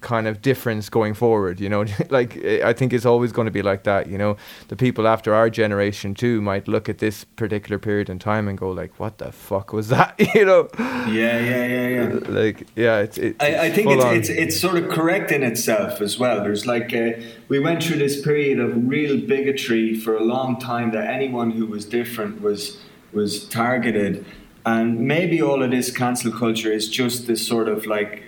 kind 0.00 0.26
of 0.26 0.40
difference 0.40 0.88
going 0.88 1.14
forward? 1.14 1.60
You 1.60 1.68
know, 1.68 1.84
like 2.10 2.42
I 2.44 2.72
think 2.72 2.92
it's 2.92 3.06
always 3.06 3.32
going 3.32 3.46
to 3.46 3.52
be 3.52 3.62
like 3.62 3.84
that. 3.84 4.08
You 4.08 4.18
know, 4.18 4.36
the 4.68 4.76
people 4.76 5.06
after 5.06 5.34
our 5.34 5.50
generation 5.50 6.14
too 6.14 6.40
might 6.40 6.68
look 6.68 6.88
at 6.88 6.98
this 6.98 7.24
particular 7.24 7.78
period 7.78 8.08
in 8.08 8.18
time 8.18 8.48
and 8.48 8.56
go 8.56 8.70
like, 8.70 8.98
"What 8.98 9.18
the 9.18 9.32
fuck 9.32 9.72
was 9.72 9.88
that?" 9.88 10.14
you 10.34 10.44
know, 10.44 10.68
Yeah, 10.78 11.38
yeah, 11.38 11.66
yeah, 11.66 11.88
yeah. 11.88 12.18
like 12.28 12.66
yeah, 12.76 12.98
it's. 12.98 13.18
it's 13.18 13.36
I, 13.42 13.66
I 13.66 13.70
think 13.70 13.90
it's, 13.90 14.04
on. 14.04 14.16
it's 14.16 14.28
it's 14.28 14.60
sort 14.60 14.76
of 14.76 14.88
correcting 14.90 15.42
itself 15.42 16.00
as 16.00 16.18
well. 16.18 16.42
There's 16.42 16.66
like 16.66 16.94
uh, 16.94 17.12
we 17.48 17.58
went 17.58 17.82
through 17.82 17.98
this 17.98 18.20
period 18.20 18.58
of 18.58 18.88
real 18.88 19.20
bigotry 19.20 19.94
for 19.94 20.16
a 20.16 20.22
long 20.22 20.58
time 20.58 20.92
that 20.92 21.08
anyone 21.08 21.50
who 21.50 21.66
was 21.66 21.84
different 21.84 22.40
was 22.40 22.80
was 23.12 23.46
targeted, 23.48 24.24
and 24.64 25.00
maybe 25.00 25.42
all 25.42 25.62
of 25.62 25.70
this 25.70 25.90
cancel 25.94 26.32
culture 26.32 26.72
is 26.72 26.88
just 26.88 27.26
this 27.26 27.46
sort 27.46 27.68
of 27.68 27.86
like 27.86 28.22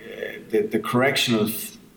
the, 0.49 0.61
the 0.61 0.79
correctional 0.79 1.49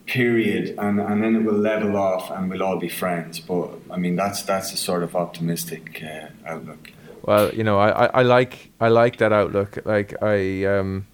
period, 0.07 0.75
and, 0.79 1.01
and 1.01 1.23
then 1.23 1.37
it 1.37 1.45
will 1.45 1.59
level 1.59 1.97
off 1.97 2.31
and 2.31 2.51
we'll 2.51 2.63
all 2.63 2.79
be 2.79 2.89
friends. 2.89 3.41
But 3.41 3.71
I 3.91 3.97
mean 3.97 4.17
that's 4.17 4.43
that's 4.43 4.73
a 4.73 4.77
sort 4.77 5.03
of 5.03 5.15
optimistic 5.15 6.03
uh, 6.03 6.29
outlook. 6.47 6.93
Well, 7.23 7.55
you 7.55 7.63
know, 7.63 7.79
I, 7.79 8.07
I, 8.07 8.07
I 8.07 8.23
like 8.23 8.71
I 8.81 8.89
like 8.89 9.19
that 9.19 9.33
outlook. 9.33 9.79
Like 9.85 10.21
I 10.23 10.65
um, 10.65 11.07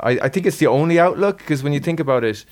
I, 0.00 0.18
I 0.22 0.28
think 0.28 0.46
it's 0.46 0.58
the 0.58 0.66
only 0.66 0.98
outlook 0.98 1.38
because 1.38 1.62
when 1.62 1.72
you 1.72 1.80
think 1.80 2.00
about 2.00 2.24
it, 2.24 2.44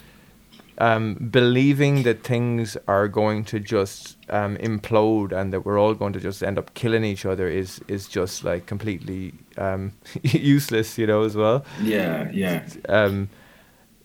um, 0.78 1.14
believing 1.14 2.02
that 2.02 2.24
things 2.24 2.76
are 2.88 3.08
going 3.08 3.44
to 3.44 3.60
just 3.60 4.16
um, 4.28 4.56
implode 4.58 5.32
and 5.32 5.52
that 5.52 5.64
we're 5.64 5.78
all 5.78 5.94
going 5.94 6.12
to 6.12 6.20
just 6.20 6.42
end 6.42 6.58
up 6.58 6.74
killing 6.74 7.04
each 7.04 7.24
other 7.24 7.48
is 7.48 7.80
is 7.88 8.08
just 8.08 8.44
like 8.44 8.66
completely 8.66 9.34
um, 9.56 9.92
useless, 10.22 10.98
you 10.98 11.06
know, 11.06 11.22
as 11.22 11.36
well. 11.36 11.64
Yeah, 11.82 12.30
yeah. 12.32 12.66
Um, 12.88 13.28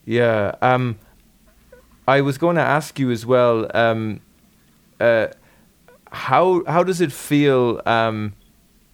yeah. 0.10 0.56
Um, 0.64 0.98
I 2.08 2.22
was 2.22 2.40
going 2.40 2.56
to 2.56 2.64
ask 2.64 2.98
you 2.98 3.12
as 3.12 3.28
well. 3.28 3.70
Um, 3.76 4.22
uh, 5.00 5.28
how 6.12 6.64
how 6.66 6.84
does 6.84 7.00
it 7.00 7.12
feel? 7.12 7.80
Um, 7.86 8.34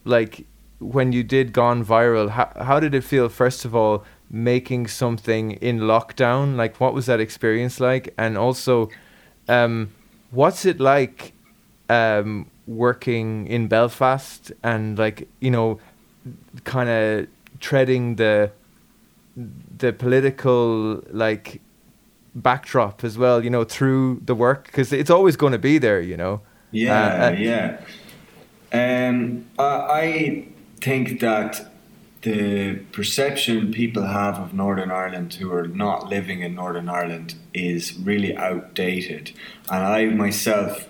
like 0.04 0.46
when 0.80 1.14
you 1.14 1.24
did 1.24 1.54
gone 1.54 1.86
viral, 1.86 2.32
how 2.32 2.52
how 2.62 2.82
did 2.82 2.94
it 2.94 3.06
feel? 3.06 3.30
First 3.30 3.64
of 3.64 3.74
all, 3.74 4.04
making 4.30 4.88
something 4.88 5.52
in 5.52 5.80
lockdown. 5.80 6.58
Like, 6.58 6.82
what 6.82 6.94
was 6.94 7.06
that 7.06 7.22
experience 7.22 7.80
like? 7.80 8.14
And 8.18 8.38
also, 8.38 8.90
um, 9.48 9.94
what's 10.32 10.66
it 10.66 10.82
like 10.82 11.32
um, 11.88 12.52
working 12.68 13.48
in 13.48 13.70
Belfast 13.70 14.52
and 14.64 15.00
like 15.00 15.30
you 15.40 15.50
know, 15.50 15.80
kind 16.66 16.90
of 16.90 17.28
treading 17.62 18.18
the 18.18 18.52
the 19.36 19.94
political 19.94 21.04
like 21.10 21.62
backdrop 22.34 23.04
as 23.04 23.18
well, 23.18 23.44
you 23.44 23.50
know, 23.50 23.64
through 23.64 24.22
the 24.26 24.36
work 24.36 24.66
because 24.66 24.92
it's 24.92 25.10
always 25.10 25.36
going 25.36 25.54
to 25.54 25.60
be 25.60 25.78
there, 25.78 26.02
you 26.02 26.18
know. 26.18 26.42
Yeah, 26.72 27.06
Uh, 27.06 27.28
uh, 27.28 27.32
yeah. 27.32 27.82
Um, 28.74 29.46
I, 29.58 29.64
I 29.64 30.48
think 30.82 31.20
that 31.22 31.72
the 32.22 32.76
perception 32.92 33.72
people 33.72 34.04
have 34.04 34.40
of 34.40 34.54
Northern 34.54 34.92
Ireland 34.92 35.36
who 35.36 35.54
are 35.54 35.68
not 35.68 36.10
living 36.10 36.42
in 36.42 36.56
Northern 36.56 36.90
Ireland 36.90 37.36
is 37.54 37.98
really 38.00 38.36
outdated. 38.36 39.32
And 39.70 39.84
I 39.86 40.06
myself 40.08 40.88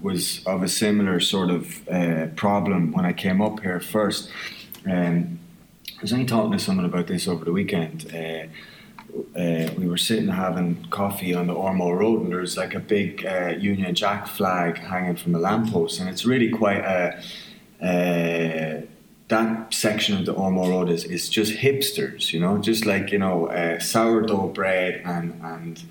was 0.00 0.44
of 0.44 0.62
a 0.62 0.68
similar 0.68 1.20
sort 1.20 1.50
of 1.50 1.88
uh, 1.88 2.26
problem 2.36 2.92
when 2.92 3.06
I 3.06 3.12
came 3.12 3.40
up 3.40 3.60
here 3.60 3.80
first. 3.80 4.30
Um, 4.84 5.38
I 5.98 6.02
was 6.02 6.12
only 6.12 6.26
talking 6.26 6.52
to 6.52 6.58
someone 6.58 6.84
about 6.84 7.06
this 7.06 7.26
over 7.26 7.44
the 7.44 7.52
weekend. 7.52 8.12
Uh, 8.14 8.46
uh, 9.38 9.70
we 9.78 9.86
were 9.86 9.96
sitting 9.96 10.28
having 10.28 10.84
coffee 10.90 11.34
on 11.34 11.46
the 11.46 11.54
Ormeau 11.54 11.96
Road, 11.98 12.22
and 12.22 12.32
there's 12.32 12.56
like 12.56 12.74
a 12.74 12.80
big 12.80 13.24
uh, 13.24 13.54
Union 13.58 13.94
Jack 13.94 14.26
flag 14.26 14.76
hanging 14.78 15.16
from 15.16 15.34
a 15.34 15.38
lamppost, 15.38 15.98
and 16.00 16.08
it's 16.08 16.24
really 16.26 16.50
quite 16.50 16.84
a. 16.84 17.22
Uh, 17.82 18.82
that 19.28 19.74
section 19.74 20.16
of 20.16 20.24
the 20.24 20.34
Ormeau 20.34 20.68
Road 20.68 20.88
is, 20.88 21.04
is 21.04 21.28
just 21.28 21.54
hipsters, 21.54 22.32
you 22.32 22.40
know, 22.40 22.58
just 22.58 22.86
like 22.86 23.10
you 23.10 23.18
know 23.18 23.46
uh, 23.46 23.78
sourdough 23.78 24.48
bread 24.48 25.02
and 25.04 25.40
and 25.42 25.82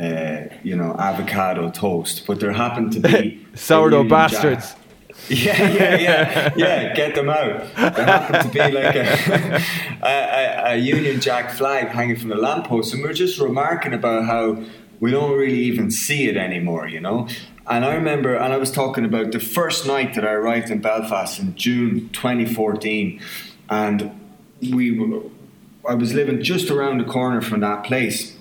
uh, 0.00 0.54
you 0.62 0.74
know 0.74 0.94
avocado 0.98 1.70
toast, 1.70 2.26
but 2.26 2.40
there 2.40 2.52
happened 2.52 2.92
to 2.92 3.00
be 3.00 3.46
Sourdough 3.54 4.04
Union 4.04 4.08
Jack- 4.08 4.32
bastards. 4.32 4.81
yeah, 5.28 5.70
yeah, 5.70 5.96
yeah, 5.96 6.52
yeah. 6.56 6.94
Get 6.94 7.14
them 7.14 7.28
out. 7.28 7.74
There 7.76 8.04
happened 8.04 8.52
to 8.52 8.58
be 8.58 8.72
like 8.72 8.94
a, 8.96 9.62
a, 10.02 10.72
a, 10.72 10.76
Union 10.76 11.20
Jack 11.20 11.50
flag 11.50 11.88
hanging 11.88 12.16
from 12.16 12.30
the 12.30 12.36
lamppost, 12.36 12.92
and 12.92 13.02
we 13.02 13.08
are 13.08 13.14
just 13.14 13.38
remarking 13.40 13.94
about 13.94 14.24
how 14.24 14.62
we 15.00 15.10
don't 15.10 15.38
really 15.38 15.60
even 15.60 15.90
see 15.90 16.28
it 16.28 16.36
anymore, 16.36 16.88
you 16.88 17.00
know. 17.00 17.28
And 17.66 17.84
I 17.84 17.94
remember, 17.94 18.34
and 18.34 18.52
I 18.52 18.56
was 18.56 18.72
talking 18.72 19.04
about 19.04 19.30
the 19.30 19.38
first 19.38 19.86
night 19.86 20.14
that 20.14 20.24
I 20.24 20.32
arrived 20.32 20.70
in 20.70 20.80
Belfast 20.80 21.38
in 21.40 21.54
June 21.54 22.08
2014, 22.12 23.20
and 23.70 24.20
we, 24.60 24.98
were- 24.98 25.22
I 25.88 25.94
was 25.94 26.14
living 26.14 26.42
just 26.42 26.70
around 26.70 26.98
the 26.98 27.04
corner 27.04 27.40
from 27.40 27.60
that 27.60 27.84
place. 27.84 28.36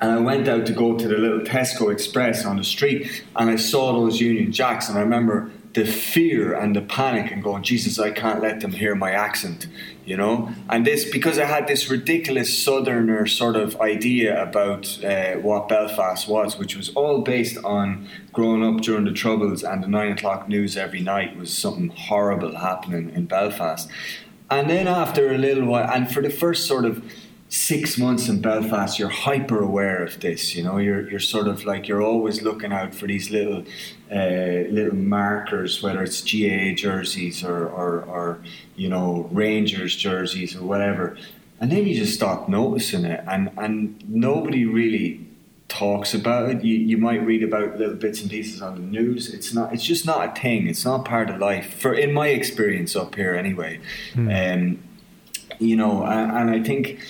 And 0.00 0.10
I 0.10 0.18
went 0.18 0.48
out 0.48 0.66
to 0.66 0.72
go 0.72 0.96
to 0.96 1.08
the 1.08 1.16
little 1.16 1.40
Tesco 1.40 1.92
Express 1.92 2.44
on 2.44 2.56
the 2.56 2.64
street 2.64 3.24
and 3.36 3.48
I 3.48 3.56
saw 3.56 3.92
those 3.92 4.20
Union 4.20 4.50
Jacks 4.50 4.88
and 4.88 4.98
I 4.98 5.02
remember 5.02 5.50
the 5.74 5.84
fear 5.84 6.54
and 6.54 6.74
the 6.74 6.80
panic 6.80 7.32
and 7.32 7.42
going, 7.42 7.64
Jesus, 7.64 7.98
I 7.98 8.12
can't 8.12 8.40
let 8.40 8.60
them 8.60 8.72
hear 8.72 8.94
my 8.94 9.10
accent, 9.10 9.66
you 10.04 10.16
know? 10.16 10.50
And 10.68 10.86
this, 10.86 11.04
because 11.10 11.36
I 11.36 11.46
had 11.46 11.66
this 11.66 11.90
ridiculous 11.90 12.56
southerner 12.56 13.26
sort 13.26 13.56
of 13.56 13.80
idea 13.80 14.40
about 14.40 15.04
uh, 15.04 15.34
what 15.34 15.68
Belfast 15.68 16.28
was, 16.28 16.56
which 16.56 16.76
was 16.76 16.90
all 16.90 17.22
based 17.22 17.58
on 17.64 18.08
growing 18.32 18.64
up 18.64 18.82
during 18.82 19.04
the 19.04 19.12
Troubles 19.12 19.64
and 19.64 19.82
the 19.82 19.88
nine 19.88 20.12
o'clock 20.12 20.48
news 20.48 20.76
every 20.76 21.00
night 21.00 21.36
was 21.36 21.52
something 21.52 21.88
horrible 21.88 22.56
happening 22.56 23.10
in 23.10 23.26
Belfast. 23.26 23.88
And 24.48 24.70
then 24.70 24.86
after 24.86 25.32
a 25.32 25.38
little 25.38 25.64
while, 25.64 25.90
and 25.90 26.08
for 26.10 26.22
the 26.22 26.30
first 26.30 26.68
sort 26.68 26.84
of 26.84 27.02
six 27.48 27.96
months 27.98 28.28
in 28.28 28.40
Belfast, 28.40 28.98
you're 28.98 29.08
hyper 29.08 29.60
aware 29.62 30.02
of 30.02 30.20
this. 30.20 30.54
You 30.54 30.62
know, 30.64 30.78
you're 30.78 31.08
you're 31.08 31.20
sort 31.20 31.48
of 31.48 31.64
like 31.64 31.88
you're 31.88 32.02
always 32.02 32.42
looking 32.42 32.72
out 32.72 32.94
for 32.94 33.06
these 33.06 33.30
little 33.30 33.64
uh, 34.14 34.68
little 34.70 34.94
markers, 34.94 35.82
whether 35.82 36.02
it's 36.02 36.20
GAA 36.20 36.74
jerseys 36.76 37.42
or, 37.42 37.66
or 37.66 38.02
or 38.02 38.40
you 38.76 38.88
know 38.88 39.28
Rangers 39.32 39.96
jerseys 39.96 40.54
or 40.54 40.62
whatever, 40.62 41.16
and 41.60 41.72
then 41.72 41.86
you 41.86 41.94
just 41.96 42.14
stop 42.14 42.48
noticing 42.48 43.04
it, 43.04 43.24
and 43.26 43.50
and 43.56 44.08
nobody 44.08 44.64
really 44.64 45.26
talks 45.66 46.14
about 46.14 46.50
it. 46.50 46.62
You, 46.62 46.76
you 46.76 46.96
might 46.98 47.24
read 47.24 47.42
about 47.42 47.78
little 47.78 47.96
bits 47.96 48.20
and 48.20 48.30
pieces 48.30 48.62
on 48.62 48.74
the 48.76 48.80
news. 48.80 49.34
It's 49.34 49.52
not. 49.52 49.72
It's 49.72 49.82
just 49.82 50.06
not 50.06 50.28
a 50.28 50.40
thing. 50.40 50.68
It's 50.68 50.84
not 50.84 51.04
part 51.04 51.28
of 51.30 51.40
life. 51.40 51.80
For 51.80 51.92
in 51.92 52.12
my 52.12 52.28
experience 52.28 52.94
up 52.94 53.14
here, 53.16 53.34
anyway. 53.34 53.80
Mm. 54.14 54.54
Um, 54.54 54.82
you 55.58 55.76
know, 55.76 56.04
and, 56.04 56.30
and 56.30 56.50
I 56.50 56.62
think 56.62 57.00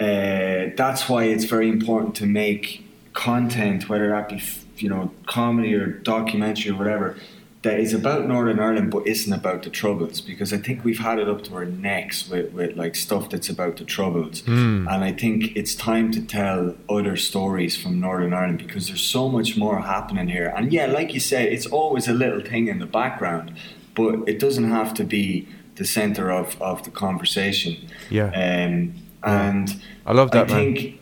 uh, 0.00 0.74
that's 0.76 1.08
why 1.08 1.24
it's 1.24 1.44
very 1.44 1.68
important 1.68 2.14
to 2.16 2.26
make 2.26 2.84
content, 3.12 3.88
whether 3.88 4.08
that 4.10 4.28
be 4.28 4.38
you 4.82 4.88
know 4.88 5.12
comedy 5.26 5.74
or 5.74 5.86
documentary 5.86 6.70
or 6.72 6.76
whatever, 6.76 7.16
that 7.62 7.80
is 7.80 7.92
about 7.92 8.26
Northern 8.26 8.60
Ireland 8.60 8.90
but 8.90 9.06
isn't 9.06 9.32
about 9.32 9.62
the 9.62 9.70
Troubles 9.70 10.20
because 10.20 10.52
I 10.52 10.58
think 10.58 10.84
we've 10.84 11.00
had 11.00 11.18
it 11.18 11.28
up 11.28 11.42
to 11.44 11.54
our 11.54 11.64
necks 11.64 12.28
with, 12.28 12.52
with 12.52 12.76
like 12.76 12.94
stuff 12.94 13.30
that's 13.30 13.48
about 13.48 13.76
the 13.76 13.84
Troubles, 13.84 14.42
mm. 14.42 14.86
and 14.92 15.04
I 15.04 15.12
think 15.12 15.56
it's 15.56 15.74
time 15.74 16.10
to 16.12 16.22
tell 16.22 16.76
other 16.88 17.16
stories 17.16 17.76
from 17.76 18.00
Northern 18.00 18.32
Ireland 18.32 18.58
because 18.58 18.88
there's 18.88 19.02
so 19.02 19.28
much 19.28 19.56
more 19.56 19.80
happening 19.80 20.28
here. 20.28 20.52
And 20.56 20.72
yeah, 20.72 20.86
like 20.86 21.14
you 21.14 21.20
say, 21.20 21.50
it's 21.50 21.66
always 21.66 22.08
a 22.08 22.14
little 22.14 22.40
thing 22.40 22.68
in 22.68 22.78
the 22.78 22.86
background, 22.86 23.56
but 23.94 24.28
it 24.28 24.38
doesn't 24.38 24.70
have 24.70 24.94
to 24.94 25.04
be 25.04 25.48
the 25.78 25.84
center 25.84 26.30
of, 26.30 26.60
of 26.60 26.82
the 26.84 26.90
conversation. 26.90 27.88
Yeah. 28.10 28.26
Um, 28.26 28.94
and 29.22 29.80
I 30.06 30.12
love 30.12 30.30
that. 30.32 30.50
I 30.50 30.54
think 30.54 30.97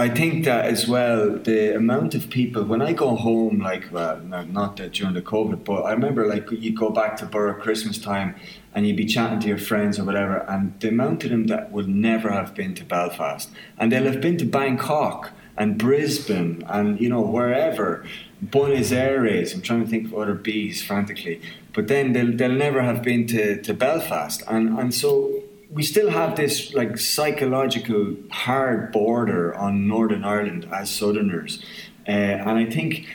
I 0.00 0.08
think 0.08 0.44
that 0.44 0.66
as 0.66 0.86
well. 0.86 1.38
The 1.38 1.74
amount 1.74 2.14
of 2.14 2.30
people 2.30 2.62
when 2.62 2.80
I 2.80 2.92
go 2.92 3.16
home, 3.16 3.58
like 3.58 3.90
well, 3.90 4.20
not 4.20 4.76
that 4.76 4.92
during 4.92 5.14
the 5.14 5.22
COVID, 5.22 5.64
but 5.64 5.82
I 5.82 5.90
remember 5.90 6.24
like 6.24 6.48
you 6.52 6.72
go 6.72 6.90
back 6.90 7.16
to 7.16 7.26
Borough 7.26 7.60
Christmas 7.60 7.98
time 7.98 8.36
and 8.72 8.86
you'd 8.86 8.96
be 8.96 9.06
chatting 9.06 9.40
to 9.40 9.48
your 9.48 9.58
friends 9.58 9.98
or 9.98 10.04
whatever, 10.04 10.36
and 10.48 10.78
the 10.78 10.90
amount 10.90 11.24
of 11.24 11.30
them 11.30 11.48
that 11.48 11.72
will 11.72 11.88
never 11.88 12.30
have 12.30 12.54
been 12.54 12.76
to 12.76 12.84
Belfast, 12.84 13.50
and 13.76 13.90
they'll 13.90 14.04
have 14.04 14.20
been 14.20 14.38
to 14.38 14.44
Bangkok 14.44 15.32
and 15.56 15.76
Brisbane 15.76 16.62
and 16.68 17.00
you 17.00 17.08
know 17.08 17.20
wherever. 17.20 18.06
Buenos 18.40 18.92
Aires. 18.92 19.52
I'm 19.52 19.62
trying 19.62 19.82
to 19.82 19.90
think 19.90 20.06
of 20.06 20.14
other 20.14 20.34
bees 20.34 20.80
frantically, 20.80 21.42
but 21.72 21.88
then 21.88 22.12
they'll, 22.12 22.36
they'll 22.36 22.52
never 22.52 22.82
have 22.82 23.02
been 23.02 23.26
to, 23.26 23.60
to 23.62 23.74
Belfast, 23.74 24.44
and 24.46 24.78
and 24.78 24.94
so 24.94 25.42
we 25.70 25.82
still 25.82 26.10
have 26.10 26.36
this 26.36 26.72
like 26.74 26.98
psychological 26.98 28.16
hard 28.30 28.92
border 28.92 29.54
on 29.54 29.86
Northern 29.86 30.24
Ireland 30.24 30.68
as 30.72 30.90
Southerners, 30.90 31.62
uh, 32.06 32.10
and 32.10 32.50
I 32.50 32.64
think 32.64 33.06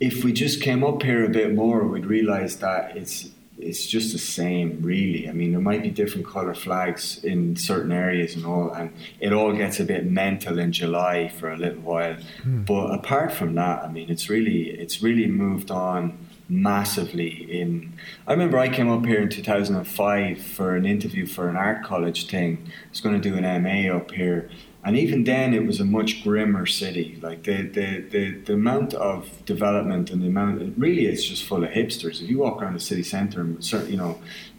if 0.00 0.24
we 0.24 0.32
just 0.32 0.62
came 0.62 0.82
up 0.82 1.02
here 1.02 1.24
a 1.24 1.28
bit 1.28 1.54
more, 1.54 1.86
we'd 1.86 2.06
realise 2.06 2.56
that 2.56 2.96
it's 2.96 3.30
it's 3.62 3.86
just 3.86 4.12
the 4.12 4.18
same, 4.18 4.80
really. 4.80 5.28
I 5.28 5.32
mean, 5.32 5.52
there 5.52 5.60
might 5.60 5.82
be 5.82 5.90
different 5.90 6.26
colour 6.26 6.54
flags 6.54 7.22
in 7.22 7.56
certain 7.56 7.92
areas 7.92 8.34
and 8.34 8.46
all, 8.46 8.70
and 8.72 8.90
it 9.20 9.32
all 9.32 9.52
gets 9.52 9.78
a 9.80 9.84
bit 9.84 10.06
mental 10.06 10.58
in 10.58 10.72
July 10.72 11.28
for 11.28 11.52
a 11.52 11.56
little 11.56 11.82
while. 11.82 12.16
Hmm. 12.42 12.62
But 12.62 12.94
apart 12.94 13.32
from 13.32 13.54
that, 13.56 13.84
I 13.84 13.88
mean, 13.88 14.10
it's 14.10 14.28
really 14.30 14.70
it's 14.70 15.02
really 15.02 15.26
moved 15.26 15.70
on 15.70 16.18
massively 16.50 17.60
in 17.60 17.92
I 18.26 18.32
remember 18.32 18.58
I 18.58 18.68
came 18.68 18.90
up 18.90 19.06
here 19.06 19.22
in 19.22 19.28
2005 19.28 20.42
for 20.42 20.76
an 20.76 20.84
interview 20.84 21.24
for 21.26 21.48
an 21.48 21.56
art 21.56 21.84
college 21.84 22.26
thing. 22.26 22.58
I 22.66 22.90
was 22.90 23.00
going 23.00 23.20
to 23.20 23.30
do 23.30 23.36
an 23.36 23.62
MA 23.62 23.94
up 23.94 24.10
here. 24.10 24.50
And 24.82 24.96
even 24.96 25.24
then 25.24 25.52
it 25.54 25.66
was 25.66 25.78
a 25.78 25.84
much 25.84 26.24
grimmer 26.24 26.66
city. 26.66 27.18
Like 27.22 27.44
the 27.44 27.62
the, 27.62 28.00
the, 28.10 28.30
the 28.40 28.54
amount 28.54 28.94
of 28.94 29.44
development 29.44 30.10
and 30.10 30.22
the 30.22 30.26
amount 30.26 30.74
really 30.76 31.06
it's 31.06 31.24
just 31.24 31.44
full 31.44 31.62
of 31.64 31.70
hipsters. 31.70 32.20
If 32.20 32.28
you 32.28 32.38
walk 32.38 32.60
around 32.60 32.74
the 32.74 32.80
city 32.80 33.04
centre 33.04 33.40
and 33.40 33.62
you 33.88 33.96
know 33.96 34.18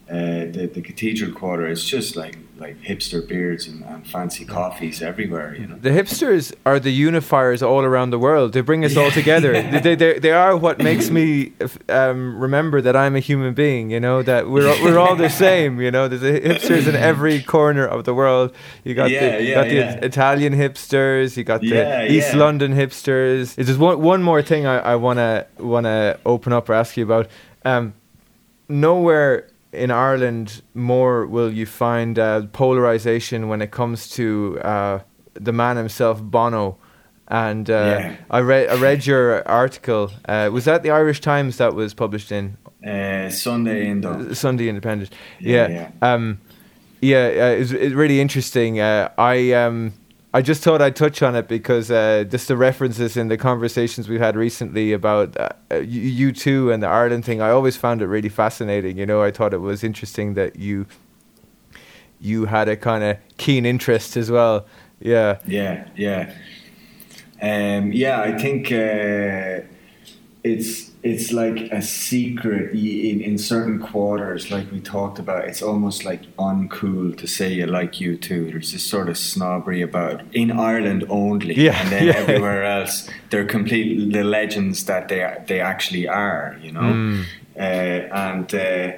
uh, 0.09 0.45
the, 0.55 0.69
the 0.73 0.81
cathedral 0.81 1.31
quarter 1.31 1.67
it's 1.67 1.85
just 1.85 2.15
like 2.15 2.37
like 2.61 2.79
hipster 2.79 3.27
beards 3.27 3.67
and, 3.67 3.83
and, 3.83 4.07
fancy 4.07 4.45
coffees 4.45 5.01
everywhere. 5.01 5.55
You 5.55 5.67
know, 5.67 5.77
the 5.77 5.89
hipsters 5.89 6.53
are 6.65 6.79
the 6.79 6.91
unifiers 6.91 7.65
all 7.67 7.81
around 7.81 8.11
the 8.11 8.19
world. 8.19 8.53
They 8.53 8.61
bring 8.61 8.85
us 8.85 8.93
yeah, 8.93 9.01
all 9.01 9.11
together. 9.11 9.51
Yeah. 9.61 9.79
They, 9.79 9.95
they, 9.95 10.19
they 10.19 10.31
are 10.31 10.55
what 10.55 10.79
makes 10.79 11.09
me 11.09 11.53
um, 11.89 12.37
remember 12.39 12.81
that 12.81 12.95
I'm 12.95 13.15
a 13.15 13.19
human 13.19 13.53
being. 13.53 13.89
You 13.89 13.99
know 13.99 14.21
that 14.23 14.49
we're 14.49 14.69
we're 14.83 14.97
all 14.97 15.15
the 15.15 15.29
same. 15.45 15.81
You 15.81 15.91
know, 15.91 16.07
there's 16.07 16.21
hipsters 16.21 16.87
in 16.87 16.95
every 16.95 17.41
corner 17.41 17.85
of 17.85 18.05
the 18.05 18.13
world. 18.13 18.53
You 18.83 18.93
got 18.93 19.09
yeah, 19.09 19.37
the 19.37 19.43
you 19.43 19.53
got 19.55 19.67
the 19.67 20.05
Italian 20.05 20.53
hipsters. 20.53 21.37
You 21.37 21.43
got 21.43 21.61
the 21.61 22.11
East 22.11 22.33
London 22.33 22.73
hipsters. 22.73 23.55
There's 23.55 23.77
one 23.77 24.01
one 24.01 24.23
more 24.23 24.41
thing 24.41 24.65
I, 24.65 24.77
I 24.79 24.95
wanna 24.95 25.47
wanna 25.57 26.19
open 26.25 26.53
up 26.53 26.69
or 26.69 26.73
ask 26.73 26.97
you 26.97 27.03
about. 27.03 27.27
Um, 27.63 27.93
nowhere 28.67 29.50
in 29.73 29.91
Ireland 29.91 30.61
more 30.73 31.25
will 31.25 31.51
you 31.51 31.65
find 31.65 32.19
uh, 32.19 32.47
polarization 32.53 33.47
when 33.47 33.61
it 33.61 33.71
comes 33.71 34.09
to 34.11 34.59
uh, 34.61 34.99
the 35.33 35.51
man 35.51 35.77
himself, 35.77 36.21
Bono. 36.21 36.77
And 37.27 37.69
uh, 37.69 37.73
yeah. 37.73 38.15
I 38.29 38.39
read 38.39 38.69
I 38.69 38.75
read 38.75 39.05
your 39.05 39.47
article. 39.47 40.11
Uh, 40.27 40.49
was 40.51 40.65
that 40.65 40.83
the 40.83 40.91
Irish 40.91 41.21
Times 41.21 41.57
that 41.57 41.73
was 41.73 41.93
published 41.93 42.31
in 42.31 42.57
uh, 42.85 43.29
Sunday 43.29 43.87
Indo 43.87 44.33
Sunday 44.33 44.67
Independent? 44.67 45.11
Yeah, 45.39 45.67
yeah. 45.67 45.91
yeah. 46.01 46.13
Um, 46.13 46.41
yeah 46.99 47.27
it's, 47.27 47.71
it's 47.71 47.95
really 47.95 48.19
interesting. 48.19 48.81
Uh, 48.81 49.09
I 49.17 49.53
um, 49.53 49.93
I 50.33 50.41
just 50.41 50.63
thought 50.63 50.81
I'd 50.81 50.95
touch 50.95 51.21
on 51.21 51.35
it 51.35 51.49
because 51.49 51.91
uh, 51.91 52.23
just 52.23 52.47
the 52.47 52.55
references 52.55 53.17
in 53.17 53.27
the 53.27 53.37
conversations 53.37 54.07
we've 54.07 54.21
had 54.21 54.37
recently 54.37 54.93
about 54.93 55.35
uh, 55.37 55.49
U2 55.69 56.73
and 56.73 56.81
the 56.81 56.87
Ireland 56.87 57.25
thing. 57.25 57.41
I 57.41 57.49
always 57.49 57.75
found 57.75 58.01
it 58.01 58.07
really 58.07 58.29
fascinating. 58.29 58.97
You 58.97 59.05
know, 59.05 59.21
I 59.21 59.31
thought 59.31 59.53
it 59.53 59.59
was 59.59 59.83
interesting 59.83 60.35
that 60.35 60.55
you 60.55 60.85
you 62.21 62.45
had 62.45 62.69
a 62.69 62.77
kind 62.77 63.03
of 63.03 63.17
keen 63.37 63.65
interest 63.65 64.15
as 64.15 64.31
well. 64.31 64.65
Yeah. 64.99 65.39
Yeah. 65.45 65.87
Yeah. 65.97 66.33
Um, 67.41 67.91
yeah. 67.91 68.21
I 68.21 68.37
think 68.37 68.71
uh, 68.71 69.65
it's 70.43 70.89
it's 71.03 71.31
like 71.31 71.57
a 71.71 71.81
secret 71.81 72.73
in, 72.73 73.21
in 73.21 73.37
certain 73.37 73.79
quarters 73.79 74.49
like 74.49 74.71
we 74.71 74.79
talked 74.79 75.19
about 75.19 75.45
it's 75.45 75.61
almost 75.61 76.03
like 76.03 76.23
uncool 76.37 77.15
to 77.15 77.27
say 77.27 77.53
you 77.53 77.65
like 77.67 77.93
U2 77.93 78.51
there's 78.51 78.71
this 78.71 78.83
sort 78.83 79.07
of 79.07 79.17
snobbery 79.17 79.81
about 79.81 80.21
it. 80.21 80.25
in 80.33 80.51
ireland 80.51 81.03
only 81.09 81.53
yeah, 81.53 81.79
and 81.81 81.91
then 81.91 82.05
yeah. 82.05 82.13
everywhere 82.13 82.63
else 82.63 83.07
they're 83.29 83.45
complete 83.45 84.11
the 84.11 84.23
legends 84.23 84.85
that 84.85 85.09
they 85.09 85.37
they 85.47 85.59
actually 85.59 86.07
are 86.07 86.57
you 86.61 86.71
know 86.71 86.81
mm. 86.81 87.23
uh, 87.55 87.59
and 87.59 88.55
uh, 88.55 88.93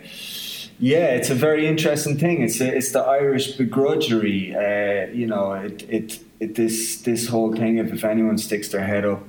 yeah, 0.79 1.11
it's 1.11 1.29
a 1.29 1.35
very 1.35 1.67
interesting 1.67 2.17
thing. 2.17 2.41
It's 2.41 2.59
a, 2.59 2.75
it's 2.75 2.91
the 2.91 2.99
Irish 2.99 3.55
begrudgery. 3.57 4.53
Uh, 4.53 5.11
you 5.13 5.27
know, 5.27 5.53
it, 5.53 5.83
it 5.83 6.19
it 6.41 6.55
this 6.55 7.01
this 7.03 7.27
whole 7.27 7.55
thing. 7.55 7.77
If 7.77 7.93
if 7.93 8.03
anyone 8.03 8.37
sticks 8.37 8.67
their 8.69 8.83
head 8.83 9.05
up 9.05 9.23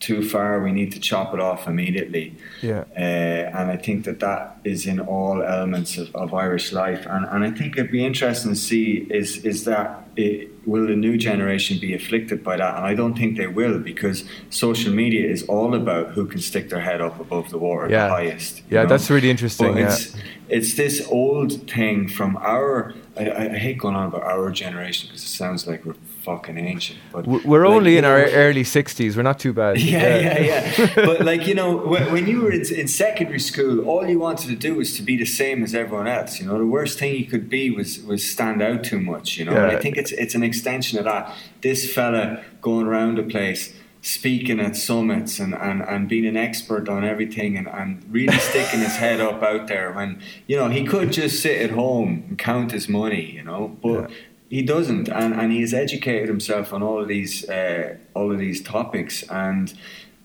too 0.00 0.28
far, 0.28 0.60
we 0.60 0.72
need 0.72 0.92
to 0.92 1.00
chop 1.00 1.32
it 1.32 1.40
off 1.40 1.66
immediately. 1.66 2.36
Yeah. 2.60 2.84
Uh, 2.94 3.58
and 3.58 3.70
I 3.70 3.76
think 3.76 4.04
that 4.04 4.20
that 4.20 4.58
is 4.62 4.86
in 4.86 5.00
all 5.00 5.42
elements 5.42 5.96
of, 5.96 6.14
of 6.14 6.34
Irish 6.34 6.72
life. 6.72 7.06
And, 7.06 7.24
and 7.26 7.44
I 7.44 7.50
think 7.50 7.78
it'd 7.78 7.90
be 7.90 8.04
interesting 8.04 8.52
to 8.52 8.58
see 8.58 9.06
is, 9.10 9.38
is 9.44 9.64
that 9.64 10.04
it, 10.16 10.50
will 10.66 10.86
the 10.86 10.96
new 10.96 11.16
generation 11.16 11.78
be 11.78 11.94
afflicted 11.94 12.44
by 12.44 12.56
that? 12.56 12.76
And 12.76 12.84
I 12.84 12.94
don't 12.94 13.16
think 13.16 13.38
they 13.38 13.46
will 13.46 13.78
because 13.78 14.24
social 14.50 14.92
media 14.92 15.26
is 15.26 15.44
all 15.44 15.74
about 15.74 16.10
who 16.10 16.26
can 16.26 16.40
stick 16.40 16.68
their 16.68 16.80
head 16.80 17.00
up 17.00 17.18
above 17.18 17.48
the 17.50 17.58
water 17.58 17.88
yeah. 17.90 18.08
the 18.08 18.12
highest. 18.12 18.62
Yeah, 18.68 18.82
know? 18.82 18.90
that's 18.90 19.08
really 19.08 19.30
interesting. 19.30 19.72
But 19.72 19.78
yeah. 19.78 19.86
it's, 19.86 20.16
it's 20.48 20.74
this 20.74 21.06
old 21.10 21.70
thing 21.70 22.08
from 22.08 22.36
our, 22.36 22.94
I, 23.16 23.30
I 23.30 23.48
hate 23.48 23.78
going 23.78 23.96
on 23.96 24.08
about 24.08 24.24
our 24.24 24.50
generation 24.50 25.08
because 25.08 25.22
it 25.22 25.28
sounds 25.28 25.66
like 25.66 25.86
we're 25.86 25.94
fucking 26.26 26.58
ancient. 26.58 26.98
But 27.12 27.26
we're 27.26 27.66
like, 27.66 27.76
only 27.76 27.96
in 27.96 28.04
our 28.04 28.24
early 28.44 28.64
sixties. 28.64 29.16
We're 29.16 29.22
not 29.22 29.38
too 29.38 29.52
bad. 29.52 29.80
Yeah, 29.86 30.18
yeah, 30.18 30.38
yeah. 30.40 30.74
yeah. 30.78 30.94
but 31.08 31.24
like 31.24 31.46
you 31.46 31.54
know, 31.54 31.76
when, 31.76 32.12
when 32.12 32.26
you 32.26 32.40
were 32.42 32.50
in, 32.50 32.64
in, 32.74 32.88
secondary 32.88 33.38
school, 33.38 33.84
all 33.88 34.04
you 34.06 34.18
wanted 34.18 34.48
to 34.48 34.56
do 34.56 34.74
was 34.74 34.96
to 34.96 35.02
be 35.02 35.16
the 35.16 35.24
same 35.24 35.62
as 35.62 35.74
everyone 35.74 36.08
else. 36.08 36.40
You 36.40 36.46
know, 36.46 36.58
the 36.58 36.66
worst 36.66 36.98
thing 36.98 37.14
you 37.14 37.26
could 37.26 37.48
be 37.48 37.70
was 37.70 38.02
was 38.02 38.28
stand 38.28 38.60
out 38.60 38.82
too 38.82 39.00
much. 39.00 39.38
You 39.38 39.44
know, 39.44 39.52
yeah. 39.52 39.68
and 39.68 39.76
I 39.76 39.80
think 39.80 39.96
it's 39.96 40.12
it's 40.12 40.34
an 40.34 40.42
extension 40.42 40.98
of 40.98 41.04
that. 41.04 41.32
This 41.62 41.80
fella 41.94 42.42
going 42.60 42.86
around 42.86 43.18
the 43.18 43.22
place 43.22 43.72
speaking 44.02 44.60
at 44.60 44.76
summits 44.76 45.40
and, 45.40 45.52
and, 45.52 45.82
and 45.82 46.08
being 46.08 46.26
an 46.26 46.36
expert 46.36 46.88
on 46.88 47.04
everything 47.04 47.56
and, 47.56 47.66
and 47.68 48.04
really 48.08 48.38
sticking 48.50 48.78
his 48.80 48.96
head 48.96 49.20
up 49.20 49.42
out 49.42 49.66
there 49.66 49.92
when 49.92 50.20
you 50.46 50.56
know 50.56 50.68
he 50.68 50.84
could 50.84 51.10
just 51.10 51.42
sit 51.42 51.60
at 51.60 51.70
home 51.70 52.24
and 52.28 52.38
count 52.38 52.70
his 52.70 52.88
money 52.88 53.24
you 53.32 53.42
know 53.42 53.76
but 53.82 54.10
yeah 54.10 54.16
he 54.48 54.62
doesn't, 54.62 55.08
and, 55.08 55.34
and 55.34 55.52
he 55.52 55.60
has 55.60 55.74
educated 55.74 56.28
himself 56.28 56.72
on 56.72 56.82
all 56.82 57.00
of 57.00 57.08
these 57.08 57.48
uh, 57.48 57.96
all 58.14 58.32
of 58.32 58.38
these 58.38 58.62
topics, 58.62 59.22
and 59.24 59.74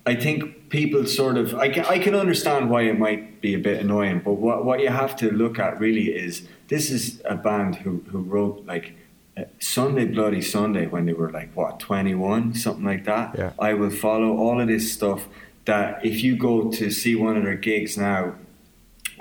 I 0.05 0.15
think 0.15 0.69
people 0.69 1.05
sort 1.05 1.37
of 1.37 1.55
I 1.55 1.69
can 1.69 1.85
I 1.85 1.99
can 1.99 2.15
understand 2.15 2.69
why 2.69 2.83
it 2.83 2.97
might 2.97 3.41
be 3.41 3.53
a 3.53 3.59
bit 3.59 3.79
annoying, 3.81 4.21
but 4.23 4.33
what 4.33 4.65
what 4.65 4.79
you 4.79 4.89
have 4.89 5.15
to 5.17 5.31
look 5.31 5.59
at 5.59 5.79
really 5.79 6.13
is 6.13 6.47
this 6.67 6.89
is 6.89 7.21
a 7.25 7.35
band 7.35 7.75
who 7.77 8.03
who 8.11 8.19
wrote 8.19 8.65
like 8.65 8.93
uh, 9.37 9.43
Sunday 9.59 10.05
Bloody 10.05 10.41
Sunday 10.41 10.87
when 10.87 11.05
they 11.05 11.13
were 11.13 11.31
like 11.31 11.53
what 11.55 11.79
21 11.79 12.53
something 12.55 12.83
like 12.83 13.05
that 13.05 13.35
Yeah. 13.37 13.53
I 13.59 13.73
will 13.73 13.91
follow 13.91 14.37
all 14.37 14.59
of 14.59 14.67
this 14.67 14.91
stuff 14.91 15.27
that 15.65 16.03
if 16.05 16.23
you 16.23 16.35
go 16.35 16.71
to 16.71 16.89
see 16.89 17.15
one 17.15 17.37
of 17.37 17.43
their 17.43 17.55
gigs 17.55 17.97
now 17.97 18.35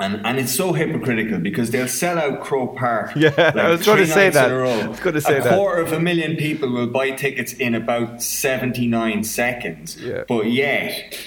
and, 0.01 0.25
and 0.27 0.39
it's 0.39 0.55
so 0.55 0.73
hypocritical 0.73 1.39
because 1.39 1.71
they'll 1.71 1.89
sell 1.89 2.19
out 2.19 2.41
Croke 2.43 2.77
Park. 2.77 3.13
Yeah, 3.21 3.53
I 3.55 3.71
was 3.71 3.85
gonna 3.85 4.05
three 4.05 4.07
say 4.07 4.31
that. 4.31 4.51
a 4.51 4.55
row. 4.55 4.71
I 4.71 4.87
was 4.89 5.01
gonna 5.01 5.21
say 5.21 5.39
a 5.39 5.43
that. 5.43 5.55
quarter 5.55 5.83
of 5.83 5.93
a 5.93 6.01
million 6.01 6.37
people 6.37 6.71
will 6.71 6.87
buy 6.87 7.11
tickets 7.11 7.53
in 7.53 7.75
about 7.75 8.23
79 8.23 9.25
seconds. 9.25 10.01
Yeah. 10.01 10.25
But 10.27 10.51
yet, 10.51 11.19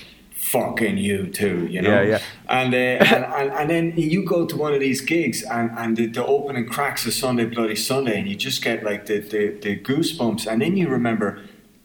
fucking 0.53 0.97
U2, 0.97 1.71
you 1.71 1.81
know? 1.81 2.01
Yeah, 2.01 2.01
yeah. 2.01 2.21
And, 2.47 2.73
uh, 2.73 2.77
and, 3.15 3.25
and 3.25 3.51
and 3.51 3.69
then 3.69 3.93
you 3.97 4.23
go 4.23 4.45
to 4.45 4.55
one 4.55 4.73
of 4.73 4.79
these 4.79 5.01
gigs 5.01 5.43
and, 5.43 5.71
and 5.77 5.97
the, 5.97 6.05
the 6.07 6.25
opening 6.25 6.67
cracks 6.67 7.05
of 7.05 7.13
Sunday 7.13 7.45
Bloody 7.45 7.75
Sunday 7.75 8.19
and 8.19 8.29
you 8.29 8.35
just 8.35 8.63
get 8.63 8.83
like 8.83 9.05
the, 9.07 9.19
the, 9.19 9.57
the 9.61 9.79
goosebumps 9.79 10.45
and 10.45 10.61
then 10.61 10.77
you 10.77 10.87
remember 10.87 11.41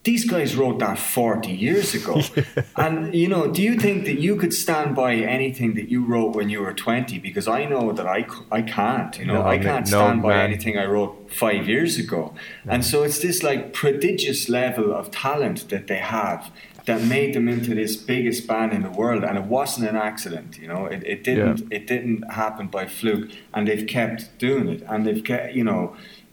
these 0.08 0.24
guys 0.24 0.56
wrote 0.56 0.78
that 0.78 0.98
40 0.98 1.50
years 1.66 1.88
ago. 1.94 2.14
And 2.76 3.14
you 3.22 3.28
know, 3.32 3.44
do 3.56 3.60
you 3.68 3.74
think 3.84 3.98
that 4.08 4.18
you 4.26 4.36
could 4.40 4.54
stand 4.64 4.96
by 4.96 5.12
anything 5.38 5.70
that 5.78 5.88
you 5.92 6.00
wrote 6.10 6.30
when 6.38 6.48
you 6.48 6.60
were 6.64 6.72
20 6.72 7.18
because 7.18 7.46
I 7.58 7.60
know 7.72 7.92
that 7.98 8.06
I, 8.18 8.20
I 8.58 8.62
can't, 8.62 9.12
you 9.18 9.26
know, 9.26 9.42
No, 9.42 9.54
I 9.54 9.58
can't 9.58 9.86
no, 9.90 9.98
stand 9.98 10.22
by 10.22 10.34
man. 10.36 10.46
anything 10.50 10.74
I 10.78 10.86
wrote 10.86 11.12
5 11.30 11.68
years 11.68 11.98
ago. 12.04 12.22
And 12.72 12.80
so 12.90 12.96
it's 13.06 13.18
this 13.26 13.42
like 13.42 13.60
prodigious 13.82 14.48
level 14.48 14.88
of 15.00 15.10
talent 15.10 15.68
that 15.72 15.84
they 15.90 16.02
have 16.20 16.50
that 16.86 17.00
made 17.16 17.30
them 17.36 17.46
into 17.54 17.74
this 17.74 17.94
biggest 18.12 18.40
band 18.50 18.72
in 18.72 18.82
the 18.88 18.94
world. 19.02 19.22
And 19.28 19.36
it 19.42 19.44
wasn't 19.58 19.84
an 19.92 19.96
accident 20.10 20.58
you 20.62 20.68
know? 20.72 20.82
It, 20.94 21.00
it 21.14 21.20
didn't 21.28 21.58
it 21.76 21.84
didn't 21.92 22.22
happen 22.42 22.66
by 22.78 22.84
fluke. 22.98 23.26
And 23.54 23.60
they've 23.68 23.88
kept 23.98 24.20
doing 24.46 24.66
it. 24.74 24.80
And 24.90 24.98
they've 25.04 25.24
kept 25.30 25.54
you 25.58 25.64
know 25.70 25.82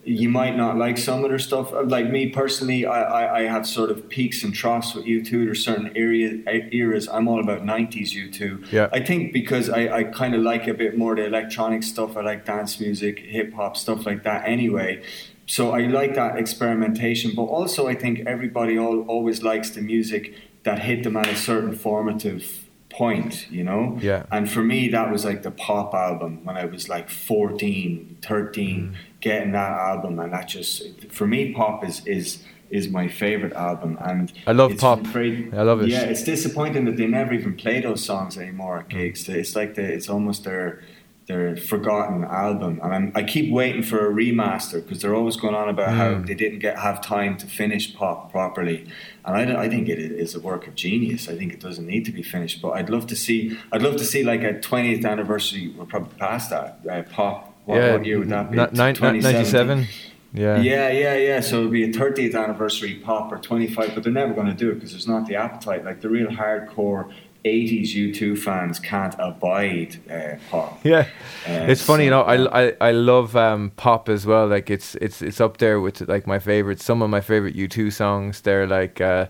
you 0.07 0.29
might 0.29 0.55
not 0.55 0.77
like 0.77 0.97
some 0.97 1.23
of 1.23 1.29
their 1.29 1.39
stuff 1.39 1.73
like 1.85 2.09
me 2.09 2.29
personally 2.29 2.85
I, 2.85 3.01
I, 3.01 3.39
I 3.39 3.41
have 3.43 3.65
sort 3.65 3.89
of 3.89 4.07
peaks 4.07 4.43
and 4.43 4.53
troughs 4.53 4.93
with 4.93 5.05
U2 5.05 5.29
there's 5.45 5.65
certain 5.65 5.91
area, 5.95 6.41
eras 6.71 7.07
I'm 7.07 7.27
all 7.27 7.39
about 7.39 7.63
90s 7.63 8.11
U2 8.11 8.71
Yeah. 8.71 8.89
I 8.93 8.99
think 8.99 9.33
because 9.33 9.69
I, 9.69 9.87
I 9.97 10.03
kind 10.03 10.35
of 10.35 10.41
like 10.41 10.67
a 10.67 10.73
bit 10.73 10.97
more 10.97 11.15
the 11.15 11.25
electronic 11.25 11.81
stuff 11.83 12.15
I 12.15 12.21
like 12.21 12.45
dance 12.45 12.79
music 12.79 13.19
hip 13.19 13.53
hop 13.53 13.75
stuff 13.75 14.05
like 14.05 14.23
that 14.23 14.47
anyway 14.47 15.03
so 15.47 15.71
I 15.71 15.81
like 15.81 16.15
that 16.15 16.37
experimentation, 16.37 17.33
but 17.35 17.43
also 17.43 17.87
I 17.87 17.95
think 17.95 18.21
everybody 18.25 18.77
all, 18.79 19.01
always 19.01 19.43
likes 19.43 19.69
the 19.69 19.81
music 19.81 20.35
that 20.63 20.79
hit 20.79 21.03
them 21.03 21.15
at 21.17 21.27
a 21.27 21.35
certain 21.35 21.75
formative 21.75 22.65
point, 22.89 23.49
you 23.51 23.63
know? 23.63 23.97
Yeah. 24.01 24.25
And 24.31 24.49
for 24.49 24.63
me, 24.63 24.89
that 24.89 25.11
was 25.11 25.23
like 25.23 25.43
the 25.43 25.51
pop 25.51 25.93
album 25.93 26.43
when 26.45 26.57
I 26.57 26.65
was 26.65 26.89
like 26.89 27.09
14, 27.09 28.17
13, 28.21 28.75
Mm. 28.75 28.95
Getting 29.25 29.51
that 29.53 29.71
album. 29.91 30.19
And 30.19 30.31
that 30.33 30.47
just, 30.47 30.71
for 31.17 31.25
me, 31.27 31.51
pop 31.59 31.83
is, 31.89 32.05
is, 32.05 32.43
is 32.69 32.87
my 32.89 33.07
favorite 33.07 33.53
album. 33.69 33.97
And 34.11 34.31
I 34.47 34.51
love 34.61 34.77
pop. 34.77 34.99
very- 34.99 35.51
I 35.51 35.63
love 35.63 35.81
it. 35.81 35.89
Yeah, 35.89 36.03
it's 36.13 36.23
disappointing 36.23 36.85
that 36.85 36.95
they 36.97 37.07
never 37.07 37.33
even 37.33 37.53
play 37.55 37.81
those 37.81 38.03
songs 38.05 38.37
anymore 38.37 38.75
at 38.81 38.87
gigs. 38.89 39.27
It's 39.27 39.55
like 39.55 39.73
the, 39.75 39.81
it's 39.83 40.09
almost 40.09 40.43
their, 40.43 40.81
their 41.27 41.57
forgotten 41.57 42.23
album, 42.23 42.79
and 42.83 42.93
I'm, 42.93 43.11
I 43.15 43.23
keep 43.23 43.51
waiting 43.51 43.81
for 43.81 43.99
a 44.07 44.13
remaster 44.13 44.73
because 44.83 45.01
they're 45.01 45.15
always 45.15 45.37
going 45.37 45.55
on 45.55 45.69
about 45.69 45.89
how 46.01 46.09
Mm. 46.13 46.27
they 46.27 46.35
didn't 46.35 46.59
get 46.59 46.77
have 46.77 47.01
time 47.01 47.35
to 47.37 47.47
finish 47.47 47.95
pop 47.95 48.29
properly, 48.31 48.85
and 49.25 49.35
I, 49.35 49.63
I 49.63 49.67
think 49.67 49.89
it 49.89 49.97
is 49.97 50.35
a 50.35 50.39
work 50.39 50.67
of 50.67 50.75
genius. 50.75 51.27
I 51.27 51.35
think 51.35 51.51
it 51.51 51.59
doesn't 51.59 51.87
need 51.87 52.05
to 52.05 52.11
be 52.11 52.21
finished, 52.21 52.61
but 52.61 52.71
I'd 52.77 52.91
love 52.91 53.07
to 53.07 53.15
see 53.15 53.57
I'd 53.73 53.81
love 53.81 53.95
to 53.95 54.05
see 54.05 54.23
like 54.23 54.43
a 54.43 54.53
20th 54.69 55.03
anniversary. 55.03 55.73
We're 55.75 55.85
probably 55.85 56.15
past 56.19 56.51
that 56.51 56.69
uh, 56.87 57.01
pop. 57.17 57.54
What, 57.65 57.75
yeah, 57.77 57.91
what 57.93 58.05
year 58.05 58.19
would 58.19 58.29
that 58.29 58.51
be? 58.51 58.57
2017? 58.57 59.21
97. 59.21 59.87
Yeah. 60.33 60.59
Yeah, 60.61 60.89
yeah, 60.89 61.15
yeah. 61.15 61.39
So 61.39 61.59
it'll 61.59 61.71
be 61.71 61.83
a 61.83 61.91
30th 61.93 62.35
anniversary 62.41 62.95
pop 62.95 63.31
or 63.31 63.37
25, 63.39 63.95
but 63.95 64.03
they're 64.03 64.11
never 64.13 64.33
going 64.33 64.47
to 64.47 64.53
do 64.53 64.69
it 64.69 64.75
because 64.75 64.91
there's 64.91 65.07
not 65.07 65.25
the 65.27 65.35
appetite. 65.35 65.85
Like 65.85 66.01
the 66.01 66.09
real 66.09 66.27
hardcore 66.27 67.11
80s 67.45 67.93
U2 67.95 68.37
fans 68.37 68.79
can't 68.79 69.15
abide 69.19 69.97
uh, 70.11 70.35
pop. 70.49 70.79
Yeah, 70.83 71.07
Uh, 71.47 71.67
it's 71.69 71.81
funny, 71.81 72.05
you 72.05 72.09
know. 72.09 72.21
I, 72.23 72.65
I, 72.67 72.73
I 72.81 72.91
love 72.91 73.35
um, 73.35 73.71
pop 73.77 74.09
as 74.09 74.25
well. 74.25 74.47
Like 74.47 74.69
it's 74.69 74.95
it's 74.95 75.21
it's 75.21 75.39
up 75.39 75.57
there 75.57 75.79
with 75.79 76.01
like 76.07 76.27
my 76.27 76.39
favorite 76.39 76.81
Some 76.81 77.01
of 77.01 77.09
my 77.09 77.21
favorite 77.21 77.55
U 77.55 77.67
two 77.67 77.89
songs. 77.91 78.41
They're 78.41 78.67
like, 78.67 78.99
uh, 78.99 79.27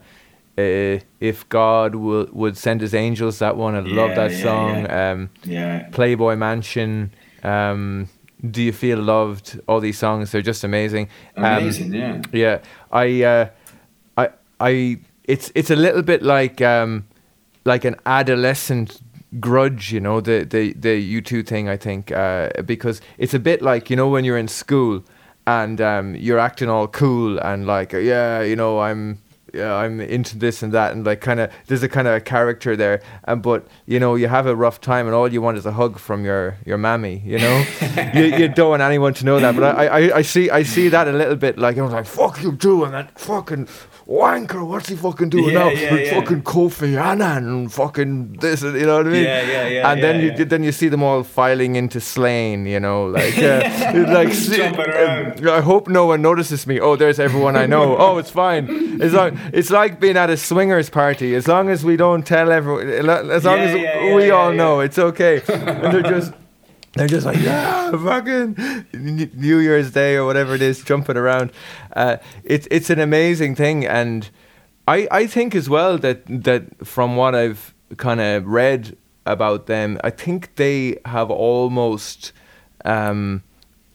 uh, 0.57 0.99
if 1.19 1.47
God 1.49 1.95
would 1.95 2.31
would 2.33 2.57
send 2.57 2.81
His 2.81 2.93
angels. 2.95 3.39
That 3.39 3.57
one, 3.57 3.75
I 3.75 3.81
love 3.81 4.15
that 4.15 4.31
yeah, 4.31 4.43
song. 4.43 4.69
yeah. 4.85 5.11
Um, 5.11 5.29
Yeah. 5.43 5.89
Playboy 5.91 6.35
Mansion. 6.37 7.11
Um, 7.43 8.07
Do 8.49 8.61
you 8.61 8.71
feel 8.71 8.99
loved? 8.99 9.59
All 9.67 9.79
these 9.79 9.97
songs, 9.97 10.31
they're 10.31 10.41
just 10.41 10.63
amazing. 10.63 11.09
Um, 11.37 11.45
Amazing, 11.45 11.93
yeah. 11.93 12.21
yeah, 12.31 12.59
I, 12.91 13.23
uh, 13.23 13.49
I, 14.17 14.29
I. 14.59 14.99
It's 15.23 15.51
it's 15.55 15.69
a 15.71 15.75
little 15.75 16.01
bit 16.03 16.21
like 16.21 16.61
um, 16.61 17.05
like 17.63 17.85
an 17.85 17.95
adolescent 18.05 19.01
grudge, 19.39 19.91
you 19.91 19.99
know, 19.99 20.21
the 20.21 20.43
the 20.43 20.73
the 20.73 20.95
U 20.97 21.21
two 21.21 21.43
thing. 21.43 21.69
I 21.69 21.77
think 21.77 22.11
uh, 22.11 22.49
because 22.65 23.01
it's 23.17 23.33
a 23.33 23.39
bit 23.39 23.61
like 23.61 23.89
you 23.89 23.95
know 23.95 24.09
when 24.09 24.25
you're 24.25 24.37
in 24.37 24.47
school 24.47 25.03
and 25.47 25.79
um, 25.81 26.15
you're 26.15 26.39
acting 26.39 26.69
all 26.69 26.87
cool 26.87 27.39
and 27.39 27.65
like 27.65 27.93
yeah, 27.93 28.41
you 28.41 28.55
know, 28.55 28.79
I'm. 28.79 29.19
Yeah, 29.55 29.73
I'm 29.73 30.01
into 30.01 30.37
this 30.37 30.61
and 30.61 30.73
that, 30.73 30.91
and 30.91 31.05
like 31.05 31.21
kind 31.21 31.39
of 31.39 31.51
there's 31.67 31.81
a 31.81 31.89
kind 31.89 32.07
of 32.07 32.15
a 32.15 32.21
character 32.21 32.75
there, 32.75 33.01
and 33.23 33.41
but 33.41 33.65
you 33.85 33.99
know 33.99 34.15
you 34.15 34.27
have 34.27 34.47
a 34.47 34.55
rough 34.55 34.81
time, 34.81 35.05
and 35.05 35.15
all 35.15 35.31
you 35.31 35.41
want 35.41 35.57
is 35.57 35.65
a 35.65 35.71
hug 35.71 35.97
from 35.97 36.25
your 36.25 36.57
your 36.65 36.77
mammy, 36.77 37.21
you 37.25 37.39
know. 37.39 37.65
you, 38.13 38.23
you 38.23 38.47
don't 38.49 38.71
want 38.71 38.81
anyone 38.81 39.13
to 39.13 39.25
know 39.25 39.39
that, 39.39 39.55
but 39.55 39.63
I, 39.63 39.85
I 39.87 40.17
I 40.17 40.21
see 40.23 40.49
I 40.49 40.63
see 40.63 40.89
that 40.89 41.07
a 41.07 41.13
little 41.13 41.37
bit 41.37 41.57
like 41.57 41.77
I 41.77 41.81
was 41.81 41.93
like 41.93 42.05
fuck 42.05 42.41
you 42.43 42.51
doing 42.51 42.91
that 42.91 43.17
fucking 43.19 43.67
wanker, 44.07 44.65
what's 44.67 44.89
he 44.89 44.95
fucking 44.95 45.29
doing 45.29 45.45
Yeah, 45.53 45.59
now? 45.59 45.69
yeah, 45.69 45.95
yeah. 45.95 46.19
fucking 46.19 46.43
Kofi 46.43 46.95
Annan 46.95 47.47
and 47.47 47.73
fucking 47.73 48.33
this, 48.33 48.61
you 48.61 48.71
know 48.85 48.97
what 48.97 49.07
I 49.07 49.09
mean? 49.09 49.23
Yeah, 49.23 49.41
yeah, 49.41 49.67
yeah, 49.67 49.91
And 49.91 50.03
then 50.03 50.21
you 50.21 50.45
then 50.45 50.63
you 50.63 50.71
see 50.71 50.89
them 50.89 51.01
all 51.01 51.23
filing 51.23 51.75
into 51.75 51.99
Slane, 51.99 52.65
you 52.67 52.79
know, 52.79 53.07
like 53.07 53.37
uh, 53.39 53.61
like 54.13 54.31
see- 54.33 54.61
around. 54.61 55.49
I 55.49 55.61
hope 55.61 55.87
no 55.87 56.05
one 56.05 56.21
notices 56.21 56.67
me. 56.67 56.79
Oh, 56.79 56.95
there's 56.95 57.19
everyone 57.19 57.55
I 57.55 57.65
know. 57.65 57.97
oh, 57.97 58.17
it's 58.19 58.29
fine. 58.31 58.67
It's 59.01 59.13
like 59.13 59.33
it's 59.53 59.71
like 59.71 59.99
being 59.99 60.17
at 60.17 60.29
a 60.29 60.37
swingers 60.37 60.89
party. 60.89 61.33
As 61.35 61.47
long 61.47 61.69
as 61.69 61.83
we 61.83 61.97
don't 61.97 62.25
tell 62.25 62.51
everyone, 62.51 62.87
as 63.31 63.43
long 63.43 63.59
as 63.59 63.73
we 64.15 64.29
all 64.29 64.53
know, 64.53 64.81
it's 64.81 64.99
okay. 64.99 65.41
and 65.47 65.93
they're 65.93 66.01
just. 66.03 66.31
They're 66.95 67.07
just 67.07 67.25
like, 67.25 67.39
yeah, 67.39 67.91
fucking 67.91 68.85
New 68.93 69.57
Year's 69.59 69.91
Day 69.91 70.15
or 70.15 70.25
whatever 70.25 70.55
it 70.55 70.61
is, 70.61 70.81
jumping 70.81 71.17
around. 71.17 71.51
Uh, 71.93 72.17
it's 72.45 72.67
it's 72.71 72.89
an 72.89 72.99
amazing 72.99 73.55
thing, 73.55 73.85
and 73.85 74.29
I 74.87 75.07
I 75.11 75.27
think 75.27 75.55
as 75.55 75.69
well 75.69 75.97
that 75.97 76.25
that 76.27 76.87
from 76.87 77.17
what 77.17 77.35
I've 77.35 77.73
kind 77.97 78.21
of 78.21 78.47
read 78.47 78.95
about 79.25 79.65
them, 79.65 79.99
I 80.05 80.09
think 80.09 80.55
they 80.55 80.97
have 81.05 81.29
almost 81.29 82.31
um, 82.85 83.43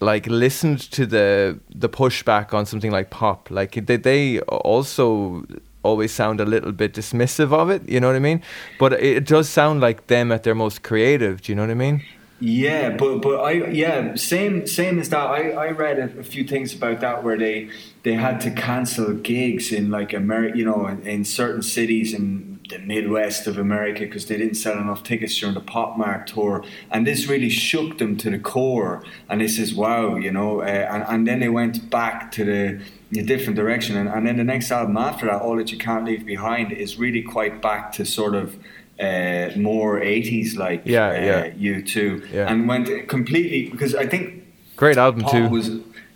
like 0.01 0.27
listened 0.27 0.81
to 0.93 1.07
the 1.07 1.59
the 1.75 1.89
pushback 1.89 2.53
on 2.53 2.67
something 2.67 2.91
like 2.91 3.09
pop. 3.09 3.51
Like 3.51 3.87
they 3.87 3.97
they 3.97 4.41
also 4.41 5.47
always 5.83 6.13
sound 6.13 6.41
a 6.41 6.45
little 6.45 6.73
bit 6.73 6.93
dismissive 6.93 7.51
of 7.53 7.71
it. 7.71 7.89
You 7.89 7.99
know 8.01 8.09
what 8.09 8.17
I 8.17 8.21
mean? 8.21 8.43
But 8.79 8.93
it 8.93 9.25
does 9.25 9.49
sound 9.49 9.81
like 9.81 10.09
them 10.09 10.31
at 10.33 10.43
their 10.43 10.55
most 10.55 10.83
creative. 10.83 11.41
Do 11.41 11.53
you 11.53 11.57
know 11.57 11.63
what 11.63 11.71
I 11.71 11.75
mean? 11.75 12.03
Yeah, 12.43 12.97
but 12.97 13.19
but 13.19 13.37
I 13.41 13.53
yeah 13.69 14.15
same 14.15 14.67
same 14.67 14.99
as 14.99 15.11
that. 15.11 15.27
I, 15.27 15.51
I 15.51 15.71
read 15.73 15.99
a, 15.99 16.21
a 16.21 16.25
few 16.25 16.45
things 16.45 16.75
about 16.75 17.01
that 17.01 17.23
where 17.23 17.37
they 17.37 17.69
they 18.03 18.15
had 18.15 18.41
to 18.41 18.51
cancel 18.51 19.13
gigs 19.13 19.71
in 19.73 19.91
like 19.91 20.15
America, 20.15 20.57
you 20.57 20.65
know, 20.65 20.87
in, 20.87 21.03
in 21.07 21.25
certain 21.27 21.63
cities 21.63 22.15
in 22.15 22.59
the 22.71 22.79
Midwest 22.79 23.47
of 23.47 23.59
America 23.59 24.01
because 24.01 24.25
they 24.27 24.39
didn't 24.39 24.55
sell 24.55 24.79
enough 24.79 25.03
tickets 25.03 25.39
during 25.39 25.55
the 25.55 25.61
Pop 25.61 25.99
Mart 25.99 26.29
tour, 26.29 26.65
and 26.91 27.07
this 27.07 27.27
really 27.27 27.51
shook 27.51 27.99
them 27.99 28.17
to 28.17 28.31
the 28.31 28.39
core. 28.39 29.03
And 29.29 29.43
they 29.43 29.49
says, 29.49 29.75
wow, 29.75 30.17
you 30.17 30.31
know, 30.31 30.63
uh, 30.63 30.65
and 30.65 31.05
and 31.09 31.29
then 31.29 31.41
they 31.41 31.51
went 31.51 31.91
back 31.91 32.33
to 32.33 32.45
the 32.47 33.23
different 33.23 33.57
direction, 33.57 33.99
and, 33.99 34.09
and 34.09 34.27
then 34.27 34.39
the 34.39 34.45
next 34.45 34.71
album 34.71 34.97
after 34.97 35.27
that, 35.27 35.43
All 35.43 35.57
That 35.57 35.71
You 35.73 35.77
Can't 35.79 36.07
Leave 36.07 36.25
Behind, 36.25 36.73
is 36.73 36.97
really 36.97 37.21
quite 37.21 37.61
back 37.61 37.93
to 37.93 38.07
sort 38.07 38.35
of. 38.35 38.57
Uh, 39.01 39.51
more 39.57 39.99
80s 39.99 40.57
like 40.59 40.83
Yeah, 40.85 41.09
uh, 41.09 41.13
yeah. 41.59 41.75
U2, 41.79 41.97
Yeah. 42.35 42.51
and 42.53 42.69
went 42.69 42.87
completely 43.09 43.71
because 43.71 43.95
I 43.95 44.07
think 44.07 44.45
Great 44.77 44.99
album 44.99 45.23
pop 45.23 45.33
too. 45.33 45.49
was 45.49 45.71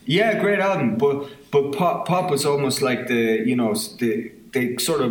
yeah, 0.06 0.38
great 0.38 0.58
album, 0.60 0.96
but 0.98 1.16
but 1.50 1.72
pop 1.72 2.06
pop 2.06 2.30
was 2.30 2.44
almost 2.44 2.82
like 2.82 3.06
the 3.08 3.22
you 3.48 3.56
know 3.56 3.72
the 4.00 4.30
they 4.52 4.76
sort 4.76 5.00
of 5.00 5.10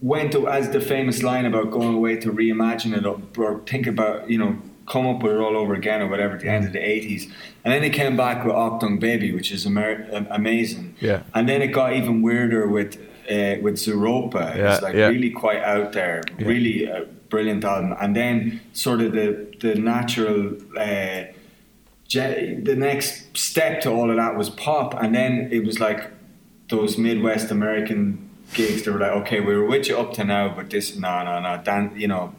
went 0.00 0.32
to 0.32 0.48
as 0.48 0.70
the 0.70 0.80
famous 0.80 1.22
line 1.22 1.44
about 1.44 1.70
going 1.70 1.94
away 1.94 2.16
to 2.16 2.32
reimagine 2.32 2.96
it 2.96 3.04
or, 3.04 3.20
or 3.36 3.60
think 3.66 3.86
about 3.86 4.30
you 4.30 4.38
know 4.38 4.56
come 4.86 5.06
up 5.06 5.22
with 5.22 5.32
it 5.32 5.38
all 5.38 5.56
over 5.56 5.74
again 5.74 6.00
or 6.00 6.08
whatever 6.08 6.34
at 6.36 6.40
the 6.40 6.48
end 6.48 6.64
of 6.64 6.72
the 6.72 6.78
80s 6.78 7.24
and 7.62 7.72
then 7.72 7.80
they 7.82 7.90
came 7.90 8.16
back 8.16 8.44
with 8.44 8.54
Achtung 8.54 8.98
Baby 8.98 9.32
which 9.32 9.52
is 9.52 9.66
Amer- 9.66 10.26
amazing 10.30 10.94
Yeah. 11.00 11.20
and 11.34 11.46
then 11.48 11.60
it 11.62 11.68
got 11.68 11.92
even 11.92 12.22
weirder 12.22 12.66
with 12.66 12.96
uh, 13.30 13.60
with 13.62 13.76
Zooropa 13.76 14.56
Yeah, 14.56 14.74
it's 14.74 14.82
like 14.82 14.94
yeah. 14.94 15.08
really 15.08 15.30
quite 15.30 15.62
out 15.62 15.92
there 15.92 16.22
Yeah. 16.38 16.46
really 16.46 16.84
a 16.84 17.06
brilliant 17.28 17.64
album 17.64 17.94
and 18.00 18.14
then 18.16 18.60
sort 18.72 19.00
of 19.00 19.12
the 19.12 19.46
the 19.60 19.74
natural 19.76 20.56
uh, 20.76 21.24
the 22.12 22.74
next 22.76 23.36
step 23.36 23.80
to 23.82 23.90
all 23.90 24.10
of 24.10 24.16
that 24.16 24.36
was 24.36 24.50
pop, 24.50 24.94
and 25.00 25.14
then 25.14 25.48
it 25.52 25.64
was 25.64 25.78
like 25.78 26.10
those 26.68 26.98
Midwest 26.98 27.50
American 27.50 28.28
gigs. 28.54 28.82
They 28.82 28.90
were 28.90 28.98
like, 28.98 29.12
okay, 29.22 29.40
we 29.40 29.54
were 29.54 29.66
with 29.66 29.88
you 29.88 29.96
up 29.98 30.12
to 30.14 30.24
now, 30.24 30.52
but 30.54 30.70
this, 30.70 30.96
no, 30.96 31.22
no, 31.24 31.40
no, 31.40 31.62
dan, 31.62 31.92
you 31.96 32.08
know, 32.08 32.34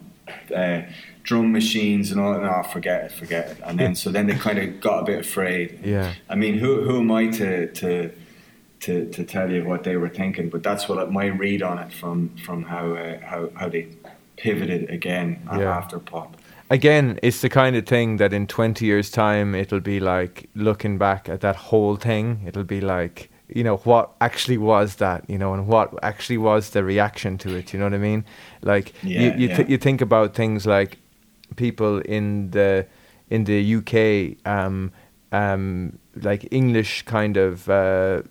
uh, 0.53 0.81
drum 1.23 1.51
machines 1.53 2.11
and 2.11 2.19
all. 2.19 2.37
No, 2.39 2.63
forget 2.63 3.05
it, 3.05 3.11
forget 3.13 3.51
it. 3.51 3.57
And 3.63 3.79
then 3.79 3.95
so 3.95 4.11
then 4.11 4.27
they 4.27 4.35
kind 4.35 4.59
of 4.59 4.81
got 4.81 5.03
a 5.03 5.05
bit 5.05 5.19
afraid. 5.19 5.79
Yeah. 5.85 6.13
I 6.29 6.35
mean, 6.35 6.57
who 6.57 6.81
who 6.81 6.99
am 6.99 7.11
I 7.11 7.27
to 7.27 7.67
to 7.71 8.11
to, 8.81 9.09
to 9.11 9.23
tell 9.23 9.51
you 9.51 9.63
what 9.63 9.83
they 9.83 9.97
were 9.97 10.09
thinking? 10.09 10.49
But 10.49 10.63
that's 10.63 10.87
what 10.89 11.11
my 11.11 11.25
read 11.25 11.61
on 11.61 11.79
it 11.79 11.93
from 11.93 12.35
from 12.45 12.63
how 12.63 12.93
uh, 12.93 13.19
how 13.21 13.49
how 13.55 13.69
they 13.69 13.87
pivoted 14.37 14.89
again 14.89 15.41
yeah. 15.53 15.77
after 15.77 15.99
pop 15.99 16.35
again, 16.71 17.19
it's 17.21 17.41
the 17.41 17.49
kind 17.49 17.75
of 17.75 17.85
thing 17.85 18.17
that 18.17 18.33
in 18.33 18.47
20 18.47 18.85
years' 18.85 19.11
time, 19.11 19.53
it'll 19.53 19.81
be 19.81 19.99
like 19.99 20.49
looking 20.55 20.97
back 20.97 21.29
at 21.29 21.41
that 21.41 21.55
whole 21.55 21.97
thing, 21.97 22.41
it'll 22.47 22.63
be 22.63 22.81
like, 22.81 23.29
you 23.49 23.63
know, 23.63 23.77
what 23.77 24.11
actually 24.21 24.57
was 24.57 24.95
that, 24.95 25.29
you 25.29 25.37
know, 25.37 25.53
and 25.53 25.67
what 25.67 25.93
actually 26.01 26.37
was 26.37 26.69
the 26.69 26.83
reaction 26.83 27.37
to 27.39 27.53
it, 27.55 27.73
you 27.73 27.79
know 27.79 27.85
what 27.85 27.93
I 27.93 27.97
mean? 27.97 28.23
Like, 28.61 28.93
yeah, 29.03 29.19
you, 29.19 29.31
you, 29.31 29.47
yeah. 29.49 29.57
th- 29.57 29.69
you 29.69 29.77
think 29.77 29.99
about 29.99 30.33
things 30.33 30.65
like 30.65 30.97
people 31.57 31.99
in 31.99 32.51
the, 32.51 32.87
in 33.29 33.43
the 33.43 33.75
UK, 33.75 34.47
um, 34.49 34.91
um, 35.33 35.99
like 36.15 36.47
English 36.51 37.03
kind 37.03 37.35
of 37.35 37.69
uh, 37.69 38.21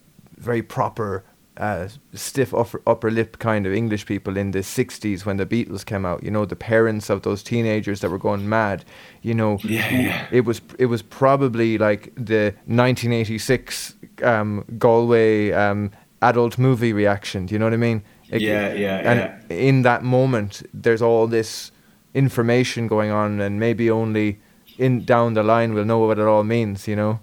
very 0.40 0.62
proper 0.62 1.24
uh, 1.60 1.88
stiff 2.14 2.54
upper, 2.54 2.80
upper 2.86 3.10
lip 3.10 3.38
kind 3.38 3.66
of 3.66 3.72
English 3.72 4.06
people 4.06 4.36
in 4.38 4.50
the 4.52 4.60
60s 4.60 5.26
when 5.26 5.36
the 5.36 5.44
Beatles 5.44 5.84
came 5.84 6.06
out. 6.06 6.22
You 6.22 6.30
know, 6.30 6.46
the 6.46 6.56
parents 6.56 7.10
of 7.10 7.22
those 7.22 7.42
teenagers 7.42 8.00
that 8.00 8.10
were 8.10 8.18
going 8.18 8.48
mad. 8.48 8.84
You 9.20 9.34
know, 9.34 9.58
yeah. 9.62 10.26
it 10.30 10.46
was 10.46 10.62
it 10.78 10.86
was 10.86 11.02
probably 11.02 11.76
like 11.76 12.14
the 12.14 12.54
1986 12.64 13.94
um, 14.22 14.64
Galway 14.78 15.52
um, 15.52 15.90
adult 16.22 16.56
movie 16.56 16.94
reaction. 16.94 17.46
Do 17.46 17.54
you 17.54 17.58
know 17.58 17.66
what 17.66 17.74
I 17.74 17.78
mean? 17.78 18.02
It, 18.30 18.40
yeah, 18.40 18.72
yeah. 18.72 18.96
And 18.98 19.18
yeah. 19.50 19.56
in 19.56 19.82
that 19.82 20.02
moment, 20.02 20.62
there's 20.72 21.02
all 21.02 21.26
this 21.26 21.72
information 22.14 22.88
going 22.88 23.10
on, 23.10 23.40
and 23.40 23.60
maybe 23.60 23.90
only 23.90 24.40
in 24.78 25.04
down 25.04 25.34
the 25.34 25.42
line 25.42 25.74
we'll 25.74 25.84
know 25.84 25.98
what 25.98 26.18
it 26.18 26.26
all 26.26 26.44
means. 26.44 26.88
You 26.88 26.96
know. 26.96 27.20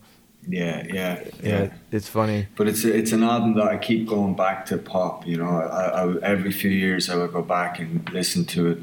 Yeah, 0.49 0.85
yeah, 0.87 0.93
yeah, 0.93 1.63
yeah. 1.63 1.73
It's 1.91 2.07
funny, 2.07 2.47
but 2.55 2.67
it's 2.67 2.85
it's 2.85 3.11
an 3.11 3.23
album 3.23 3.55
that 3.55 3.67
I 3.67 3.77
keep 3.77 4.07
going 4.07 4.35
back 4.35 4.65
to 4.67 4.77
pop. 4.77 5.27
You 5.27 5.37
know, 5.37 5.49
I, 5.49 6.03
I 6.03 6.15
every 6.21 6.51
few 6.51 6.71
years 6.71 7.09
I 7.09 7.15
would 7.15 7.33
go 7.33 7.41
back 7.41 7.79
and 7.79 8.09
listen 8.11 8.45
to 8.45 8.71
it. 8.71 8.77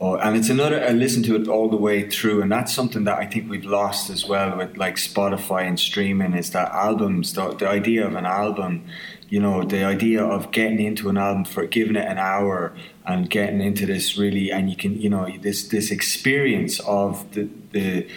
Oh, 0.00 0.16
and 0.16 0.36
it's 0.36 0.50
another 0.50 0.84
I 0.84 0.90
listen 0.90 1.22
to 1.24 1.36
it 1.36 1.46
all 1.46 1.68
the 1.68 1.76
way 1.76 2.08
through, 2.08 2.42
and 2.42 2.50
that's 2.50 2.74
something 2.74 3.04
that 3.04 3.18
I 3.18 3.26
think 3.26 3.48
we've 3.48 3.64
lost 3.64 4.10
as 4.10 4.26
well 4.26 4.56
with 4.56 4.76
like 4.76 4.96
Spotify 4.96 5.68
and 5.68 5.78
streaming. 5.78 6.34
Is 6.34 6.50
that 6.50 6.72
albums 6.72 7.34
the, 7.34 7.54
the 7.54 7.68
idea 7.68 8.06
of 8.06 8.16
an 8.16 8.26
album? 8.26 8.84
You 9.28 9.40
know, 9.40 9.62
the 9.62 9.84
idea 9.84 10.22
of 10.22 10.50
getting 10.50 10.80
into 10.80 11.08
an 11.08 11.16
album 11.16 11.44
for 11.44 11.66
giving 11.66 11.96
it 11.96 12.06
an 12.06 12.18
hour 12.18 12.74
and 13.06 13.30
getting 13.30 13.60
into 13.60 13.86
this 13.86 14.18
really, 14.18 14.50
and 14.50 14.68
you 14.68 14.76
can 14.76 15.00
you 15.00 15.10
know 15.10 15.30
this 15.40 15.68
this 15.68 15.92
experience 15.92 16.80
of 16.80 17.32
the 17.34 17.48
the 17.70 18.08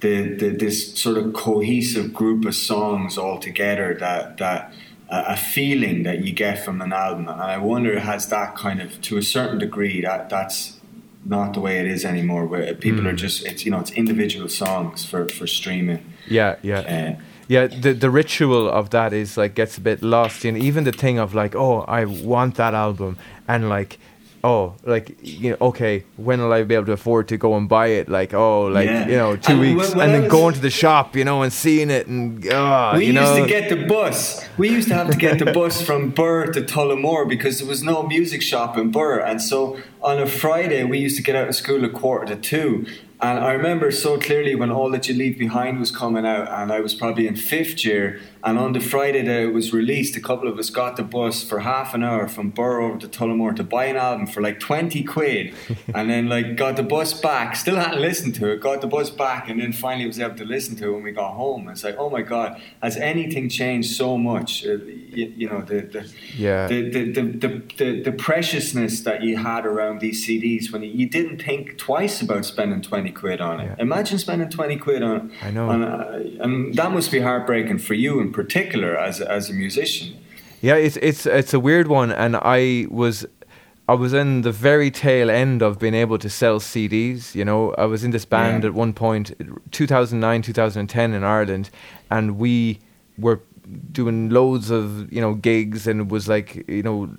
the, 0.00 0.34
the 0.34 0.48
this 0.50 0.94
sort 0.98 1.16
of 1.16 1.32
cohesive 1.32 2.12
group 2.12 2.44
of 2.44 2.54
songs 2.54 3.16
all 3.16 3.38
together 3.38 3.96
that 3.98 4.38
that 4.38 4.72
uh, 5.08 5.24
a 5.28 5.36
feeling 5.36 6.02
that 6.02 6.24
you 6.24 6.32
get 6.32 6.64
from 6.64 6.80
an 6.80 6.92
album. 6.92 7.28
And 7.28 7.40
I 7.40 7.58
wonder 7.58 7.98
has 8.00 8.28
that 8.28 8.56
kind 8.56 8.80
of 8.82 9.00
to 9.02 9.16
a 9.18 9.22
certain 9.22 9.58
degree 9.58 10.00
that 10.02 10.28
that's 10.28 10.80
not 11.24 11.54
the 11.54 11.60
way 11.60 11.78
it 11.78 11.86
is 11.86 12.04
anymore 12.04 12.46
where 12.46 12.72
people 12.74 13.02
mm. 13.02 13.06
are 13.06 13.12
just 13.12 13.44
it's 13.46 13.64
you 13.64 13.70
know 13.70 13.80
it's 13.80 13.90
individual 13.92 14.48
songs 14.48 15.04
for 15.04 15.28
for 15.28 15.46
streaming. 15.46 16.04
Yeah 16.28 16.56
yeah. 16.62 16.78
Uh, 16.80 17.22
yeah 17.48 17.66
the 17.66 17.92
the 17.92 18.10
ritual 18.10 18.68
of 18.68 18.90
that 18.90 19.12
is 19.12 19.36
like 19.36 19.54
gets 19.54 19.78
a 19.78 19.80
bit 19.80 20.02
lost 20.02 20.44
in 20.44 20.56
even 20.56 20.84
the 20.84 20.92
thing 20.92 21.18
of 21.18 21.34
like 21.34 21.54
oh 21.54 21.80
I 21.82 22.04
want 22.04 22.56
that 22.56 22.74
album. 22.74 23.18
And 23.48 23.68
like 23.68 23.98
oh, 24.46 24.76
like 24.84 25.16
you 25.22 25.50
know, 25.50 25.56
okay, 25.60 26.04
when 26.16 26.40
will 26.40 26.52
I 26.52 26.62
be 26.62 26.76
able 26.76 26.86
to 26.86 26.92
afford 26.92 27.26
to 27.28 27.36
go 27.36 27.56
and 27.56 27.68
buy 27.68 27.88
it? 27.88 28.08
Like, 28.08 28.32
oh, 28.32 28.66
like 28.66 28.86
yeah. 28.86 29.08
you 29.08 29.16
know, 29.16 29.36
two 29.36 29.52
and 29.52 29.60
weeks, 29.60 29.88
when, 29.88 29.98
when 29.98 30.10
and 30.10 30.22
then 30.22 30.30
going 30.30 30.54
to 30.54 30.60
the 30.60 30.70
shop, 30.70 31.16
you 31.16 31.24
know, 31.24 31.42
and 31.42 31.52
seeing 31.52 31.90
it, 31.90 32.06
and 32.06 32.46
oh, 32.46 32.92
we 32.94 33.06
you 33.06 33.12
used 33.12 33.14
know. 33.16 33.42
to 33.42 33.48
get 33.48 33.68
the 33.68 33.86
bus. 33.86 34.46
We 34.56 34.70
used 34.70 34.88
to 34.88 34.94
have 34.94 35.10
to 35.10 35.16
get 35.16 35.38
the 35.38 35.52
bus 35.52 35.82
from 35.82 36.10
Birr 36.10 36.46
to 36.52 36.60
Tullamore 36.62 37.28
because 37.28 37.58
there 37.58 37.68
was 37.68 37.82
no 37.82 38.04
music 38.04 38.40
shop 38.40 38.78
in 38.78 38.92
Birr, 38.92 39.18
and 39.18 39.42
so 39.42 39.78
on 40.00 40.18
a 40.18 40.26
Friday 40.26 40.84
we 40.84 40.98
used 40.98 41.16
to 41.16 41.22
get 41.22 41.34
out 41.34 41.48
of 41.48 41.56
school 41.56 41.84
at 41.84 41.92
quarter 41.92 42.26
to 42.26 42.40
two, 42.40 42.86
and 43.20 43.38
I 43.38 43.52
remember 43.52 43.90
so 43.90 44.18
clearly 44.18 44.54
when 44.54 44.70
All 44.70 44.90
That 44.90 45.08
You 45.08 45.14
Leave 45.14 45.38
Behind 45.38 45.80
was 45.80 45.90
coming 45.90 46.26
out, 46.26 46.48
and 46.48 46.70
I 46.70 46.80
was 46.80 46.94
probably 46.94 47.26
in 47.26 47.34
fifth 47.34 47.84
year. 47.84 48.20
And 48.46 48.60
on 48.60 48.74
the 48.74 48.80
Friday 48.80 49.22
that 49.22 49.40
it 49.40 49.52
was 49.52 49.72
released, 49.72 50.14
a 50.16 50.20
couple 50.20 50.46
of 50.46 50.56
us 50.56 50.70
got 50.70 50.96
the 50.96 51.02
bus 51.02 51.42
for 51.42 51.58
half 51.58 51.94
an 51.94 52.04
hour 52.04 52.28
from 52.28 52.50
Birr 52.50 52.80
over 52.80 52.96
to 52.98 53.08
Tullamore 53.08 53.56
to 53.56 53.64
buy 53.64 53.86
an 53.86 53.96
album 53.96 54.28
for 54.28 54.40
like 54.40 54.60
20 54.60 55.02
quid. 55.02 55.52
and 55.94 56.08
then, 56.08 56.28
like, 56.28 56.54
got 56.54 56.76
the 56.76 56.84
bus 56.84 57.12
back, 57.20 57.56
still 57.56 57.74
hadn't 57.74 58.00
listened 58.00 58.36
to 58.36 58.52
it, 58.52 58.60
got 58.60 58.82
the 58.82 58.86
bus 58.86 59.10
back, 59.10 59.48
and 59.48 59.60
then 59.60 59.72
finally 59.72 60.06
was 60.06 60.20
able 60.20 60.36
to 60.36 60.44
listen 60.44 60.76
to 60.76 60.90
it 60.90 60.92
when 60.92 61.02
we 61.02 61.10
got 61.10 61.32
home. 61.32 61.68
It's 61.68 61.82
like, 61.82 61.96
oh 61.98 62.08
my 62.08 62.22
God, 62.22 62.60
has 62.80 62.96
anything 62.96 63.48
changed 63.48 63.96
so 63.96 64.16
much? 64.16 64.64
Uh, 64.64 64.74
you, 64.74 65.32
you, 65.36 65.48
know, 65.48 65.62
the, 65.62 65.80
the, 65.80 66.12
yeah. 66.36 66.68
the, 66.68 66.88
the, 66.88 67.12
the, 67.12 67.62
the, 67.78 68.02
the, 68.02 68.12
preciousness 68.12 69.00
that 69.00 69.22
you 69.22 69.38
had 69.38 69.66
around 69.66 70.00
these 70.00 70.24
CDs 70.24 70.70
when 70.72 70.82
you, 70.82 71.06
didn't 71.08 71.42
think 71.42 71.78
twice 71.78 72.22
about 72.22 72.44
spending 72.44 72.80
20 72.80 73.10
quid 73.10 73.40
on 73.40 73.60
it. 73.60 73.64
Yeah. 73.64 73.82
Imagine 73.82 74.18
spending 74.18 74.48
20 74.50 74.76
quid 74.76 75.02
on 75.02 75.16
it. 75.16 75.44
I 75.44 75.50
know. 75.50 75.68
On 75.68 75.82
a, 75.82 76.22
and 76.40 76.74
that 76.74 76.92
must 76.92 77.10
be 77.10 77.20
heartbreaking 77.20 77.78
for 77.78 77.94
you 77.94 78.20
in 78.20 78.32
particular 78.36 78.96
as, 78.96 79.20
as 79.20 79.50
a 79.50 79.54
musician. 79.54 80.08
Yeah, 80.60 80.76
it's, 80.76 80.98
it's, 80.98 81.26
it's 81.26 81.54
a 81.54 81.60
weird 81.60 81.88
one. 81.88 82.12
And 82.12 82.36
I 82.36 82.86
was 82.90 83.26
I 83.88 83.94
was 83.94 84.12
in 84.12 84.42
the 84.42 84.50
very 84.50 84.90
tail 84.90 85.30
end 85.30 85.62
of 85.62 85.78
being 85.78 85.94
able 85.94 86.18
to 86.18 86.28
sell 86.28 86.58
CDs. 86.58 87.36
You 87.36 87.44
know, 87.44 87.72
I 87.74 87.84
was 87.84 88.02
in 88.02 88.10
this 88.10 88.24
band 88.24 88.64
yeah. 88.64 88.70
at 88.70 88.74
one 88.74 88.92
point, 88.92 89.32
2009, 89.70 90.42
2010 90.42 91.12
in 91.12 91.22
Ireland, 91.22 91.70
and 92.10 92.36
we 92.36 92.80
were 93.16 93.40
doing 93.92 94.30
loads 94.30 94.70
of 94.70 95.12
you 95.12 95.20
know 95.20 95.34
gigs, 95.34 95.86
and 95.86 96.00
it 96.00 96.08
was 96.08 96.26
like 96.28 96.68
you 96.68 96.82
know 96.82 97.10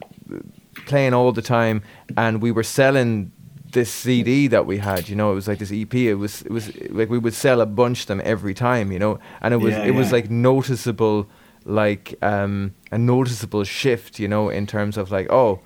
playing 0.85 1.13
all 1.13 1.31
the 1.31 1.41
time, 1.41 1.83
and 2.17 2.41
we 2.41 2.51
were 2.51 2.63
selling 2.63 3.31
this 3.71 3.91
CD 3.91 4.47
that 4.47 4.65
we 4.65 4.77
had, 4.77 5.09
you 5.09 5.15
know, 5.15 5.31
it 5.31 5.35
was 5.35 5.47
like 5.47 5.59
this 5.59 5.71
EP. 5.71 5.93
It 5.93 6.15
was 6.15 6.41
it 6.43 6.51
was 6.51 6.75
like 6.89 7.09
we 7.09 7.17
would 7.17 7.33
sell 7.33 7.61
a 7.61 7.65
bunch 7.65 8.01
of 8.01 8.07
them 8.07 8.21
every 8.23 8.53
time, 8.53 8.91
you 8.91 8.99
know, 8.99 9.19
and 9.41 9.53
it 9.53 9.57
was 9.57 9.73
yeah, 9.73 9.83
it 9.83 9.93
yeah. 9.93 9.97
was 9.97 10.11
like 10.11 10.29
noticeable, 10.29 11.27
like 11.65 12.15
um, 12.21 12.73
a 12.91 12.97
noticeable 12.97 13.63
shift, 13.63 14.19
you 14.19 14.27
know, 14.27 14.49
in 14.49 14.67
terms 14.67 14.97
of 14.97 15.11
like 15.11 15.31
oh, 15.31 15.61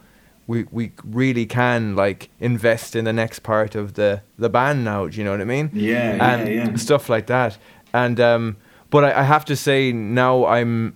we 0.47 0.65
we 0.71 0.91
really 1.03 1.45
can 1.45 1.95
like 1.95 2.29
invest 2.39 2.95
in 2.95 3.05
the 3.05 3.13
next 3.13 3.39
part 3.39 3.75
of 3.75 3.93
the 3.93 4.21
the 4.37 4.49
band 4.49 4.83
now. 4.83 5.07
Do 5.07 5.17
you 5.17 5.23
know 5.23 5.31
what 5.31 5.41
I 5.41 5.45
mean? 5.45 5.69
Yeah, 5.73 6.33
and 6.33 6.47
yeah, 6.47 6.67
yeah. 6.69 6.75
Stuff 6.75 7.09
like 7.09 7.27
that, 7.27 7.57
and 7.93 8.19
um, 8.19 8.57
but 8.89 9.03
I, 9.03 9.21
I 9.21 9.23
have 9.23 9.45
to 9.45 9.55
say 9.55 9.91
now 9.91 10.45
I'm 10.45 10.95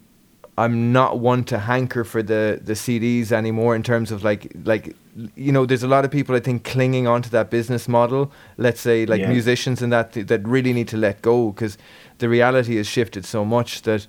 I'm 0.58 0.92
not 0.92 1.20
one 1.20 1.44
to 1.46 1.60
hanker 1.60 2.04
for 2.04 2.24
the 2.24 2.60
the 2.64 2.74
CDs 2.74 3.32
anymore 3.32 3.76
in 3.76 3.84
terms 3.84 4.12
of 4.12 4.24
like 4.24 4.52
like 4.64 4.96
you 5.36 5.52
know 5.52 5.66
there's 5.66 5.84
a 5.84 5.88
lot 5.88 6.04
of 6.04 6.12
people 6.12 6.36
I 6.36 6.40
think 6.40 6.64
clinging 6.64 7.08
onto 7.08 7.30
that 7.30 7.50
business 7.50 7.88
model 7.88 8.32
let's 8.58 8.82
say 8.82 9.06
like 9.06 9.22
yeah. 9.22 9.30
musicians 9.30 9.82
and 9.82 9.92
that 9.92 10.14
that 10.14 10.46
really 10.46 10.74
need 10.74 10.88
to 10.90 10.98
let 10.98 11.22
go 11.22 11.52
because 11.52 11.78
the 12.18 12.28
reality 12.28 12.76
has 12.78 12.88
shifted 12.88 13.26
so 13.26 13.46
much 13.46 13.84
that 13.84 14.08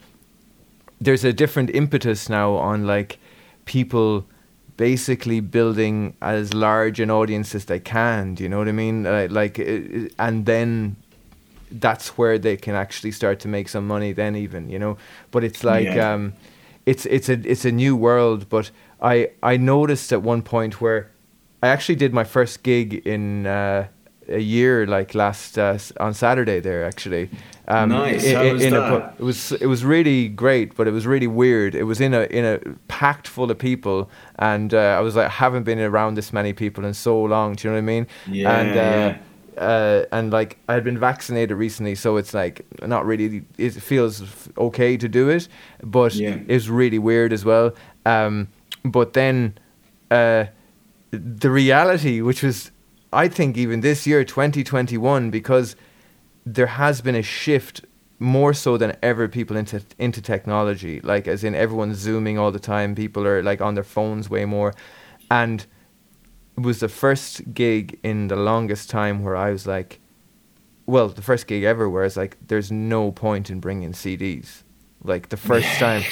there's 1.00 1.24
a 1.24 1.32
different 1.32 1.70
impetus 1.74 2.28
now 2.28 2.54
on 2.54 2.86
like 2.86 3.18
people 3.66 4.26
basically 4.76 5.40
building 5.40 6.14
as 6.20 6.52
large 6.52 7.00
an 7.00 7.10
audience 7.10 7.54
as 7.54 7.66
they 7.66 7.80
can 7.80 8.34
do 8.34 8.42
you 8.42 8.48
know 8.48 8.58
what 8.58 8.68
I 8.68 8.72
mean 8.72 9.06
uh, 9.06 9.28
like 9.30 9.60
uh, 9.60 10.08
and 10.18 10.44
then 10.44 10.96
that's 11.70 12.18
where 12.18 12.38
they 12.38 12.56
can 12.56 12.74
actually 12.74 13.12
start 13.12 13.38
to 13.40 13.48
make 13.48 13.68
some 13.68 13.86
money 13.86 14.12
then 14.12 14.34
even 14.34 14.68
you 14.68 14.78
know 14.78 14.96
but 15.30 15.44
it's 15.44 15.62
like 15.62 15.86
yeah. 15.86 16.12
um, 16.12 16.32
it's 16.84 17.06
it's 17.06 17.28
a 17.28 17.34
it's 17.44 17.64
a 17.64 17.72
new 17.72 17.96
world 17.96 18.48
but 18.48 18.70
I 19.00 19.30
I 19.42 19.56
noticed 19.56 20.12
at 20.12 20.22
one 20.22 20.42
point 20.42 20.80
where 20.80 21.10
I 21.62 21.68
actually 21.68 21.96
did 21.96 22.12
my 22.12 22.24
first 22.24 22.62
gig 22.62 22.94
in 23.06 23.46
uh, 23.46 23.88
a 24.28 24.40
year 24.40 24.86
like 24.86 25.14
last 25.14 25.58
uh, 25.58 25.78
on 26.00 26.14
Saturday 26.14 26.60
there 26.60 26.84
actually 26.84 27.30
um, 27.68 27.90
nice 27.90 28.24
in, 28.24 28.36
How 28.36 28.52
was 28.52 28.64
in 28.64 28.72
that? 28.72 28.92
A, 28.92 29.14
it 29.18 29.22
was 29.22 29.52
it 29.52 29.66
was 29.66 29.84
really 29.84 30.28
great 30.28 30.74
but 30.74 30.86
it 30.88 30.92
was 30.92 31.06
really 31.06 31.26
weird 31.26 31.74
it 31.74 31.84
was 31.84 32.00
in 32.00 32.14
a 32.14 32.22
in 32.24 32.44
a 32.44 32.58
packed 32.88 33.28
full 33.28 33.50
of 33.50 33.58
people 33.58 34.10
and 34.38 34.74
uh, 34.74 34.96
I 34.98 35.00
was 35.00 35.16
like 35.16 35.26
I 35.26 35.30
haven't 35.30 35.64
been 35.64 35.80
around 35.80 36.14
this 36.14 36.32
many 36.32 36.52
people 36.52 36.84
in 36.84 36.94
so 36.94 37.22
long 37.22 37.54
do 37.54 37.68
you 37.68 37.72
know 37.72 37.76
what 37.76 37.82
I 37.82 37.82
mean 37.82 38.06
yeah, 38.26 38.58
and 38.58 38.70
uh, 38.70 38.74
yeah 38.74 39.18
uh, 39.56 40.04
and 40.12 40.30
like 40.30 40.58
I 40.68 40.74
had 40.74 40.84
been 40.84 40.98
vaccinated 40.98 41.56
recently, 41.56 41.94
so 41.94 42.16
it's 42.16 42.34
like 42.34 42.66
not 42.86 43.06
really. 43.06 43.42
It 43.56 43.70
feels 43.70 44.22
okay 44.58 44.96
to 44.96 45.08
do 45.08 45.30
it, 45.30 45.48
but 45.82 46.14
yeah. 46.14 46.38
it's 46.46 46.68
really 46.68 46.98
weird 46.98 47.32
as 47.32 47.44
well. 47.44 47.74
Um, 48.04 48.48
but 48.90 49.12
then 49.12 49.58
uh, 50.10 50.46
the 51.10 51.50
reality, 51.50 52.20
which 52.20 52.42
was, 52.42 52.70
I 53.12 53.28
think, 53.28 53.56
even 53.56 53.80
this 53.80 54.06
year, 54.06 54.24
2021, 54.24 55.30
because 55.30 55.76
there 56.44 56.66
has 56.66 57.00
been 57.00 57.14
a 57.14 57.22
shift 57.22 57.84
more 58.18 58.54
so 58.54 58.76
than 58.78 58.96
ever 59.02 59.28
people 59.28 59.56
into 59.58 59.82
into 59.98 60.22
technology 60.22 61.00
like 61.00 61.28
as 61.28 61.44
in 61.44 61.54
everyone's 61.54 61.98
zooming 61.98 62.38
all 62.38 62.50
the 62.50 62.58
time 62.58 62.94
people 62.94 63.26
are 63.26 63.42
like 63.42 63.60
on 63.60 63.74
their 63.74 63.84
phones 63.84 64.30
way 64.30 64.44
more. 64.46 64.72
And 65.30 65.66
it 66.56 66.62
was 66.62 66.80
the 66.80 66.88
first 66.88 67.52
gig 67.52 67.98
in 68.02 68.28
the 68.28 68.36
longest 68.36 68.88
time 68.88 69.22
where 69.22 69.36
I 69.36 69.50
was 69.50 69.66
like 69.66 70.00
well 70.86 71.08
the 71.08 71.20
first 71.20 71.46
gig 71.46 71.64
ever 71.64 71.90
where 71.90 72.04
it's 72.04 72.16
like 72.16 72.38
there's 72.46 72.72
no 72.72 73.12
point 73.12 73.50
in 73.50 73.60
bringing 73.60 73.92
CDs 73.92 74.62
like 75.02 75.28
the 75.28 75.36
first 75.36 75.68
time 75.78 76.02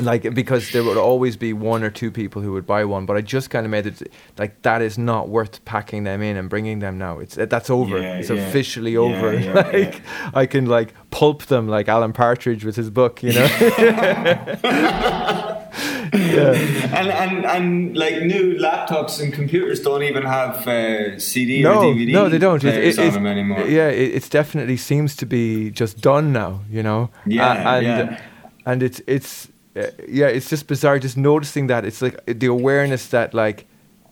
like 0.00 0.34
because 0.34 0.70
there 0.72 0.82
would 0.82 0.96
always 0.96 1.36
be 1.36 1.52
one 1.52 1.82
or 1.82 1.90
two 1.90 2.10
people 2.10 2.42
who 2.42 2.52
would 2.52 2.66
buy 2.66 2.84
one 2.84 3.06
but 3.06 3.16
i 3.16 3.20
just 3.20 3.50
kind 3.50 3.64
of 3.66 3.70
made 3.70 3.86
it 3.86 4.02
like 4.38 4.60
that 4.62 4.82
is 4.82 4.98
not 4.98 5.28
worth 5.28 5.64
packing 5.64 6.04
them 6.04 6.22
in 6.22 6.36
and 6.36 6.48
bringing 6.50 6.78
them 6.80 6.98
now. 6.98 7.18
It's 7.18 7.34
that's 7.36 7.70
over. 7.70 8.00
Yeah, 8.00 8.16
it's 8.16 8.30
yeah. 8.30 8.36
officially 8.36 8.96
over. 8.96 9.34
yeah, 9.38 9.52
like 9.52 10.00
i 10.34 10.46
can 10.46 10.66
like 10.66 10.92
pulp 11.10 11.44
them 11.46 11.68
like 11.68 11.88
alan 11.88 12.12
partridge 12.12 12.64
with 12.64 12.76
his 12.76 12.90
book 12.90 13.22
you 13.22 13.32
know? 13.32 13.46
Yeah. 16.12 16.52
And, 16.94 17.08
and 17.10 17.44
and 17.44 17.96
like 17.96 18.22
new 18.22 18.54
laptops 18.54 19.20
and 19.20 19.32
computers 19.32 19.80
don't 19.80 20.04
even 20.04 20.22
have 20.22 20.66
uh, 20.68 21.18
CD 21.18 21.62
no 21.62 21.78
or 21.78 21.84
DVD 21.94 22.12
no 22.12 22.28
they 22.28 22.38
don't. 22.38 22.62
It- 22.62 22.72
players 22.72 22.98
it- 22.98 23.00
on 23.00 23.06
it's- 23.06 23.14
them 23.14 23.26
anymore. 23.26 23.66
yeah 23.66 23.88
it, 23.88 24.14
it's 24.14 24.28
definitely 24.28 24.76
seems 24.76 25.16
to 25.16 25.26
be 25.26 25.70
just 25.70 26.00
done 26.00 26.32
now 26.32 26.60
you 26.70 26.82
know? 26.82 27.10
Yeah, 27.26 27.76
and 27.76 27.86
yeah. 27.86 28.20
and 28.64 28.82
it's 28.82 29.00
it's 29.06 29.48
uh, 29.76 29.86
yeah 30.08 30.26
it's 30.26 30.48
just 30.48 30.66
bizarre 30.66 30.98
just 30.98 31.16
noticing 31.16 31.66
that 31.68 31.84
it's 31.84 32.00
like 32.02 32.20
the 32.26 32.46
awareness 32.46 33.08
that 33.08 33.34
like 33.34 33.66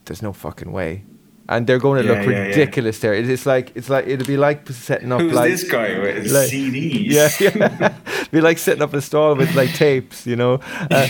there's 0.05 0.23
no 0.23 0.33
fucking 0.33 0.73
way 0.73 1.05
and 1.49 1.67
they're 1.67 1.79
going 1.81 2.01
to 2.03 2.09
Yeah, 2.09 2.19
look 2.19 2.27
yeah, 2.29 2.33
yeah. 2.37 2.47
ridiculous 2.49 2.99
there 3.01 3.15
it's 3.15 3.47
like 3.47 3.73
it's 3.75 3.91
like 3.91 4.07
it'd 4.07 4.27
be 4.27 4.37
like 4.37 4.67
setting 4.69 5.13
up 5.13 5.21
Who's 5.21 5.33
like 5.35 5.51
this 5.51 5.65
guy 5.71 5.99
with 5.99 6.31
like- 6.33 6.49
CDs? 6.51 7.05
yeah, 7.11 7.29
yeah. 7.41 7.95
be 8.33 8.41
like 8.41 8.59
setting 8.59 8.83
up 8.83 8.95
a 8.95 9.01
stall 9.03 9.35
with 9.35 9.55
like 9.55 9.73
tapes, 9.75 10.27
you 10.27 10.37
know. 10.37 10.55
Uh, 10.91 11.07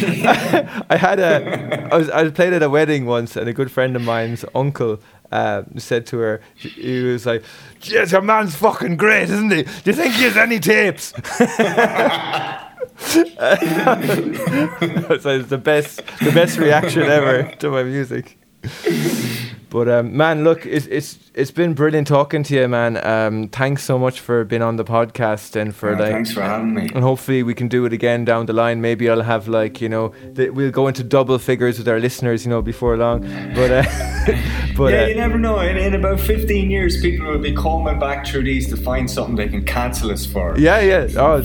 I 0.91 0.97
had 0.97 1.21
a, 1.21 1.89
I 1.93 1.97
was, 1.97 2.11
I 2.11 2.29
played 2.31 2.53
at 2.53 2.63
a 2.65 2.69
wedding 2.71 3.07
once, 3.07 3.37
and 3.37 3.49
a 3.49 3.53
good 3.53 3.71
friend 3.71 3.95
of 3.95 4.03
mine's 4.03 4.45
uncle 4.57 4.99
uh, 5.31 5.63
said 5.77 6.05
to 6.07 6.19
her, 6.19 6.41
he 6.57 7.03
was 7.05 7.25
like, 7.25 7.45
"Yes, 7.83 8.11
your 8.11 8.23
man's 8.23 8.57
fucking 8.57 8.97
great, 8.97 9.31
isn't 9.31 9.53
he? 9.53 9.63
Do 9.63 9.71
you 9.85 9.93
think 9.93 10.15
he 10.15 10.25
has 10.25 10.37
any 10.37 10.59
tapes?" 10.59 11.13
so 15.21 15.31
it's 15.31 15.49
the 15.49 15.61
best, 15.63 16.03
the 16.21 16.33
best 16.33 16.59
reaction 16.59 17.03
ever 17.03 17.55
to 17.57 17.71
my 17.71 17.83
music. 17.83 18.39
But 19.73 19.89
um, 19.89 20.15
man, 20.15 20.45
look, 20.45 20.67
it's 20.67 20.85
it's 20.87 21.19
it's 21.35 21.51
been 21.51 21.73
brilliant 21.73 22.07
talking 22.07 22.43
to 22.43 22.55
you, 22.55 22.69
man. 22.69 22.99
Um, 23.07 23.49
thanks 23.49 23.83
so 23.83 23.99
much 23.99 24.21
for 24.21 24.45
being 24.45 24.61
on 24.61 24.77
the 24.77 24.85
podcast 24.85 25.57
and 25.57 25.75
for 25.75 25.95
Oh, 25.95 25.99
like 25.99 26.13
thanks 26.13 26.31
for 26.31 26.43
having 26.43 26.75
me. 26.75 26.91
and 26.95 27.03
hopefully 27.03 27.43
we 27.43 27.55
can 27.55 27.69
do 27.69 27.87
it 27.87 27.93
again 27.95 28.27
down 28.27 28.45
the 28.45 28.53
line. 28.53 28.83
Maybe 28.83 29.09
I'll 29.09 29.23
have 29.23 29.49
like 29.49 29.81
you 29.81 29.89
know 29.89 30.13
th- 30.37 30.51
we'll 30.51 30.71
go 30.71 30.89
into 30.89 31.03
double 31.03 31.39
figures 31.39 31.79
with 31.79 31.89
our 31.89 31.99
listeners, 32.01 32.45
you 32.45 32.51
know, 32.51 32.61
before 32.61 32.99
long. 32.99 33.23
But 33.55 33.71
uh, 33.71 33.83
but 34.77 34.93
yeah, 34.93 35.05
uh, 35.05 35.07
you 35.07 35.15
never 35.15 35.39
know. 35.39 35.59
In, 35.61 35.79
in 35.79 35.95
about 35.95 36.21
15 36.21 36.71
years, 36.71 37.01
people 37.01 37.27
will 37.29 37.39
be 37.39 37.55
calling 37.55 37.99
back 37.99 38.27
through 38.27 38.45
these 38.45 38.69
to 38.69 38.77
find 38.77 39.11
something 39.11 39.37
they 39.37 39.49
can 39.49 39.65
cancel 39.65 40.11
us 40.11 40.27
for. 40.27 40.55
yeah, 40.59 40.81
yeah. 40.81 41.09
Oh, 41.17 41.43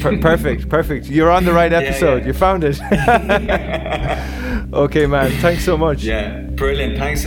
per- 0.00 0.16
perfect, 0.18 0.68
perfect. 0.68 1.06
You're 1.06 1.32
on 1.32 1.44
the 1.44 1.52
right 1.52 1.72
Yeah, 1.76 1.78
episode. 1.78 2.20
yeah. 2.20 2.26
You 2.28 2.32
found 2.34 2.62
it. 2.64 2.78
okay, 4.72 5.06
man. 5.06 5.30
Thanks 5.40 5.64
so 5.64 5.76
much. 5.76 6.02
Yeah, 6.04 6.40
brilliant. 6.54 6.98
Thanks 6.98 7.22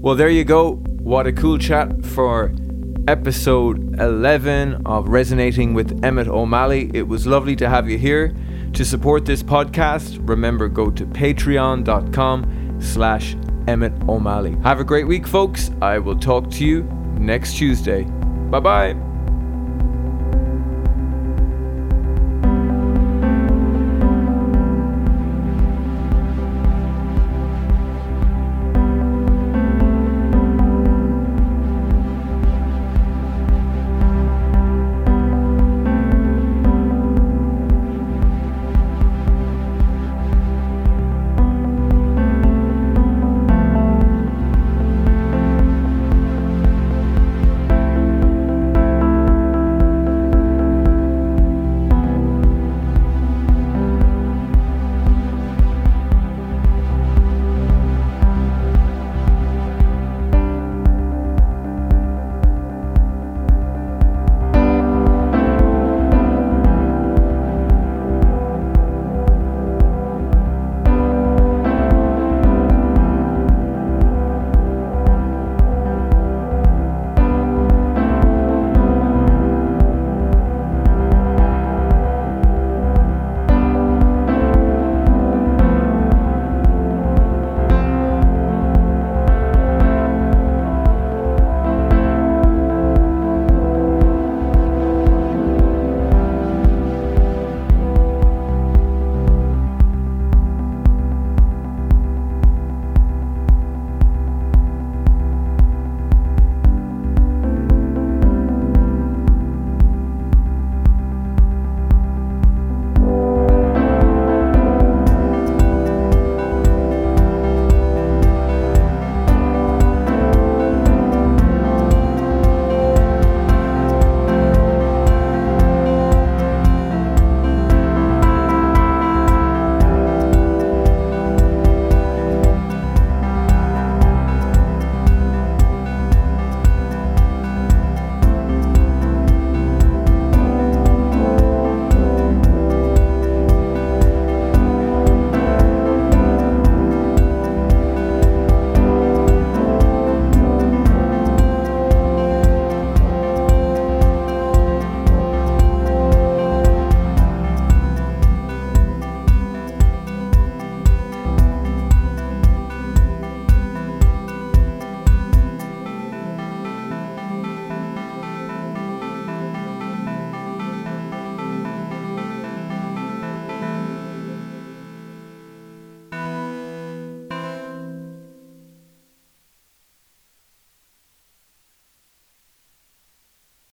Well, 0.00 0.16
there 0.16 0.28
you 0.28 0.44
go. 0.44 0.72
What 1.02 1.26
a 1.26 1.32
cool 1.32 1.58
chat 1.58 2.04
for 2.04 2.52
episode 3.08 4.00
11 4.00 4.82
of 4.86 5.08
Resonating 5.08 5.74
with 5.74 6.04
Emmett 6.04 6.28
O'Malley. 6.28 6.90
It 6.94 7.08
was 7.08 7.26
lovely 7.26 7.56
to 7.56 7.68
have 7.68 7.88
you 7.88 7.98
here. 7.98 8.34
To 8.74 8.84
support 8.84 9.26
this 9.26 9.42
podcast, 9.42 10.18
remember 10.28 10.68
go 10.68 10.90
to 10.90 11.04
patreon.com 11.06 12.80
slash 12.80 13.36
Emmett 13.68 13.92
O'Malley. 14.08 14.56
Have 14.62 14.80
a 14.80 14.84
great 14.84 15.06
week, 15.06 15.26
folks. 15.26 15.70
I 15.80 15.98
will 15.98 16.18
talk 16.18 16.50
to 16.52 16.64
you 16.64 16.82
next 17.18 17.56
Tuesday. 17.56 18.04
Bye 18.50 18.60
bye. 18.60 19.11